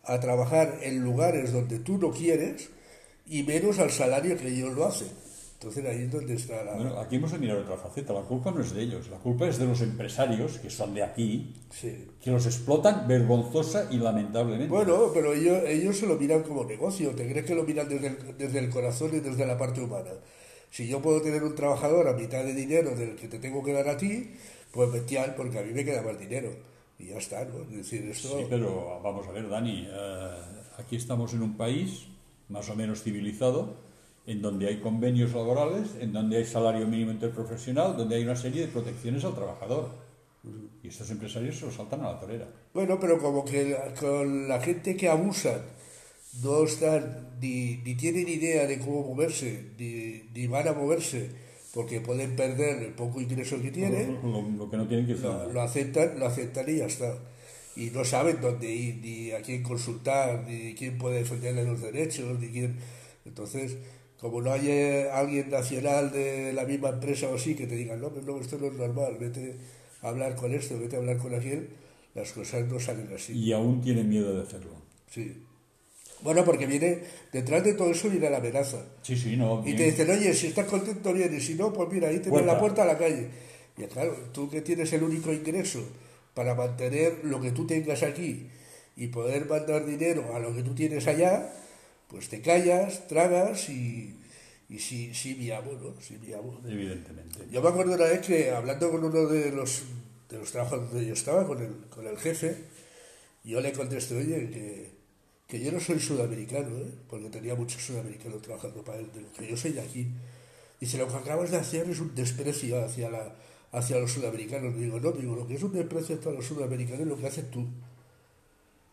a 0.03 0.19
trabajar 0.19 0.79
en 0.81 1.03
lugares 1.03 1.53
donde 1.53 1.77
tú 1.77 1.99
no 1.99 2.09
quieres 2.09 2.71
y 3.27 3.43
menos 3.43 3.77
al 3.77 3.91
salario 3.91 4.35
que 4.35 4.47
ellos 4.47 4.73
lo 4.73 4.87
hacen. 4.87 5.26
Entonces 5.59 5.85
ahí 5.85 6.03
es 6.03 6.11
donde 6.11 6.35
está 6.35 6.63
la... 6.63 6.75
Bueno, 6.75 6.99
aquí 6.99 7.15
hemos 7.15 7.31
de 7.31 7.39
mirar 7.39 7.57
otra 7.57 7.77
faceta. 7.77 8.13
La 8.13 8.21
culpa 8.21 8.51
no 8.51 8.61
es 8.61 8.75
de 8.75 8.81
ellos, 8.83 9.09
la 9.09 9.17
culpa 9.17 9.47
es 9.47 9.57
de 9.57 9.65
los 9.65 9.81
empresarios, 9.81 10.59
que 10.59 10.69
son 10.69 10.93
de 10.93 11.01
aquí, 11.01 11.51
que 12.21 12.29
los 12.29 12.45
explotan 12.45 13.07
vergonzosa 13.07 13.87
y 13.89 13.97
lamentablemente. 13.97 14.67
Bueno, 14.67 15.09
pero 15.11 15.33
ellos, 15.33 15.63
ellos 15.65 15.97
se 15.97 16.05
lo 16.05 16.15
miran 16.15 16.43
como 16.43 16.63
negocio. 16.63 17.09
¿Te 17.15 17.27
crees 17.27 17.43
que 17.43 17.55
lo 17.55 17.63
miran 17.63 17.89
desde 17.89 18.07
el, 18.07 18.37
desde 18.37 18.59
el 18.59 18.69
corazón 18.69 19.09
y 19.15 19.19
desde 19.19 19.47
la 19.47 19.57
parte 19.57 19.81
humana? 19.81 20.11
Si 20.69 20.87
yo 20.87 21.01
puedo 21.01 21.23
tener 21.23 21.43
un 21.43 21.55
trabajador 21.55 22.07
a 22.07 22.13
mitad 22.13 22.43
de 22.43 22.53
dinero 22.53 22.95
del 22.95 23.15
que 23.15 23.27
te 23.27 23.39
tengo 23.39 23.63
que 23.63 23.73
dar 23.73 23.89
a 23.89 23.97
ti, 23.97 24.33
pues 24.71 24.91
bestial, 24.91 25.33
porque 25.35 25.57
a 25.57 25.63
mí 25.63 25.73
me 25.73 25.83
queda 25.83 26.03
más 26.03 26.19
dinero. 26.19 26.51
Y 26.99 27.07
ya 27.07 27.17
está, 27.17 27.45
¿no? 27.45 27.63
Es 27.63 27.71
decir, 27.77 28.07
esto... 28.07 28.37
Sí, 28.37 28.45
pero 28.47 29.01
vamos 29.01 29.27
a 29.27 29.31
ver, 29.31 29.49
Dani, 29.49 29.87
eh, 29.89 30.29
aquí 30.77 30.95
estamos 30.95 31.33
en 31.33 31.41
un 31.41 31.57
país 31.57 32.05
más 32.49 32.69
o 32.69 32.75
menos 32.75 33.01
civilizado, 33.01 33.86
en 34.27 34.41
donde 34.41 34.67
hay 34.67 34.81
convenios 34.81 35.33
laborales, 35.33 35.95
en 36.01 36.11
donde 36.11 36.37
hay 36.37 36.45
salario 36.45 36.85
mínimo 36.85 37.11
interprofesional, 37.11 37.95
donde 37.95 38.17
hay 38.17 38.23
una 38.23 38.35
serie 38.35 38.61
de 38.61 38.67
protecciones 38.67 39.23
al 39.23 39.33
trabajador. 39.33 39.89
Y 40.83 40.89
estos 40.89 41.09
empresarios 41.09 41.57
se 41.57 41.65
lo 41.65 41.71
saltan 41.71 42.01
a 42.01 42.11
la 42.11 42.19
torera. 42.19 42.45
Bueno, 42.73 42.99
pero 42.99 43.19
como 43.19 43.43
que 43.43 43.75
con 43.99 44.47
la 44.49 44.59
gente 44.59 44.95
que 44.97 45.09
abusan 45.09 45.61
no 46.43 46.63
están, 46.65 47.37
ni, 47.41 47.77
ni 47.77 47.95
tienen 47.95 48.27
idea 48.27 48.67
de 48.67 48.79
cómo 48.79 49.01
moverse, 49.03 49.71
ni, 49.79 50.23
ni, 50.33 50.47
van 50.47 50.67
a 50.67 50.73
moverse, 50.73 51.29
porque 51.73 52.01
pueden 52.01 52.35
perder 52.35 52.83
el 52.83 52.93
poco 52.93 53.21
ingreso 53.21 53.61
que 53.61 53.71
tienen, 53.71 54.19
lo, 54.21 54.69
que 54.69 54.77
no 54.77 54.87
tienen 54.87 55.07
que 55.07 55.15
lo, 55.15 55.51
lo, 55.51 55.61
aceptan, 55.61 56.19
lo 56.19 56.25
aceptan 56.27 56.69
y 56.69 56.77
ya 56.77 56.85
está. 56.85 57.17
Y 57.77 57.91
no 57.91 58.03
saben 58.03 58.41
dónde 58.41 58.69
ir, 58.69 58.97
ni 58.97 59.31
a 59.31 59.41
quién 59.41 59.63
consultar, 59.63 60.43
ni 60.47 60.73
quién 60.75 60.97
puede 60.97 61.19
defenderle 61.19 61.63
los 61.63 61.81
derechos, 61.81 62.37
ni 62.39 62.49
quién... 62.49 62.75
Entonces, 63.25 63.77
como 64.19 64.41
no 64.41 64.51
hay 64.51 65.05
alguien 65.11 65.49
nacional 65.49 66.11
de 66.11 66.53
la 66.53 66.65
misma 66.65 66.89
empresa 66.89 67.29
o 67.29 67.35
así 67.35 67.55
que 67.55 67.67
te 67.67 67.75
diga, 67.75 67.95
no, 67.95 68.09
no, 68.09 68.39
esto 68.39 68.57
no 68.57 68.67
es 68.67 68.73
normal, 68.73 69.17
vete 69.19 69.55
a 70.01 70.09
hablar 70.09 70.35
con 70.35 70.53
esto, 70.53 70.79
vete 70.79 70.95
a 70.95 70.99
hablar 70.99 71.17
con 71.17 71.35
aquel, 71.35 71.69
las 72.15 72.31
cosas 72.31 72.65
no 72.67 72.79
salen 72.79 73.09
así. 73.13 73.33
Y 73.33 73.53
aún 73.53 73.81
tienen 73.81 74.09
miedo 74.09 74.35
de 74.35 74.41
hacerlo. 74.41 74.71
Sí. 75.09 75.43
Bueno, 76.21 76.43
porque 76.43 76.65
viene, 76.65 77.03
detrás 77.31 77.63
de 77.63 77.73
todo 77.73 77.91
eso 77.91 78.09
viene 78.09 78.29
la 78.29 78.37
amenaza. 78.37 78.83
Sí, 79.03 79.15
sí, 79.15 79.37
no. 79.37 79.61
Y 79.65 79.75
te 79.75 79.83
dicen, 79.83 80.09
oye, 80.09 80.33
si 80.33 80.47
estás 80.47 80.65
contento, 80.65 81.13
bien, 81.13 81.35
y 81.35 81.39
si 81.39 81.53
no, 81.53 81.71
pues 81.71 81.89
mira, 81.91 82.09
ahí 82.09 82.19
tienes 82.19 82.45
la 82.45 82.59
puerta 82.59 82.83
a 82.83 82.85
la 82.85 82.97
calle. 82.97 83.27
Y 83.77 83.83
claro, 83.83 84.15
tú 84.33 84.49
que 84.49 84.61
tienes 84.61 84.91
el 84.93 85.03
único 85.03 85.31
ingreso 85.31 85.81
para 86.33 86.55
mantener 86.55 87.19
lo 87.23 87.39
que 87.39 87.51
tú 87.51 87.67
tengas 87.67 88.01
aquí 88.01 88.47
y 88.95 89.07
poder 89.07 89.47
mandar 89.47 89.85
dinero 89.85 90.35
a 90.35 90.39
lo 90.39 90.55
que 90.55 90.63
tú 90.63 90.73
tienes 90.73 91.07
allá, 91.07 91.53
pues 92.07 92.29
te 92.29 92.41
callas, 92.41 93.07
tragas 93.07 93.69
y, 93.69 94.15
y 94.69 94.79
sí, 94.79 95.13
sí 95.13 95.33
viamos, 95.33 95.81
¿no? 95.81 95.93
Sí 96.01 96.17
Evidentemente. 96.65 97.39
Yo 97.51 97.61
me 97.61 97.69
acuerdo 97.69 97.93
una 97.95 98.05
vez 98.05 98.25
que 98.25 98.51
hablando 98.51 98.89
con 98.91 99.03
uno 99.03 99.27
de 99.27 99.51
los, 99.51 99.83
de 100.29 100.37
los 100.37 100.51
trabajos 100.51 100.91
donde 100.91 101.05
yo 101.05 101.13
estaba, 101.13 101.45
con 101.45 101.61
el, 101.61 101.75
con 101.89 102.07
el 102.07 102.17
jefe, 102.17 102.55
yo 103.43 103.61
le 103.61 103.71
contesté, 103.73 104.15
oye, 104.15 104.49
que, 104.49 104.91
que 105.47 105.59
yo 105.63 105.71
no 105.71 105.79
soy 105.79 105.99
sudamericano, 105.99 106.77
¿eh? 106.77 106.91
porque 107.09 107.29
tenía 107.29 107.55
muchos 107.55 107.81
sudamericanos 107.81 108.41
trabajando 108.41 108.83
para 108.83 108.99
él, 108.99 109.09
que 109.37 109.47
yo 109.47 109.55
soy 109.55 109.71
de 109.71 109.81
aquí. 109.81 110.07
Dice, 110.79 110.97
lo 110.97 111.07
que 111.07 111.15
acabas 111.15 111.51
de 111.51 111.57
hacer 111.57 111.89
es 111.89 111.99
un 111.99 112.13
desprecio 112.13 112.83
hacia, 112.83 113.09
la, 113.09 113.35
hacia 113.71 113.99
los 113.99 114.11
sudamericanos. 114.11 114.75
Digo, 114.75 114.99
no, 114.99 115.11
digo, 115.11 115.35
lo 115.35 115.47
que 115.47 115.55
es 115.55 115.63
un 115.63 115.73
desprecio 115.73 116.17
hacia 116.17 116.31
los 116.31 116.45
sudamericanos 116.45 117.01
es 117.01 117.07
lo 117.07 117.17
que 117.17 117.27
haces 117.27 117.49
tú, 117.49 117.65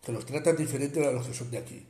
que 0.03 0.11
los 0.11 0.25
tratas 0.25 0.57
diferente 0.57 1.05
a 1.05 1.11
los 1.11 1.27
que 1.27 1.33
son 1.33 1.51
de 1.51 1.57
aquí. 1.57 1.85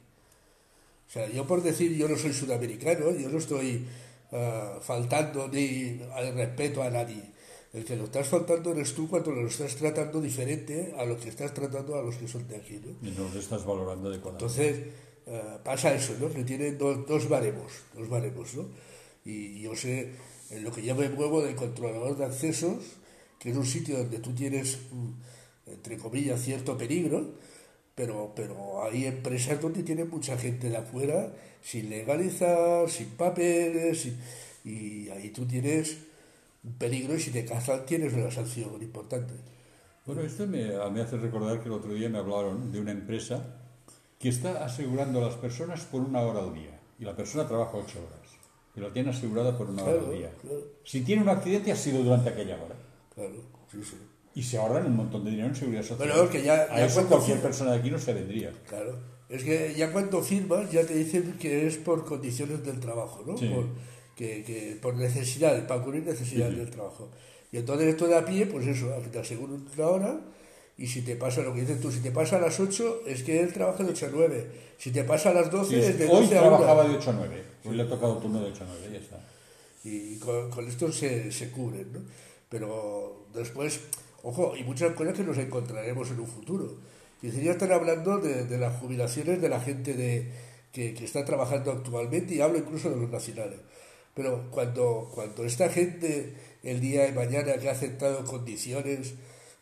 O 1.07 1.11
sea, 1.11 1.29
yo 1.29 1.45
por 1.45 1.61
decir 1.61 1.95
yo 1.95 2.07
no 2.07 2.17
soy 2.17 2.33
sudamericano, 2.33 3.11
yo 3.11 3.29
no 3.29 3.37
estoy 3.37 3.85
uh, 4.31 4.81
faltando 4.81 5.47
ni 5.47 6.01
al 6.13 6.33
respeto 6.33 6.83
a 6.83 6.89
nadie. 6.89 7.23
El 7.73 7.83
que 7.83 7.95
lo 7.95 8.05
estás 8.05 8.27
faltando 8.27 8.71
eres 8.71 8.93
tú 8.93 9.09
cuando 9.09 9.31
lo 9.31 9.47
estás 9.47 9.75
tratando 9.75 10.21
diferente 10.21 10.95
a 10.97 11.03
lo 11.03 11.17
que 11.19 11.29
estás 11.29 11.53
tratando 11.53 11.95
a 11.95 12.01
los 12.01 12.15
que 12.15 12.27
son 12.27 12.47
de 12.47 12.55
aquí. 12.55 12.79
¿no? 12.83 13.07
Y 13.07 13.11
no 13.11 13.29
lo 13.33 13.39
estás 13.39 13.65
valorando 13.65 14.09
adecuadamente. 14.09 14.45
Entonces, 14.45 14.93
uh, 15.27 15.63
pasa 15.63 15.93
eso, 15.93 16.15
¿no? 16.19 16.29
Que 16.31 16.43
tienen 16.43 16.77
dos, 16.77 17.05
dos 17.05 17.27
baremos, 17.27 17.71
dos 17.93 18.07
baremos, 18.07 18.55
¿no? 18.55 18.65
Y 19.25 19.61
yo 19.61 19.75
sé, 19.75 20.11
en 20.51 20.63
lo 20.63 20.71
que 20.71 20.83
yo 20.83 20.95
me 20.95 21.09
muevo 21.09 21.41
del 21.41 21.55
controlador 21.55 22.15
de 22.15 22.25
accesos, 22.25 22.77
que 23.39 23.51
es 23.51 23.57
un 23.57 23.65
sitio 23.65 23.97
donde 23.97 24.19
tú 24.19 24.33
tienes, 24.33 24.77
entre 25.65 25.97
comillas, 25.97 26.41
cierto 26.41 26.77
peligro, 26.77 27.33
pero, 27.95 28.33
pero 28.35 28.83
hay 28.83 29.05
empresas 29.05 29.61
donde 29.61 29.81
tienen 29.81 30.09
mucha 30.09 30.37
gente 30.37 30.69
de 30.69 30.77
afuera 30.77 31.31
sin 31.61 31.89
legalizar, 31.89 32.89
sin 32.89 33.09
papeles, 33.11 34.09
y 34.65 35.09
ahí 35.09 35.29
tú 35.29 35.45
tienes 35.45 35.97
un 36.63 36.73
peligro 36.73 37.15
y 37.15 37.19
si 37.19 37.31
te 37.31 37.45
cazan 37.45 37.85
tienes 37.85 38.13
una 38.13 38.29
sanción 38.29 38.81
importante. 38.81 39.33
Bueno, 40.05 40.21
esto 40.21 40.45
me, 40.45 40.65
me 40.91 41.01
hace 41.01 41.17
recordar 41.17 41.61
que 41.61 41.69
el 41.69 41.73
otro 41.73 41.93
día 41.93 42.09
me 42.09 42.19
hablaron 42.19 42.71
de 42.71 42.79
una 42.79 42.91
empresa 42.91 43.43
que 44.19 44.29
está 44.29 44.63
asegurando 44.63 45.19
a 45.19 45.27
las 45.27 45.35
personas 45.35 45.81
por 45.85 46.01
una 46.01 46.21
hora 46.21 46.41
al 46.41 46.53
día 46.53 46.79
y 46.99 47.05
la 47.05 47.15
persona 47.15 47.47
trabaja 47.47 47.77
ocho 47.77 47.99
horas 47.99 48.35
y 48.75 48.79
la 48.81 48.91
tiene 48.91 49.09
asegurada 49.09 49.57
por 49.57 49.69
una 49.69 49.83
hora 49.83 50.01
al 50.01 50.11
día. 50.11 50.31
Si 50.83 51.01
tiene 51.01 51.23
un 51.23 51.29
accidente 51.29 51.71
ha 51.71 51.75
sido 51.75 52.03
durante 52.03 52.29
aquella 52.29 52.55
hora. 52.55 52.75
Claro, 53.15 53.41
sí, 53.71 53.83
sí 53.83 53.95
y 54.35 54.43
se 54.43 54.57
ahorran 54.57 54.85
un 54.85 54.97
montón 54.97 55.23
de 55.23 55.31
dinero 55.31 55.47
en 55.47 55.55
seguridad 55.55 55.81
social. 55.81 56.09
Pero 56.09 56.25
es 56.25 56.29
que 56.29 56.43
ya, 56.43 56.67
a 56.69 56.85
eso 56.85 57.07
cualquier 57.07 57.41
persona 57.41 57.71
de 57.71 57.79
aquí 57.79 57.89
no 57.89 57.97
se 57.97 58.13
vendría. 58.13 58.51
Claro. 58.67 58.99
Es 59.29 59.43
que 59.43 59.73
ya 59.75 59.91
cuando 59.91 60.21
firmas 60.21 60.69
ya 60.69 60.85
te 60.85 60.93
dicen 60.93 61.37
que 61.39 61.65
es 61.65 61.77
por 61.77 62.05
condiciones 62.05 62.63
del 62.63 62.79
trabajo, 62.81 63.23
¿no? 63.25 63.35
Por, 63.35 63.65
que, 64.15 64.43
que, 64.43 64.77
por 64.81 64.95
necesidades, 64.95 65.63
para 65.63 65.81
cubrir 65.81 66.05
necesidades 66.05 66.57
del 66.57 66.69
trabajo. 66.69 67.09
Y 67.51 67.57
entonces 67.57 67.87
esto 67.87 68.07
de 68.07 68.17
a 68.17 68.25
pie, 68.25 68.45
pues 68.45 68.67
eso, 68.67 68.87
te 69.11 69.19
aseguran 69.19 69.65
una 69.73 69.87
hora 69.87 70.19
y 70.77 70.87
si 70.87 71.01
te 71.01 71.15
pasa 71.15 71.41
lo 71.41 71.53
que 71.53 71.61
dices 71.61 71.79
tú, 71.79 71.89
si 71.89 72.01
te 72.01 72.11
pasa 72.11 72.35
a 72.35 72.41
las 72.41 72.59
8 72.59 73.03
es 73.07 73.23
que 73.23 73.39
él 73.39 73.53
trabaja 73.53 73.83
de 73.83 73.91
8 73.91 74.05
a 74.07 74.09
9. 74.11 74.51
Si 74.77 74.91
te 74.91 75.05
pasa 75.05 75.29
a 75.29 75.33
las 75.33 75.49
12 75.49 75.79
es 75.79 75.97
de 75.97 76.07
12 76.07 76.13
hoy 76.13 76.17
a 76.17 76.19
1. 76.19 76.19
Hoy 76.19 76.27
trabajaba 76.27 76.87
de 76.87 76.95
8 76.97 77.09
a 77.09 77.13
9. 77.13 77.43
Hoy 77.63 77.75
le 77.77 77.83
ha 77.83 77.89
tocado 77.89 78.17
turno 78.17 78.41
de 78.41 78.51
8 78.51 78.63
a 78.63 78.67
9, 78.67 78.89
ya 78.91 78.99
está. 78.99 79.19
Y 79.85 80.17
con, 80.17 80.51
con 80.51 80.67
esto 80.67 80.91
se, 80.91 81.31
se 81.31 81.49
cubren, 81.51 81.93
¿no? 81.93 81.99
Pero 82.49 83.27
después 83.33 83.79
Ojo, 84.27 84.55
y 84.57 84.63
muchas 84.63 84.93
cosas 84.95 85.13
que 85.13 85.23
nos 85.23 85.37
encontraremos 85.37 86.09
en 86.09 86.19
un 86.19 86.25
futuro. 86.25 86.67
Y 87.21 87.29
ya 87.29 87.51
están 87.51 87.71
hablando 87.71 88.17
de, 88.17 88.57
las 88.57 88.75
jubilaciones 88.79 89.39
de 89.39 89.49
la 89.49 89.59
gente 89.59 89.93
de, 89.93 90.31
que, 90.71 90.95
está 91.03 91.23
trabajando 91.23 91.71
actualmente 91.71 92.33
y 92.33 92.41
hablo 92.41 92.57
incluso 92.57 92.89
de 92.89 92.95
los 92.95 93.11
nacionales. 93.11 93.59
Pero 94.15 94.49
cuando, 94.49 95.11
cuando 95.13 95.45
esta 95.45 95.69
gente 95.69 96.33
el 96.63 96.81
día 96.81 97.03
de 97.03 97.11
mañana 97.11 97.57
que 97.59 97.69
ha 97.69 97.73
aceptado 97.73 98.25
condiciones 98.25 99.13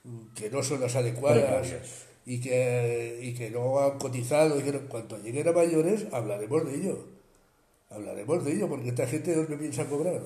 mm, 0.06 0.34
que 0.34 0.50
no 0.50 0.64
son 0.64 0.80
las 0.80 0.96
adecuadas 0.96 1.68
y 2.26 2.40
que, 2.40 3.20
y 3.22 3.34
que 3.34 3.50
no 3.50 3.80
han 3.80 3.98
cotizado, 4.00 4.58
y 4.58 4.64
que 4.64 4.80
cuando 4.88 5.18
lleguen 5.18 5.46
a 5.50 5.52
mayores 5.52 6.06
hablaremos 6.14 6.66
de 6.66 6.76
ello. 6.76 7.06
Hablaremos 7.90 8.46
de 8.46 8.54
ello 8.54 8.70
porque 8.70 8.90
esta 8.90 9.08
gente 9.08 9.36
no 9.36 9.58
piensa 9.58 9.86
cobrar. 9.88 10.22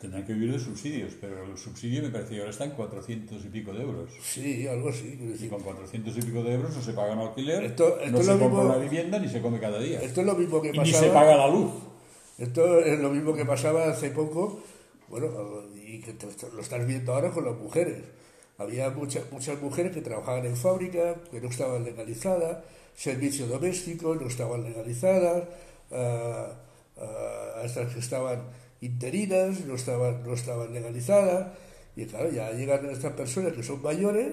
Tendrán 0.00 0.24
que 0.24 0.32
vivir 0.32 0.52
de 0.52 0.58
subsidios, 0.58 1.12
pero 1.20 1.44
el 1.44 1.58
subsidio 1.58 2.02
me 2.02 2.08
parece 2.08 2.30
que 2.34 2.38
ahora 2.38 2.50
está 2.50 2.64
en 2.64 2.70
400 2.70 3.44
y 3.44 3.48
pico 3.48 3.72
de 3.72 3.82
euros. 3.82 4.10
Sí, 4.22 4.66
algo 4.66 4.88
así. 4.88 5.36
Y 5.38 5.46
con 5.48 5.60
400 5.60 6.16
y 6.16 6.22
pico 6.22 6.42
de 6.42 6.54
euros 6.54 6.74
no 6.74 6.80
se 6.80 6.94
paga 6.94 7.12
un 7.12 7.18
alquiler, 7.18 7.64
esto, 7.64 7.98
no 8.10 8.22
se 8.22 8.38
compra 8.38 8.60
una 8.60 8.76
vivienda 8.78 9.18
ni 9.18 9.28
se 9.28 9.42
come 9.42 9.60
cada 9.60 9.78
día. 9.78 10.00
Esto 10.00 10.22
es 10.22 10.26
lo 10.26 10.34
mismo 10.34 10.62
que 10.62 10.70
pasaba... 10.70 10.86
ni 10.86 10.92
se 10.92 11.06
paga 11.10 11.36
la 11.36 11.48
luz. 11.48 11.72
Esto 12.38 12.80
es 12.80 12.98
lo 12.98 13.10
mismo 13.10 13.34
que 13.34 13.44
pasaba 13.44 13.90
hace 13.90 14.10
poco 14.10 14.62
bueno, 15.10 15.28
y 15.74 16.00
que 16.00 16.14
lo 16.54 16.62
estás 16.62 16.86
viendo 16.86 17.12
ahora 17.12 17.30
con 17.30 17.44
las 17.44 17.56
mujeres. 17.56 17.98
Había 18.58 18.90
muchas, 18.90 19.30
muchas 19.32 19.60
mujeres 19.60 19.92
que 19.92 20.00
trabajaban 20.00 20.46
en 20.46 20.56
fábrica, 20.56 21.16
que 21.30 21.40
no 21.40 21.48
estaban 21.48 21.84
legalizadas, 21.84 22.58
servicio 22.94 23.46
doméstico, 23.48 24.14
no 24.14 24.28
estaban 24.28 24.62
legalizadas, 24.62 25.44
uh, 25.90 27.64
estas 27.64 27.92
que 27.92 27.98
estaban 27.98 28.42
interinas, 28.80 29.64
no 29.66 29.74
estaban, 29.74 30.22
no 30.22 30.34
estaban 30.34 30.72
legalizadas, 30.72 31.56
y 31.96 32.06
claro, 32.06 32.30
ya 32.30 32.50
llegan 32.52 32.88
estas 32.90 33.12
personas 33.12 33.52
que 33.52 33.62
son 33.62 33.82
mayores, 33.82 34.32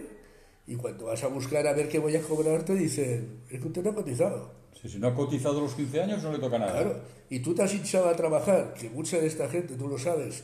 y 0.68 0.76
cuando 0.76 1.06
vas 1.06 1.24
a 1.24 1.28
buscar 1.28 1.66
a 1.68 1.74
ver 1.74 1.89
qué 1.89 2.00
voy 2.00 2.16
a 2.16 2.22
cobrar, 2.22 2.64
te 2.64 2.76
dicen, 2.76 3.41
es 3.50 3.60
que 3.60 3.68
usted 3.68 3.84
no 3.84 3.91
ha 3.91 3.95
cotizado. 3.95 4.52
si 4.84 5.00
no 5.00 5.08
ha 5.08 5.16
cotizado 5.16 5.62
los 5.62 5.74
15 5.74 6.02
años, 6.02 6.24
no 6.24 6.32
le 6.32 6.39
toca 6.39 6.60
nada. 6.60 6.72
Claro, 6.74 7.02
y 7.30 7.39
tú 7.39 7.54
te 7.54 7.64
has 7.64 7.74
hinchado 7.74 8.10
a 8.10 8.16
trabajar, 8.16 8.74
que 8.74 8.89
mucha 8.89 9.18
de 9.20 9.28
esta 9.28 9.50
gente, 9.50 9.76
tú 9.76 9.88
lo 9.88 9.98
sabes, 9.98 10.43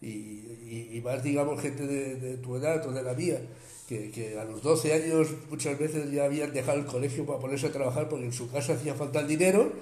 y, 0.00 0.88
y, 0.92 1.00
más, 1.04 1.22
digamos, 1.22 1.60
gente 1.60 1.86
de, 1.86 2.36
tu 2.38 2.56
edad 2.56 2.84
o 2.86 2.92
de 2.92 3.02
la 3.02 3.14
mía, 3.14 3.40
que, 3.88 4.10
que, 4.10 4.38
a 4.38 4.44
los 4.44 4.62
12 4.62 4.92
años 4.92 5.28
muchas 5.48 5.78
veces 5.78 6.10
ya 6.10 6.24
habían 6.24 6.52
dejado 6.52 6.78
el 6.78 6.86
colegio 6.86 7.24
para 7.24 7.38
ponerse 7.38 7.68
a 7.68 7.72
trabajar 7.72 8.08
porque 8.08 8.24
en 8.24 8.32
su 8.32 8.50
casa 8.50 8.72
hacía 8.72 8.94
falta 8.94 9.20
el 9.20 9.28
dinero, 9.28 9.72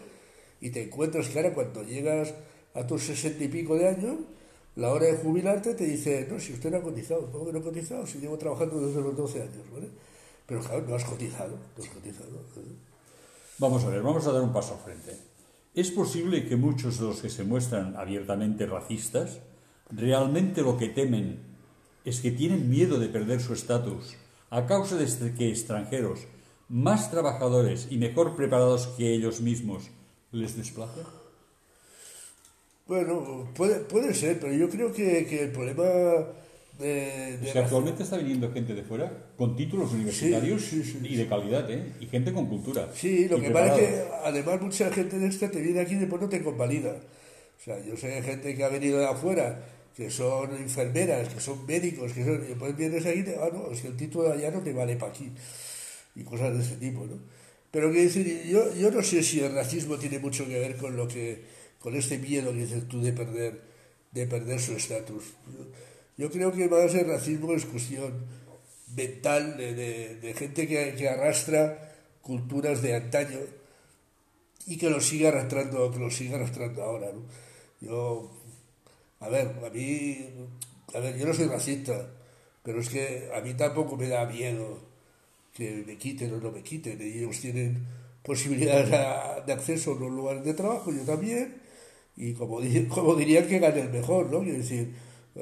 y 0.61 0.71
te 0.71 0.83
encuentras 0.83 1.29
que 1.29 1.39
ahora 1.39 1.55
cuando 1.55 1.83
llegas 1.85 2.35
a 2.75 2.87
tus 2.87 3.03
60 3.05 3.45
y 3.45 3.49
pico 3.49 3.77
de 3.77 3.89
años, 3.89 4.17
la 4.77 4.91
hora 4.91 5.07
de 5.07 5.17
jubilarte 5.17 5.75
te 5.75 5.85
dice, 5.85 6.27
no, 6.31 6.39
si 6.39 6.53
usted 6.53 6.71
no 6.71 6.79
ha 6.79 6.83
cotizado, 6.83 7.31
¿cómo 7.31 7.47
que 7.47 7.53
no 7.53 7.59
ha 7.59 7.63
cotizado? 7.63 8.07
Si 8.07 8.19
llevo 8.19 8.39
trabajando 8.39 8.81
desde 8.81 9.01
los 9.01 9.17
12 9.17 9.43
años, 9.43 9.71
¿vale? 9.73 9.89
Pero 10.47 10.61
claro, 10.61 10.85
no 10.89 10.95
has 10.95 11.05
cotizado, 11.05 11.57
no 11.77 11.85
has 11.85 11.91
cotizado. 11.91 12.29
Vamos 13.59 13.85
a 13.85 13.89
ver, 13.89 14.03
vamos 14.03 14.27
a 14.27 14.33
dar 14.33 14.43
un 14.43 14.53
paso 14.53 14.75
al 14.75 14.81
frente. 14.81 15.17
¿Es 15.75 15.91
posible 15.91 16.47
que 16.49 16.57
muchos 16.57 16.99
de 16.99 17.07
los 17.07 17.21
que 17.21 17.31
se 17.31 17.45
muestran 17.45 17.95
abiertamente 17.97 18.67
racistas 18.67 19.41
realmente 19.91 20.63
lo 20.63 20.77
que 20.79 20.89
temen 20.89 21.41
es 22.05 22.21
que 22.21 22.31
tienen 22.31 22.71
miedo 22.71 22.99
de 22.99 23.09
perder 23.09 23.41
su 23.41 23.53
estatus 23.53 24.17
a 24.51 24.67
causa 24.67 24.97
de 24.97 25.35
que 25.35 25.49
extranjeros, 25.49 26.21
más 26.69 27.11
trabajadores 27.11 27.89
y 27.91 27.99
mejor 27.99 28.35
preparados 28.35 28.89
que 28.97 29.15
ellos 29.15 29.41
mismos, 29.41 29.91
les 30.33 30.57
desplacen? 30.57 31.20
Bueno, 32.91 33.49
puede, 33.55 33.77
puede 33.85 34.13
ser, 34.13 34.41
pero 34.41 34.53
yo 34.53 34.69
creo 34.69 34.93
que, 34.93 35.25
que 35.25 35.45
el 35.45 35.53
problema 35.53 35.85
de, 36.77 37.39
de 37.39 37.51
actualmente 37.61 38.03
está 38.03 38.17
viniendo 38.17 38.51
gente 38.53 38.75
de 38.75 38.83
fuera 38.83 39.13
con 39.37 39.55
títulos 39.55 39.93
universitarios 39.93 40.73
y 40.73 41.15
de 41.15 41.29
calidad, 41.29 41.71
¿eh? 41.71 41.93
Y 42.01 42.07
gente 42.07 42.33
con 42.33 42.49
cultura. 42.49 42.89
Sí, 42.93 43.29
lo 43.29 43.41
que 43.41 43.51
pasa 43.51 43.77
es 43.77 43.81
que 43.81 44.03
además 44.25 44.61
mucha 44.61 44.91
gente 44.91 45.21
de 45.21 45.29
esta 45.29 45.49
te 45.49 45.61
viene 45.61 45.79
aquí 45.79 45.95
y 45.95 45.99
después 45.99 46.21
no 46.21 46.29
te 46.29 46.43
convalida. 46.43 46.97
O 47.61 47.65
sea, 47.65 47.79
yo 47.79 47.97
sé 47.97 48.21
gente 48.23 48.57
que 48.57 48.65
ha 48.65 48.69
venido 48.69 48.99
de 48.99 49.07
afuera, 49.07 49.65
que 49.97 50.11
son 50.11 50.51
enfermeras, 50.57 51.33
que 51.33 51.39
son 51.39 51.65
médicos, 51.67 52.13
que 52.13 52.25
son, 52.25 52.43
y 52.43 52.49
después 52.49 52.77
vienes 52.77 53.07
aquí 53.07 53.21
y 53.21 53.23
te, 53.23 53.37
ah, 53.37 53.51
no, 53.53 53.71
es 53.71 53.83
que 53.83 53.87
el 53.87 53.97
título 53.97 54.25
de 54.25 54.33
allá 54.33 54.51
no 54.51 54.63
te 54.63 54.73
vale 54.73 54.97
para 54.97 55.13
aquí. 55.13 55.31
Y 56.17 56.25
cosas 56.25 56.59
de 56.59 56.65
ese 56.65 56.75
tipo, 56.75 57.07
¿no? 57.07 57.21
Pero 57.71 57.93
que 57.93 58.03
decir, 58.03 58.47
yo, 58.49 58.75
yo 58.75 58.91
no 58.91 59.01
sé 59.01 59.23
si 59.23 59.39
el 59.39 59.55
racismo 59.55 59.97
tiene 59.97 60.19
mucho 60.19 60.45
que 60.49 60.59
ver 60.59 60.77
con 60.77 60.97
lo 60.97 61.07
que 61.07 61.60
con 61.81 61.97
este 61.97 62.19
miedo 62.19 62.53
que 62.53 62.59
dices 62.59 62.89
tú 62.89 63.01
de 63.01 63.13
perder, 63.13 63.61
de 64.13 64.27
perder 64.27 64.61
su 64.61 64.73
estatus. 64.73 65.25
Yo, 66.17 66.31
creo 66.31 66.53
que 66.53 66.69
más 66.69 66.95
el 66.95 67.07
racismo 67.07 67.53
es 67.55 67.65
cuestión 67.65 68.27
mental 68.95 69.57
de, 69.57 70.17
de, 70.17 70.35
gente 70.35 70.69
que, 70.69 70.95
que, 70.95 71.09
arrastra 71.09 71.95
culturas 72.21 72.83
de 72.83 72.95
antaño 72.95 73.39
y 74.67 74.77
que 74.77 74.91
lo 74.91 75.01
sigue 75.01 75.29
arrastrando, 75.29 75.91
que 75.91 75.99
lo 75.99 76.11
sigue 76.11 76.35
arrastrando 76.35 76.83
ahora. 76.83 77.11
Yo, 77.81 78.31
a 79.21 79.29
ver, 79.29 79.55
a 79.65 79.71
mí, 79.71 80.29
a 80.95 80.99
ver, 80.99 81.17
yo 81.17 81.27
no 81.27 81.35
soy 81.35 81.47
racista, 81.47 82.11
pero 82.63 82.81
es 82.81 82.91
que 82.91 83.31
a 83.35 83.41
mí 83.41 83.55
tampoco 83.55 83.97
me 83.97 84.09
da 84.09 84.27
miedo 84.27 84.91
que 85.55 85.83
me 85.87 85.97
quiten 85.97 86.35
o 86.35 86.39
no 86.39 86.53
me 86.53 86.63
quiten. 86.63 87.01
Ellos 87.01 87.41
tienen 87.41 87.87
posibilidades 88.23 88.91
de 89.47 89.53
acceso 89.53 89.93
a 89.93 90.01
los 90.01 90.11
lugares 90.11 90.45
de 90.45 90.55
trabajo, 90.55 90.93
yo 90.93 91.03
también, 91.03 91.61
y 92.21 92.35
como, 92.35 92.61
como 92.89 93.15
dirían 93.15 93.47
que 93.47 93.59
gane 93.59 93.81
el 93.81 93.91
mejor, 93.91 94.31
¿no? 94.31 94.41
Quiero 94.41 94.59
decir... 94.59 94.93
Uh, 95.35 95.41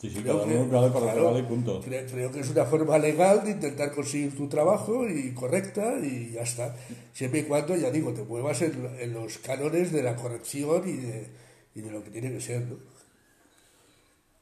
sí, 0.00 0.10
sí, 0.10 0.22
creo, 0.22 0.44
que, 0.44 0.54
para 0.66 0.90
claro, 0.90 1.48
punto. 1.48 1.80
Creo, 1.80 2.04
creo, 2.06 2.32
que 2.32 2.40
es 2.40 2.50
una 2.50 2.64
forma 2.64 2.98
legal 2.98 3.44
de 3.44 3.52
intentar 3.52 3.92
conseguir 3.92 4.36
tu 4.36 4.48
trabajo 4.48 5.08
y 5.08 5.32
correcta 5.32 5.98
y 6.02 6.32
ya 6.32 6.42
está. 6.42 6.74
Siempre 7.12 7.40
y 7.40 7.42
cuando, 7.44 7.76
ya 7.76 7.90
digo, 7.90 8.12
te 8.12 8.24
muevas 8.24 8.60
en, 8.62 8.88
en 8.98 9.14
los 9.14 9.38
cánones 9.38 9.92
de 9.92 10.02
la 10.02 10.16
corrección 10.16 10.88
y 10.88 10.96
de, 10.96 11.28
y 11.76 11.80
de 11.80 11.90
lo 11.92 12.02
que 12.02 12.10
tiene 12.10 12.32
que 12.32 12.40
ser, 12.40 12.62
¿no? 12.62 12.76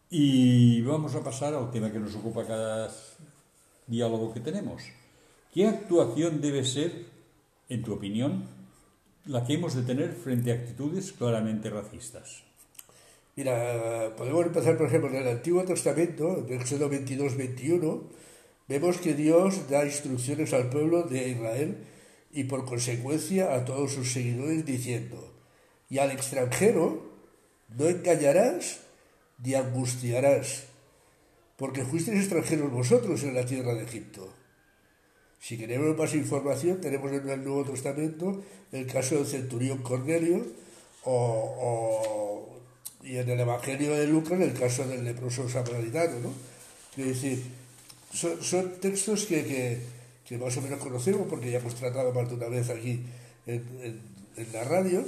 Y 0.08 0.80
vamos 0.82 1.14
a 1.14 1.22
pasar 1.22 1.54
al 1.54 1.70
tema 1.70 1.92
que 1.92 2.00
nos 2.00 2.16
ocupa 2.16 2.46
cada 2.46 2.90
diálogo 3.86 4.32
que 4.32 4.40
tenemos. 4.40 4.82
¿Qué 5.52 5.66
actuación 5.66 6.40
debe 6.40 6.64
ser, 6.64 7.04
en 7.68 7.82
tu 7.82 7.92
opinión, 7.92 8.59
la 9.26 9.44
que 9.44 9.54
hemos 9.54 9.74
de 9.74 9.82
tener 9.82 10.12
frente 10.14 10.50
a 10.50 10.54
actitudes 10.54 11.12
claramente 11.12 11.70
racistas? 11.70 12.42
Mira, 13.36 14.14
podemos 14.16 14.46
empezar, 14.46 14.76
por 14.76 14.86
ejemplo, 14.86 15.10
en 15.10 15.16
el 15.16 15.28
Antiguo 15.28 15.64
Testamento, 15.64 16.44
en 16.46 16.60
Éxodo 16.60 16.90
22-21, 16.90 18.02
vemos 18.68 18.98
que 18.98 19.14
Dios 19.14 19.68
da 19.68 19.84
instrucciones 19.84 20.52
al 20.52 20.68
pueblo 20.68 21.04
de 21.04 21.28
Israel 21.28 21.78
y 22.32 22.44
por 22.44 22.64
consecuencia 22.64 23.54
a 23.54 23.64
todos 23.64 23.92
sus 23.92 24.12
seguidores 24.12 24.64
diciendo, 24.64 25.32
y 25.88 25.98
al 25.98 26.10
extranjero 26.10 27.10
no 27.76 27.88
engañarás 27.88 28.80
ni 29.42 29.54
angustiarás, 29.54 30.64
porque 31.56 31.84
fuisteis 31.84 32.20
extranjeros 32.20 32.70
vosotros 32.70 33.22
en 33.22 33.34
la 33.34 33.46
tierra 33.46 33.74
de 33.74 33.84
Egipto. 33.84 34.39
Si 35.40 35.56
queremos 35.56 35.96
más 35.96 36.14
información, 36.14 36.80
tenemos 36.82 37.10
en 37.12 37.28
el 37.28 37.42
Nuevo 37.42 37.64
Testamento 37.64 38.42
el 38.72 38.86
caso 38.86 39.16
del 39.16 39.26
centurión 39.26 39.78
Cornelio 39.78 40.44
o, 41.04 42.46
y 43.02 43.16
en 43.16 43.28
el 43.30 43.40
Evangelio 43.40 43.96
de 43.96 44.06
Lucas 44.06 44.38
el 44.38 44.52
caso 44.52 44.86
del 44.86 45.02
leproso 45.02 45.48
samaritano. 45.48 46.20
¿no? 46.20 46.32
Decir, 47.02 47.42
son, 48.12 48.72
textos 48.80 49.24
que, 49.24 49.80
que, 50.28 50.38
más 50.38 50.56
o 50.58 50.60
menos 50.60 50.78
conocemos 50.78 51.26
porque 51.28 51.50
ya 51.50 51.58
hemos 51.58 51.74
tratado 51.74 52.12
más 52.12 52.28
de 52.28 52.34
una 52.34 52.48
vez 52.48 52.68
aquí 52.68 53.02
en, 53.46 53.64
en, 54.36 54.52
la 54.52 54.64
radio, 54.64 55.04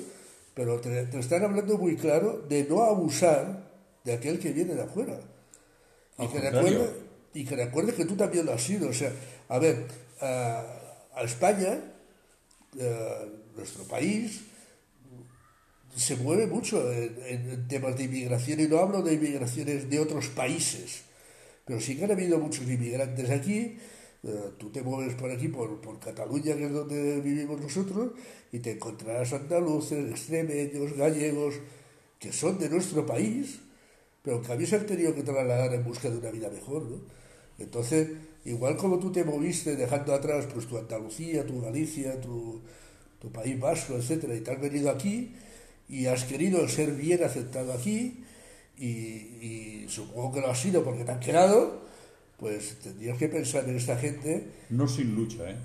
pero 0.55 0.80
te, 0.80 1.18
están 1.18 1.45
hablando 1.45 1.76
muy 1.76 1.97
claro 1.97 2.43
de 2.49 2.64
no 2.64 2.83
abusar 2.83 3.70
de 4.05 4.14
aquel 4.14 4.39
que 4.39 4.53
viene 4.53 4.74
de 4.74 4.83
afuera. 4.83 5.20
Y 6.18 6.26
que, 6.28 6.41
recuerde, 6.41 6.91
y 7.35 7.45
que 7.45 7.57
recuerde 7.57 7.95
que 7.95 8.05
tú 8.07 8.16
también 8.16 8.47
lo 8.47 8.53
has 8.53 8.62
sido. 8.62 8.89
O 8.89 8.93
sea, 8.93 9.12
a 9.49 9.59
ver, 9.59 9.87
a, 10.23 11.23
España, 11.23 11.79
nuestro 13.55 13.85
país, 13.85 14.43
se 15.95 16.16
mueve 16.16 16.47
mucho 16.47 16.91
en, 16.91 17.68
temas 17.68 17.97
de 17.97 18.05
inmigración 18.05 18.61
y 18.61 18.66
no 18.66 18.79
hablo 18.79 19.03
de 19.03 19.14
inmigraciones 19.14 19.91
de 19.91 20.01
otros 20.01 20.29
países, 20.29 21.03
pero 21.66 21.81
sí 21.81 21.97
que 21.97 22.05
han 22.05 22.12
habido 22.12 22.39
muchos 22.39 22.66
inmigrantes 22.66 23.31
aquí. 23.31 23.79
Eh, 24.25 24.53
tú 24.57 24.70
te 24.70 24.83
mueves 24.83 25.14
por 25.16 25.31
aquí, 25.31 25.49
por, 25.49 25.81
por 25.81 25.99
Cataluña, 25.99 26.57
que 26.57 26.66
es 26.66 26.73
donde 26.73 27.20
vivimos 27.20 27.61
nosotros, 27.61 28.12
y 28.53 28.61
te 28.61 28.73
encontrarás 28.73 29.33
andaluces, 29.33 30.11
extremeños, 30.11 30.97
gallegos, 30.97 31.57
que 32.18 32.33
son 32.33 32.59
de 32.59 32.68
nuestro 32.68 33.05
país, 33.05 33.59
pero 34.23 34.41
que 34.41 34.53
a 34.53 34.87
tenido 34.87 35.14
que 35.14 35.25
trasladar 35.25 35.75
en 35.75 35.85
busca 35.85 36.09
de 36.09 36.18
una 36.18 36.31
vida 36.31 36.49
mejor. 36.51 36.85
¿no? 36.85 37.01
Entonces, 37.59 38.09
igual 38.45 38.76
como 38.76 38.99
tú 38.99 39.12
te 39.12 39.24
moviste 39.24 39.76
dejando 39.76 40.14
atrás 40.14 40.47
pues 40.53 40.66
tu 40.66 40.78
Andalucía, 40.78 41.47
tu 41.47 41.61
Galicia, 41.61 42.20
tu, 42.20 42.61
tu 43.20 43.30
País 43.30 43.59
Vasco, 43.59 43.97
etcétera, 43.97 44.34
y 44.34 44.40
te 44.40 44.51
has 44.51 44.61
venido 44.61 44.90
aquí 44.90 45.34
y 45.88 46.07
has 46.07 46.24
querido 46.24 46.66
ser 46.68 46.93
bien 46.93 47.22
aceptado 47.22 47.72
aquí 47.72 48.24
y, 48.78 48.86
y 48.86 49.86
supongo 49.88 50.32
que 50.32 50.40
lo 50.40 50.51
has 50.51 50.61
sido 50.61 50.82
porque 50.82 51.05
te 51.05 51.12
han 51.12 51.20
quedado, 51.20 51.82
pues 52.38 52.78
tendrías 52.82 53.18
que 53.18 53.28
pensar 53.28 53.68
en 53.68 53.76
esta 53.76 53.97
gente. 53.97 54.49
No 54.70 54.88
sin 54.88 55.14
lucha, 55.14 55.51
¿eh? 55.51 55.57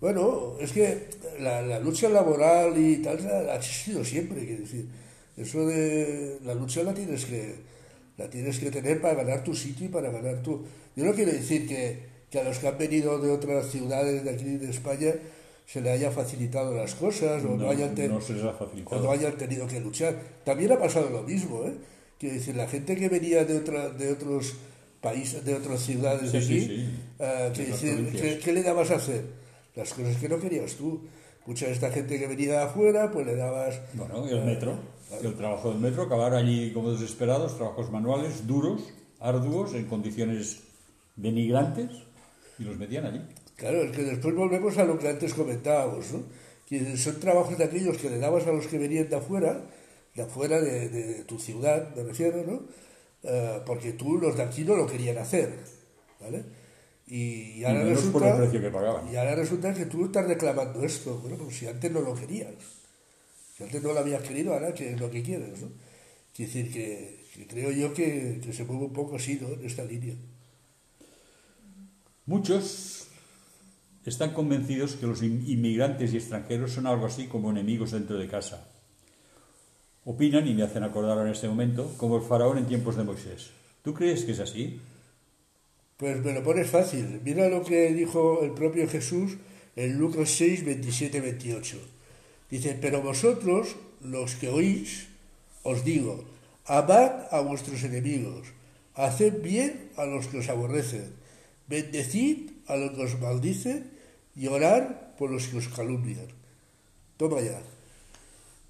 Bueno, 0.00 0.54
es 0.60 0.72
que 0.72 1.08
la, 1.40 1.60
la 1.62 1.80
lucha 1.80 2.08
laboral 2.08 2.76
y 2.78 2.98
tal 2.98 3.18
ha 3.50 3.56
existido 3.56 4.04
siempre, 4.04 4.44
quiero 4.44 4.62
decir. 4.62 4.86
Eso 5.36 5.66
de 5.66 6.38
la 6.44 6.54
lucha 6.54 6.82
la 6.82 6.94
tienes 6.94 7.24
que 7.24 7.54
la 8.16 8.28
tienes 8.28 8.58
que 8.58 8.70
tener 8.70 9.00
para 9.00 9.14
ganar 9.14 9.44
tu 9.44 9.54
sitio 9.54 9.86
y 9.86 9.88
para 9.88 10.10
ganar 10.10 10.42
tu... 10.42 10.64
Yo 10.98 11.04
no 11.04 11.12
quiero 11.12 11.30
decir 11.30 11.68
que, 11.68 11.96
que 12.28 12.40
a 12.40 12.42
los 12.42 12.58
que 12.58 12.66
han 12.66 12.76
venido 12.76 13.20
de 13.20 13.30
otras 13.30 13.70
ciudades 13.70 14.24
de 14.24 14.30
aquí 14.30 14.42
de 14.42 14.68
España 14.68 15.14
se 15.64 15.80
le 15.80 15.92
haya 15.92 16.10
facilitado 16.10 16.74
las 16.74 16.96
cosas 16.96 17.44
o 17.44 17.56
no, 17.56 17.70
hayan, 17.70 17.94
no 17.94 19.10
hayan 19.12 19.36
tenido 19.36 19.68
que 19.68 19.78
luchar. 19.78 20.16
También 20.44 20.72
ha 20.72 20.78
pasado 20.80 21.08
lo 21.08 21.22
mismo, 21.22 21.62
¿eh? 21.62 21.74
Quiero 22.18 22.34
decir, 22.34 22.56
la 22.56 22.66
gente 22.66 22.96
que 22.96 23.08
venía 23.08 23.44
de, 23.44 23.58
otra, 23.58 23.90
de 23.90 24.10
otros 24.10 24.54
países, 25.00 25.44
de 25.44 25.54
otras 25.54 25.78
ciudades 25.82 26.32
de 26.32 26.38
aquí, 26.38 26.90
eh, 27.20 28.40
¿qué, 28.42 28.52
le 28.52 28.64
dabas 28.64 28.90
a 28.90 28.96
hacer? 28.96 29.24
Las 29.76 29.94
cosas 29.94 30.16
que 30.16 30.28
no 30.28 30.40
querías 30.40 30.74
tú. 30.74 31.02
Mucha 31.46 31.66
de 31.66 31.74
esta 31.74 31.92
gente 31.92 32.18
que 32.18 32.26
venía 32.26 32.54
de 32.54 32.62
afuera, 32.64 33.08
pues 33.12 33.24
le 33.24 33.36
dabas... 33.36 33.80
Bueno, 33.94 34.26
el 34.26 34.44
metro. 34.44 34.76
El 35.22 35.34
trabajo 35.36 35.70
del 35.70 35.78
metro, 35.78 36.02
acabar 36.02 36.34
allí 36.34 36.72
como 36.72 36.90
desesperados, 36.90 37.56
trabajos 37.56 37.88
manuales, 37.92 38.48
duros, 38.48 38.82
arduos, 39.20 39.74
en 39.74 39.84
condiciones 39.84 40.67
denigrantes, 41.18 41.90
y 42.58 42.64
los 42.64 42.76
metían 42.78 43.04
allí. 43.06 43.20
Claro, 43.56 43.82
es 43.82 43.92
que 43.92 44.02
después 44.04 44.34
volvemos 44.34 44.78
a 44.78 44.84
lo 44.84 44.98
que 44.98 45.08
antes 45.08 45.34
comentábamos, 45.34 46.12
¿no? 46.12 46.22
Que 46.66 46.96
son 46.96 47.18
trabajos 47.18 47.58
de 47.58 47.64
aquellos 47.64 47.98
que 47.98 48.08
le 48.08 48.18
dabas 48.18 48.46
a 48.46 48.52
los 48.52 48.66
que 48.66 48.78
venían 48.78 49.08
de 49.08 49.16
afuera, 49.16 49.60
de 50.14 50.22
afuera 50.22 50.60
de, 50.60 51.24
tu 51.26 51.38
ciudad, 51.38 51.94
me 51.94 52.04
refiero, 52.04 52.44
¿no? 52.44 52.62
Eh, 53.24 53.60
porque 53.66 53.92
tú, 53.92 54.18
los 54.18 54.36
de 54.36 54.44
aquí, 54.44 54.64
no 54.64 54.76
lo 54.76 54.86
querían 54.86 55.18
hacer, 55.18 55.58
¿vale? 56.20 56.44
Y, 57.08 57.64
ahora 57.64 57.84
resulta, 57.84 58.50
que 58.50 59.12
Y 59.12 59.16
ahora 59.16 59.34
resulta 59.34 59.72
que 59.72 59.86
tú 59.86 60.04
estás 60.04 60.26
reclamando 60.26 60.84
esto. 60.84 61.18
Bueno, 61.18 61.38
pues 61.38 61.56
si 61.56 61.66
antes 61.66 61.90
no 61.90 62.00
lo 62.00 62.14
querías. 62.14 62.52
Si 63.56 63.64
antes 63.64 63.82
no 63.82 63.92
lo 63.92 64.00
habías 64.00 64.22
querido, 64.22 64.52
ahora 64.52 64.74
que 64.74 64.92
es 64.92 65.00
lo 65.00 65.10
que 65.10 65.22
quieres, 65.22 65.62
¿no? 65.62 65.68
Quiere 66.34 66.52
decir 66.52 66.72
que, 66.72 67.46
creo 67.48 67.70
yo 67.72 67.94
que, 67.94 68.40
se 68.52 68.64
mueve 68.64 68.84
un 68.84 68.92
poco 68.92 69.16
así, 69.16 69.38
¿no? 69.40 69.48
En 69.48 69.64
esta 69.64 69.84
línea. 69.84 70.14
Muchos 72.28 73.08
están 74.04 74.34
convencidos 74.34 74.96
que 74.96 75.06
los 75.06 75.22
inmigrantes 75.22 76.12
y 76.12 76.18
extranjeros 76.18 76.72
son 76.72 76.86
algo 76.86 77.06
así 77.06 77.26
como 77.26 77.50
enemigos 77.50 77.92
dentro 77.92 78.18
de 78.18 78.28
casa. 78.28 78.68
Opinan, 80.04 80.46
y 80.46 80.52
me 80.52 80.62
hacen 80.62 80.82
acordar 80.82 81.24
en 81.24 81.32
este 81.32 81.48
momento, 81.48 81.94
como 81.96 82.18
el 82.18 82.22
faraón 82.22 82.58
en 82.58 82.66
tiempos 82.66 82.96
de 82.96 83.04
Moisés. 83.04 83.52
¿Tú 83.80 83.94
crees 83.94 84.26
que 84.26 84.32
es 84.32 84.40
así? 84.40 84.78
Pues 85.96 86.22
me 86.22 86.34
lo 86.34 86.42
pones 86.42 86.68
fácil. 86.68 87.22
Mira 87.24 87.48
lo 87.48 87.64
que 87.64 87.94
dijo 87.94 88.42
el 88.42 88.50
propio 88.50 88.86
Jesús 88.86 89.38
en 89.74 89.96
Lucas 89.96 90.28
6, 90.28 90.66
27, 90.66 91.22
28. 91.22 91.78
Dice, 92.50 92.78
pero 92.78 93.00
vosotros, 93.00 93.76
los 94.04 94.34
que 94.34 94.50
oís, 94.50 95.08
os 95.62 95.82
digo, 95.82 96.26
amad 96.66 97.22
a 97.30 97.40
vuestros 97.40 97.82
enemigos, 97.84 98.48
haced 98.96 99.40
bien 99.40 99.88
a 99.96 100.04
los 100.04 100.26
que 100.26 100.40
os 100.40 100.50
aborrecen, 100.50 101.16
bendecid 101.68 102.50
a 102.66 102.76
los 102.76 102.92
que 102.92 103.02
os 103.04 103.20
maldicen 103.20 103.90
y 104.34 104.46
orar 104.48 105.14
por 105.18 105.30
los 105.30 105.48
que 105.48 105.58
os 105.58 105.68
calumnian. 105.68 106.28
Toma 107.16 107.40
ya. 107.40 107.60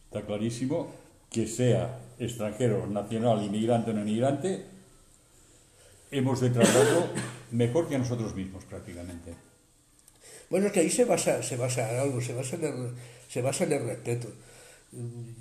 Está 0.09 0.24
clarísimo 0.24 0.90
que 1.30 1.46
sea 1.46 2.01
extranjero, 2.18 2.86
nacional, 2.86 3.42
inmigrante 3.44 3.90
o 3.90 3.94
no 3.94 4.03
inmigrante, 4.03 4.64
hemos 6.11 6.40
de 6.40 6.51
tratarlo 6.51 7.09
mejor 7.53 7.88
que 7.88 7.96
a 7.96 7.99
nosotros 7.99 8.34
mismos 8.34 8.64
prácticamente. 8.64 9.34
Bueno, 10.51 10.66
es 10.66 10.72
que 10.72 10.80
ahí 10.80 10.90
se 10.90 11.05
basa, 11.05 11.42
se 11.42 11.57
basa 11.57 11.92
en 11.92 12.01
algo, 12.01 12.20
se 12.20 12.32
basa 12.32 12.57
en, 12.57 12.64
el, 12.64 12.94
se 13.28 13.42
basa 13.42 13.64
en 13.64 13.72
el 13.72 13.84
respeto. 13.84 14.28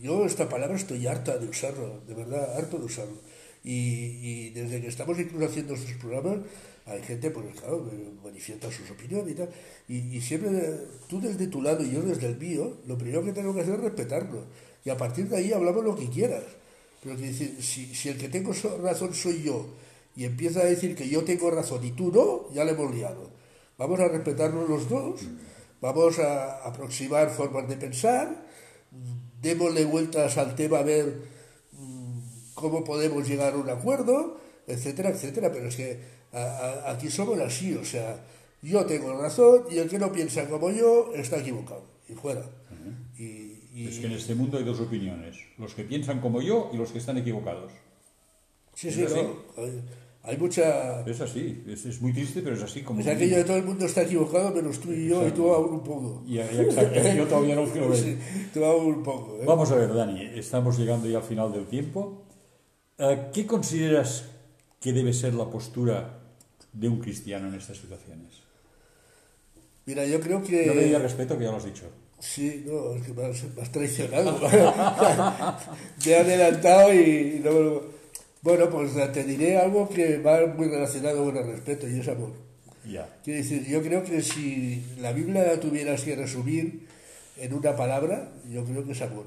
Yo 0.02 0.26
esta 0.26 0.50
palabra 0.50 0.76
estoy 0.76 1.08
harta 1.08 1.38
de 1.38 1.48
usarlo, 1.48 2.02
de 2.06 2.14
verdad, 2.14 2.58
harto 2.58 2.78
de 2.78 2.86
usarlo. 2.86 3.22
Y, 3.64 4.50
desde 4.52 4.82
que 4.82 4.88
estamos 4.88 5.18
incluso 5.20 5.46
haciendo 5.46 5.74
estos 5.74 5.94
programas, 5.94 6.40
hay 6.88 7.02
gente, 7.04 7.30
pues 7.32 7.46
claro, 7.60 7.86
manifiesta 8.24 8.72
sus 8.72 8.90
opiniones 8.90 9.34
y 9.34 9.36
tal. 9.36 9.50
Y, 9.90 10.22
siempre, 10.22 10.50
tú 11.08 11.20
desde 11.20 11.48
tu 11.48 11.62
lado 11.62 11.84
y 11.84 11.92
yo 11.92 12.02
desde 12.02 12.28
el 12.28 12.38
mío, 12.38 12.78
lo 12.88 12.98
primero 12.98 13.24
que 13.26 13.34
tengo 13.34 13.54
que 13.54 13.62
hacer 13.62 13.76
es 13.76 13.82
respetarlo. 13.82 14.46
Y 14.86 14.90
a 14.90 14.98
partir 14.98 15.28
de 15.28 15.38
ahí 15.38 15.52
hablamos 15.52 15.84
lo 15.84 15.96
que 15.96 16.10
quieras. 16.10 16.44
Pero 17.04 17.18
que 17.18 17.24
decir, 17.24 17.62
si, 17.62 17.94
si 17.94 18.10
el 18.10 18.18
que 18.18 18.30
tengo 18.30 18.54
razón 18.82 19.14
soy 19.14 19.44
yo 19.44 19.68
y 20.16 20.24
empieza 20.26 20.62
a 20.62 20.66
decir 20.66 20.96
que 20.96 21.08
yo 21.08 21.24
tengo 21.24 21.52
razón 21.52 21.84
y 21.84 21.92
tú 21.92 22.12
no, 22.12 22.54
ya 22.54 22.64
le 22.64 22.72
hemos 22.72 22.94
liado. 22.94 23.30
Vamos 23.78 24.00
a 24.00 24.08
respetarnos 24.08 24.68
los 24.68 24.90
dos, 24.90 25.22
vamos 25.82 26.18
a 26.20 26.66
aproximar 26.66 27.30
formas 27.30 27.68
de 27.68 27.76
pensar, 27.76 28.46
démosle 29.42 29.86
vueltas 29.86 30.38
al 30.38 30.56
tema 30.56 30.80
a 30.80 30.84
ver 30.84 31.22
mm, 31.74 32.20
cómo 32.56 32.84
podemos 32.84 33.28
llegar 33.28 33.54
a 33.54 33.58
un 33.58 33.70
acuerdo, 33.70 34.40
etcétera, 34.66 35.10
etcétera. 35.10 35.52
Pero 35.52 35.68
es 35.68 35.76
que 35.76 36.17
aquí 36.86 37.10
somos 37.10 37.40
así, 37.40 37.76
o 37.76 37.86
sea, 37.86 38.24
yo 38.62 38.86
tengo 38.86 39.20
razón 39.20 39.64
y 39.72 39.78
el 39.78 39.90
que 39.90 40.00
no 40.00 40.12
piensa 40.12 40.48
como 40.48 40.72
yo 40.72 41.12
está 41.14 41.40
equivocado 41.40 41.84
y 42.10 42.14
fuera. 42.14 42.44
y, 43.18 43.54
es 43.88 44.00
que 44.00 44.08
en 44.08 44.14
este 44.14 44.34
mundo 44.34 44.58
hay 44.58 44.64
dos 44.64 44.80
opiniones, 44.80 45.38
los 45.58 45.76
que 45.76 45.84
piensan 45.84 46.20
como 46.20 46.42
yo 46.42 46.72
y 46.74 46.78
los 46.78 46.92
que 46.92 46.98
están 46.98 47.18
equivocados. 47.18 47.72
Sí, 48.74 48.92
sí, 48.92 49.06
no. 49.10 49.64
Hay 50.28 50.38
mucha... 50.38 51.02
Es 51.06 51.22
así, 51.22 51.64
es, 51.68 52.02
muy 52.02 52.12
triste, 52.12 52.42
pero 52.42 52.58
es 52.58 52.62
así 52.62 52.82
como... 52.82 53.00
Es 53.00 53.08
aquello 53.08 53.38
de 53.38 53.46
todo 53.46 53.56
el 53.56 53.64
mundo 53.64 53.86
está 53.86 54.02
equivocado, 54.02 54.52
menos 54.52 54.78
tú 54.80 54.92
y 54.92 55.08
yo, 55.08 55.26
y 55.26 55.32
tú 55.32 55.50
aún 55.54 55.76
un 55.76 55.84
poco. 55.84 56.22
Y, 56.28 56.38
exacto, 56.38 57.00
yo 57.16 57.26
todavía 57.28 57.56
no 57.56 57.64
quiero 57.64 57.90
ver. 57.90 57.98
Sí, 58.04 58.18
tú 58.54 58.66
aún 58.66 58.96
un 58.96 59.04
poco. 59.04 59.38
¿eh? 59.38 59.46
Vamos 59.46 59.72
a 59.72 59.76
ver, 59.76 59.94
Dani, 59.94 60.22
estamos 60.36 60.78
llegando 60.78 61.08
ya 61.08 61.20
al 61.20 61.24
final 61.24 61.54
del 61.54 61.66
tiempo. 61.68 62.24
Eh, 62.98 63.30
¿Qué 63.34 63.48
consideras 63.48 64.26
que 64.88 64.94
debe 64.94 65.12
ser 65.12 65.34
la 65.34 65.50
postura 65.50 66.18
de 66.72 66.88
un 66.88 67.02
cristiano 67.02 67.50
en 67.50 67.56
estas 67.56 67.76
situaciones? 67.76 68.40
Mira, 69.86 70.06
yo 70.06 70.22
creo 70.22 70.42
que... 70.42 70.66
No 70.66 70.76
le 70.76 70.86
digas 70.86 71.02
respeto, 71.02 71.38
que 71.38 71.44
ya 71.44 71.52
lo 71.52 71.58
has 71.58 71.66
dicho. 71.66 71.90
Sí, 72.20 72.64
no, 72.66 72.94
es 72.94 73.04
que 73.04 73.14
me 73.14 73.26
has, 73.26 73.72
traicionado. 73.74 74.40
me 76.06 76.12
he 76.12 76.16
adelantado 76.16 76.94
y 76.94 77.42
no 77.44 77.52
me 77.52 77.80
bueno, 78.42 78.70
pues 78.70 78.94
te 79.12 79.26
diré 79.26 79.58
algo 79.58 79.90
que 79.90 80.20
va 80.20 80.46
muy 80.46 80.70
relacionado 80.70 81.26
con 81.26 81.36
el 81.36 81.48
respeto 81.48 81.86
y 81.86 82.00
es 82.00 82.08
amor. 82.08 82.32
Quiero 82.82 83.44
decir, 83.44 83.68
yo 83.68 83.82
creo 83.82 84.06
que 84.06 84.22
si 84.22 84.86
la 85.02 85.12
Biblia 85.12 85.44
la 85.44 85.60
tuvieras 85.60 86.04
que 86.04 86.16
resumir 86.16 86.88
en 87.36 87.54
una 87.54 87.76
palabra, 87.76 88.32
yo 88.50 88.64
creo 88.64 88.86
que 88.86 88.94
es 88.94 89.02
amor. 89.02 89.26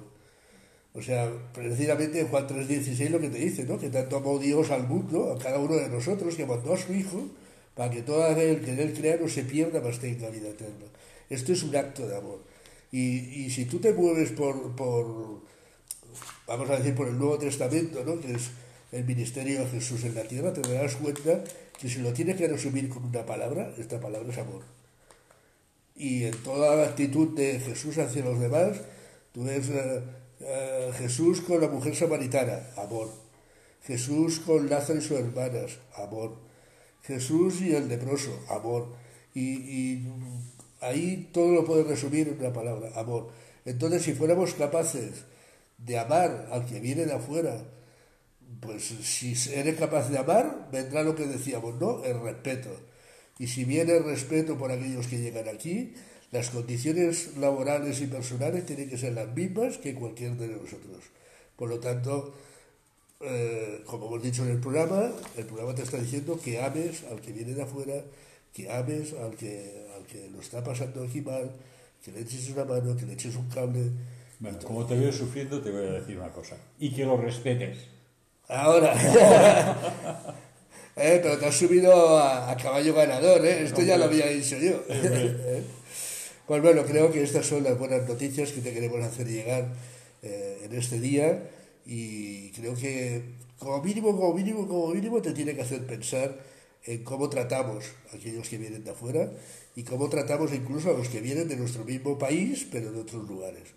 O 0.92 1.02
sea, 1.02 1.30
precisamente 1.54 2.20
en 2.20 2.28
Juan 2.28 2.48
3.16 2.48 3.10
lo 3.10 3.20
que 3.20 3.30
te 3.30 3.38
dice, 3.38 3.64
¿no? 3.64 3.78
Que 3.78 3.90
tanto 3.90 4.16
amó 4.16 4.38
Dios 4.38 4.70
al 4.70 4.88
mundo, 4.88 5.32
a 5.32 5.38
cada 5.38 5.58
uno 5.58 5.76
de 5.76 5.88
nosotros, 5.88 6.34
que 6.34 6.46
mandó 6.46 6.74
a 6.74 6.76
su 6.76 6.92
Hijo, 6.92 7.28
para 7.74 7.90
que 7.90 8.02
todo 8.02 8.24
aquel 8.24 8.60
que 8.60 8.72
en 8.72 8.80
él 8.80 8.92
crea 8.92 9.16
no 9.20 9.28
se 9.28 9.44
pierda, 9.44 9.80
mas 9.80 10.00
tenga 10.00 10.28
vida 10.30 10.48
eterna. 10.48 10.86
Esto 11.28 11.52
es 11.52 11.62
un 11.62 11.76
acto 11.76 12.08
de 12.08 12.16
amor. 12.16 12.40
Y, 12.90 13.44
y 13.44 13.50
si 13.50 13.66
tú 13.66 13.78
te 13.78 13.92
mueves 13.92 14.32
por, 14.32 14.74
por, 14.74 15.42
vamos 16.48 16.70
a 16.70 16.76
decir, 16.76 16.94
por 16.94 17.06
el 17.06 17.16
Nuevo 17.16 17.38
Testamento, 17.38 18.02
¿no? 18.04 18.18
Que 18.20 18.32
es 18.32 18.50
el 18.90 19.04
ministerio 19.04 19.60
de 19.60 19.66
Jesús 19.66 20.02
en 20.04 20.16
la 20.16 20.24
tierra, 20.24 20.52
te 20.52 20.60
darás 20.62 20.96
cuenta 20.96 21.44
que 21.80 21.88
si 21.88 22.00
lo 22.00 22.12
tienes 22.12 22.36
que 22.36 22.48
resumir 22.48 22.88
con 22.88 23.04
una 23.04 23.24
palabra, 23.24 23.72
esta 23.78 24.00
palabra 24.00 24.28
es 24.32 24.38
amor. 24.38 24.62
Y 25.94 26.24
en 26.24 26.36
toda 26.42 26.74
la 26.74 26.84
actitud 26.86 27.36
de 27.36 27.60
Jesús 27.60 27.98
hacia 27.98 28.24
los 28.24 28.40
demás, 28.40 28.78
tú 29.32 29.44
ves 29.44 29.68
eh, 29.68 30.02
eh, 30.40 30.92
Jesús 30.96 31.40
con 31.40 31.60
la 31.60 31.68
mujer 31.68 31.94
samaritana, 31.94 32.70
amor. 32.76 33.10
Jesús 33.82 34.40
con 34.40 34.68
Lázaro 34.68 34.98
y 34.98 35.02
sus 35.02 35.18
hermanas, 35.18 35.78
amor. 35.96 36.36
Jesús 37.02 37.60
y 37.60 37.74
el 37.74 37.88
leproso, 37.88 38.38
amor. 38.48 38.94
Y, 39.34 39.40
y 39.40 40.12
ahí 40.80 41.30
todo 41.32 41.52
lo 41.52 41.64
puedes 41.64 41.86
resumir 41.86 42.28
en 42.28 42.38
una 42.38 42.52
palabra, 42.52 42.90
amor. 42.96 43.30
Entonces, 43.64 44.02
si 44.02 44.14
fuéramos 44.14 44.54
capaces 44.54 45.24
de 45.78 45.98
amar 45.98 46.48
al 46.50 46.66
que 46.66 46.80
viene 46.80 47.06
de 47.06 47.14
afuera, 47.14 47.64
pues 48.60 48.82
si 48.84 49.34
eres 49.52 49.78
capaz 49.78 50.08
de 50.10 50.18
amar, 50.18 50.68
vendrá 50.72 51.02
lo 51.02 51.14
que 51.14 51.26
decíamos, 51.26 51.76
¿no? 51.76 52.04
El 52.04 52.20
respeto. 52.20 52.70
Y 53.38 53.46
si 53.46 53.64
viene 53.64 53.96
el 53.96 54.04
respeto 54.04 54.58
por 54.58 54.70
aquellos 54.70 55.06
que 55.06 55.18
llegan 55.18 55.48
aquí, 55.48 55.94
las 56.32 56.50
condiciones 56.50 57.36
laborales 57.38 58.00
y 58.00 58.06
personales 58.06 58.64
tienen 58.66 58.88
que 58.88 58.98
ser 58.98 59.14
las 59.14 59.34
mismas 59.34 59.78
que 59.78 59.94
cualquier 59.94 60.36
de 60.36 60.48
nosotros. 60.48 61.04
Por 61.56 61.68
lo 61.68 61.80
tanto, 61.80 62.32
eh, 63.20 63.82
como 63.84 64.06
hemos 64.06 64.22
dicho 64.22 64.44
en 64.44 64.52
el 64.52 64.60
programa, 64.60 65.10
el 65.36 65.44
programa 65.44 65.74
te 65.74 65.82
está 65.82 65.98
diciendo 65.98 66.38
que 66.42 66.62
ames 66.62 67.04
al 67.10 67.20
que 67.20 67.32
viene 67.32 67.54
de 67.54 67.62
afuera, 67.62 68.02
que 68.54 68.70
ames 68.70 69.12
al 69.12 69.34
que, 69.34 69.86
al 69.96 70.06
que 70.06 70.30
lo 70.30 70.40
está 70.40 70.62
pasando 70.62 71.02
aquí 71.02 71.20
mal, 71.20 71.50
que 72.04 72.12
le 72.12 72.20
eches 72.20 72.48
una 72.50 72.64
mano, 72.64 72.96
que 72.96 73.06
le 73.06 73.14
eches 73.14 73.34
un 73.36 73.48
cable. 73.48 73.90
Bueno, 74.38 74.58
como 74.64 74.86
te 74.86 74.96
veo 74.96 75.12
sufriendo, 75.12 75.60
te 75.60 75.70
voy 75.70 75.86
a 75.86 75.92
decir 75.92 76.16
una 76.16 76.32
cosa. 76.32 76.56
Y 76.78 76.94
que 76.94 77.04
lo 77.04 77.16
respetes. 77.16 77.88
Ahora. 78.48 78.94
eh, 80.96 81.20
pero 81.22 81.38
te 81.38 81.46
has 81.46 81.54
subido 81.54 82.18
a, 82.18 82.56
caballo 82.56 82.94
ganador, 82.94 83.44
¿eh? 83.44 83.64
Esto 83.64 83.82
ya 83.82 83.98
lo 83.98 84.04
había 84.04 84.28
dicho 84.28 84.56
yo. 84.56 84.82
Pues 86.50 86.62
bueno, 86.62 86.84
creo 86.84 87.12
que 87.12 87.22
estas 87.22 87.46
son 87.46 87.62
las 87.62 87.78
buenas 87.78 88.08
noticias 88.08 88.50
que 88.50 88.60
te 88.60 88.72
queremos 88.72 89.00
hacer 89.04 89.28
llegar 89.28 89.72
eh, 90.20 90.62
en 90.64 90.74
este 90.74 90.98
día 90.98 91.48
y 91.86 92.50
creo 92.50 92.74
que 92.74 93.22
como 93.56 93.80
mínimo, 93.80 94.16
como 94.16 94.34
mínimo, 94.34 94.66
como 94.66 94.88
mínimo 94.88 95.22
te 95.22 95.30
tiene 95.30 95.54
que 95.54 95.62
hacer 95.62 95.86
pensar 95.86 96.36
en 96.86 97.04
cómo 97.04 97.30
tratamos 97.30 97.84
a 98.12 98.16
aquellos 98.16 98.48
que 98.48 98.58
vienen 98.58 98.82
de 98.82 98.90
afuera 98.90 99.30
y 99.76 99.84
cómo 99.84 100.08
tratamos 100.08 100.52
incluso 100.52 100.90
a 100.90 100.98
los 100.98 101.08
que 101.08 101.20
vienen 101.20 101.46
de 101.46 101.54
nuestro 101.54 101.84
mismo 101.84 102.18
país, 102.18 102.66
pero 102.68 102.90
de 102.90 102.98
otros 102.98 103.28
lugares. 103.28 103.68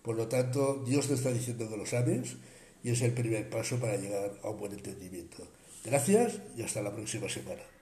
Por 0.00 0.14
lo 0.14 0.28
tanto, 0.28 0.84
Dios 0.86 1.08
te 1.08 1.14
está 1.14 1.32
diciendo 1.32 1.68
que 1.68 1.76
los 1.76 1.92
ames 1.94 2.36
y 2.84 2.90
es 2.90 3.02
el 3.02 3.12
primer 3.12 3.50
paso 3.50 3.80
para 3.80 3.96
llegar 3.96 4.38
a 4.44 4.50
un 4.50 4.56
buen 4.56 4.70
entendimiento. 4.70 5.48
Gracias 5.84 6.38
y 6.56 6.62
hasta 6.62 6.80
la 6.80 6.94
próxima 6.94 7.28
semana. 7.28 7.79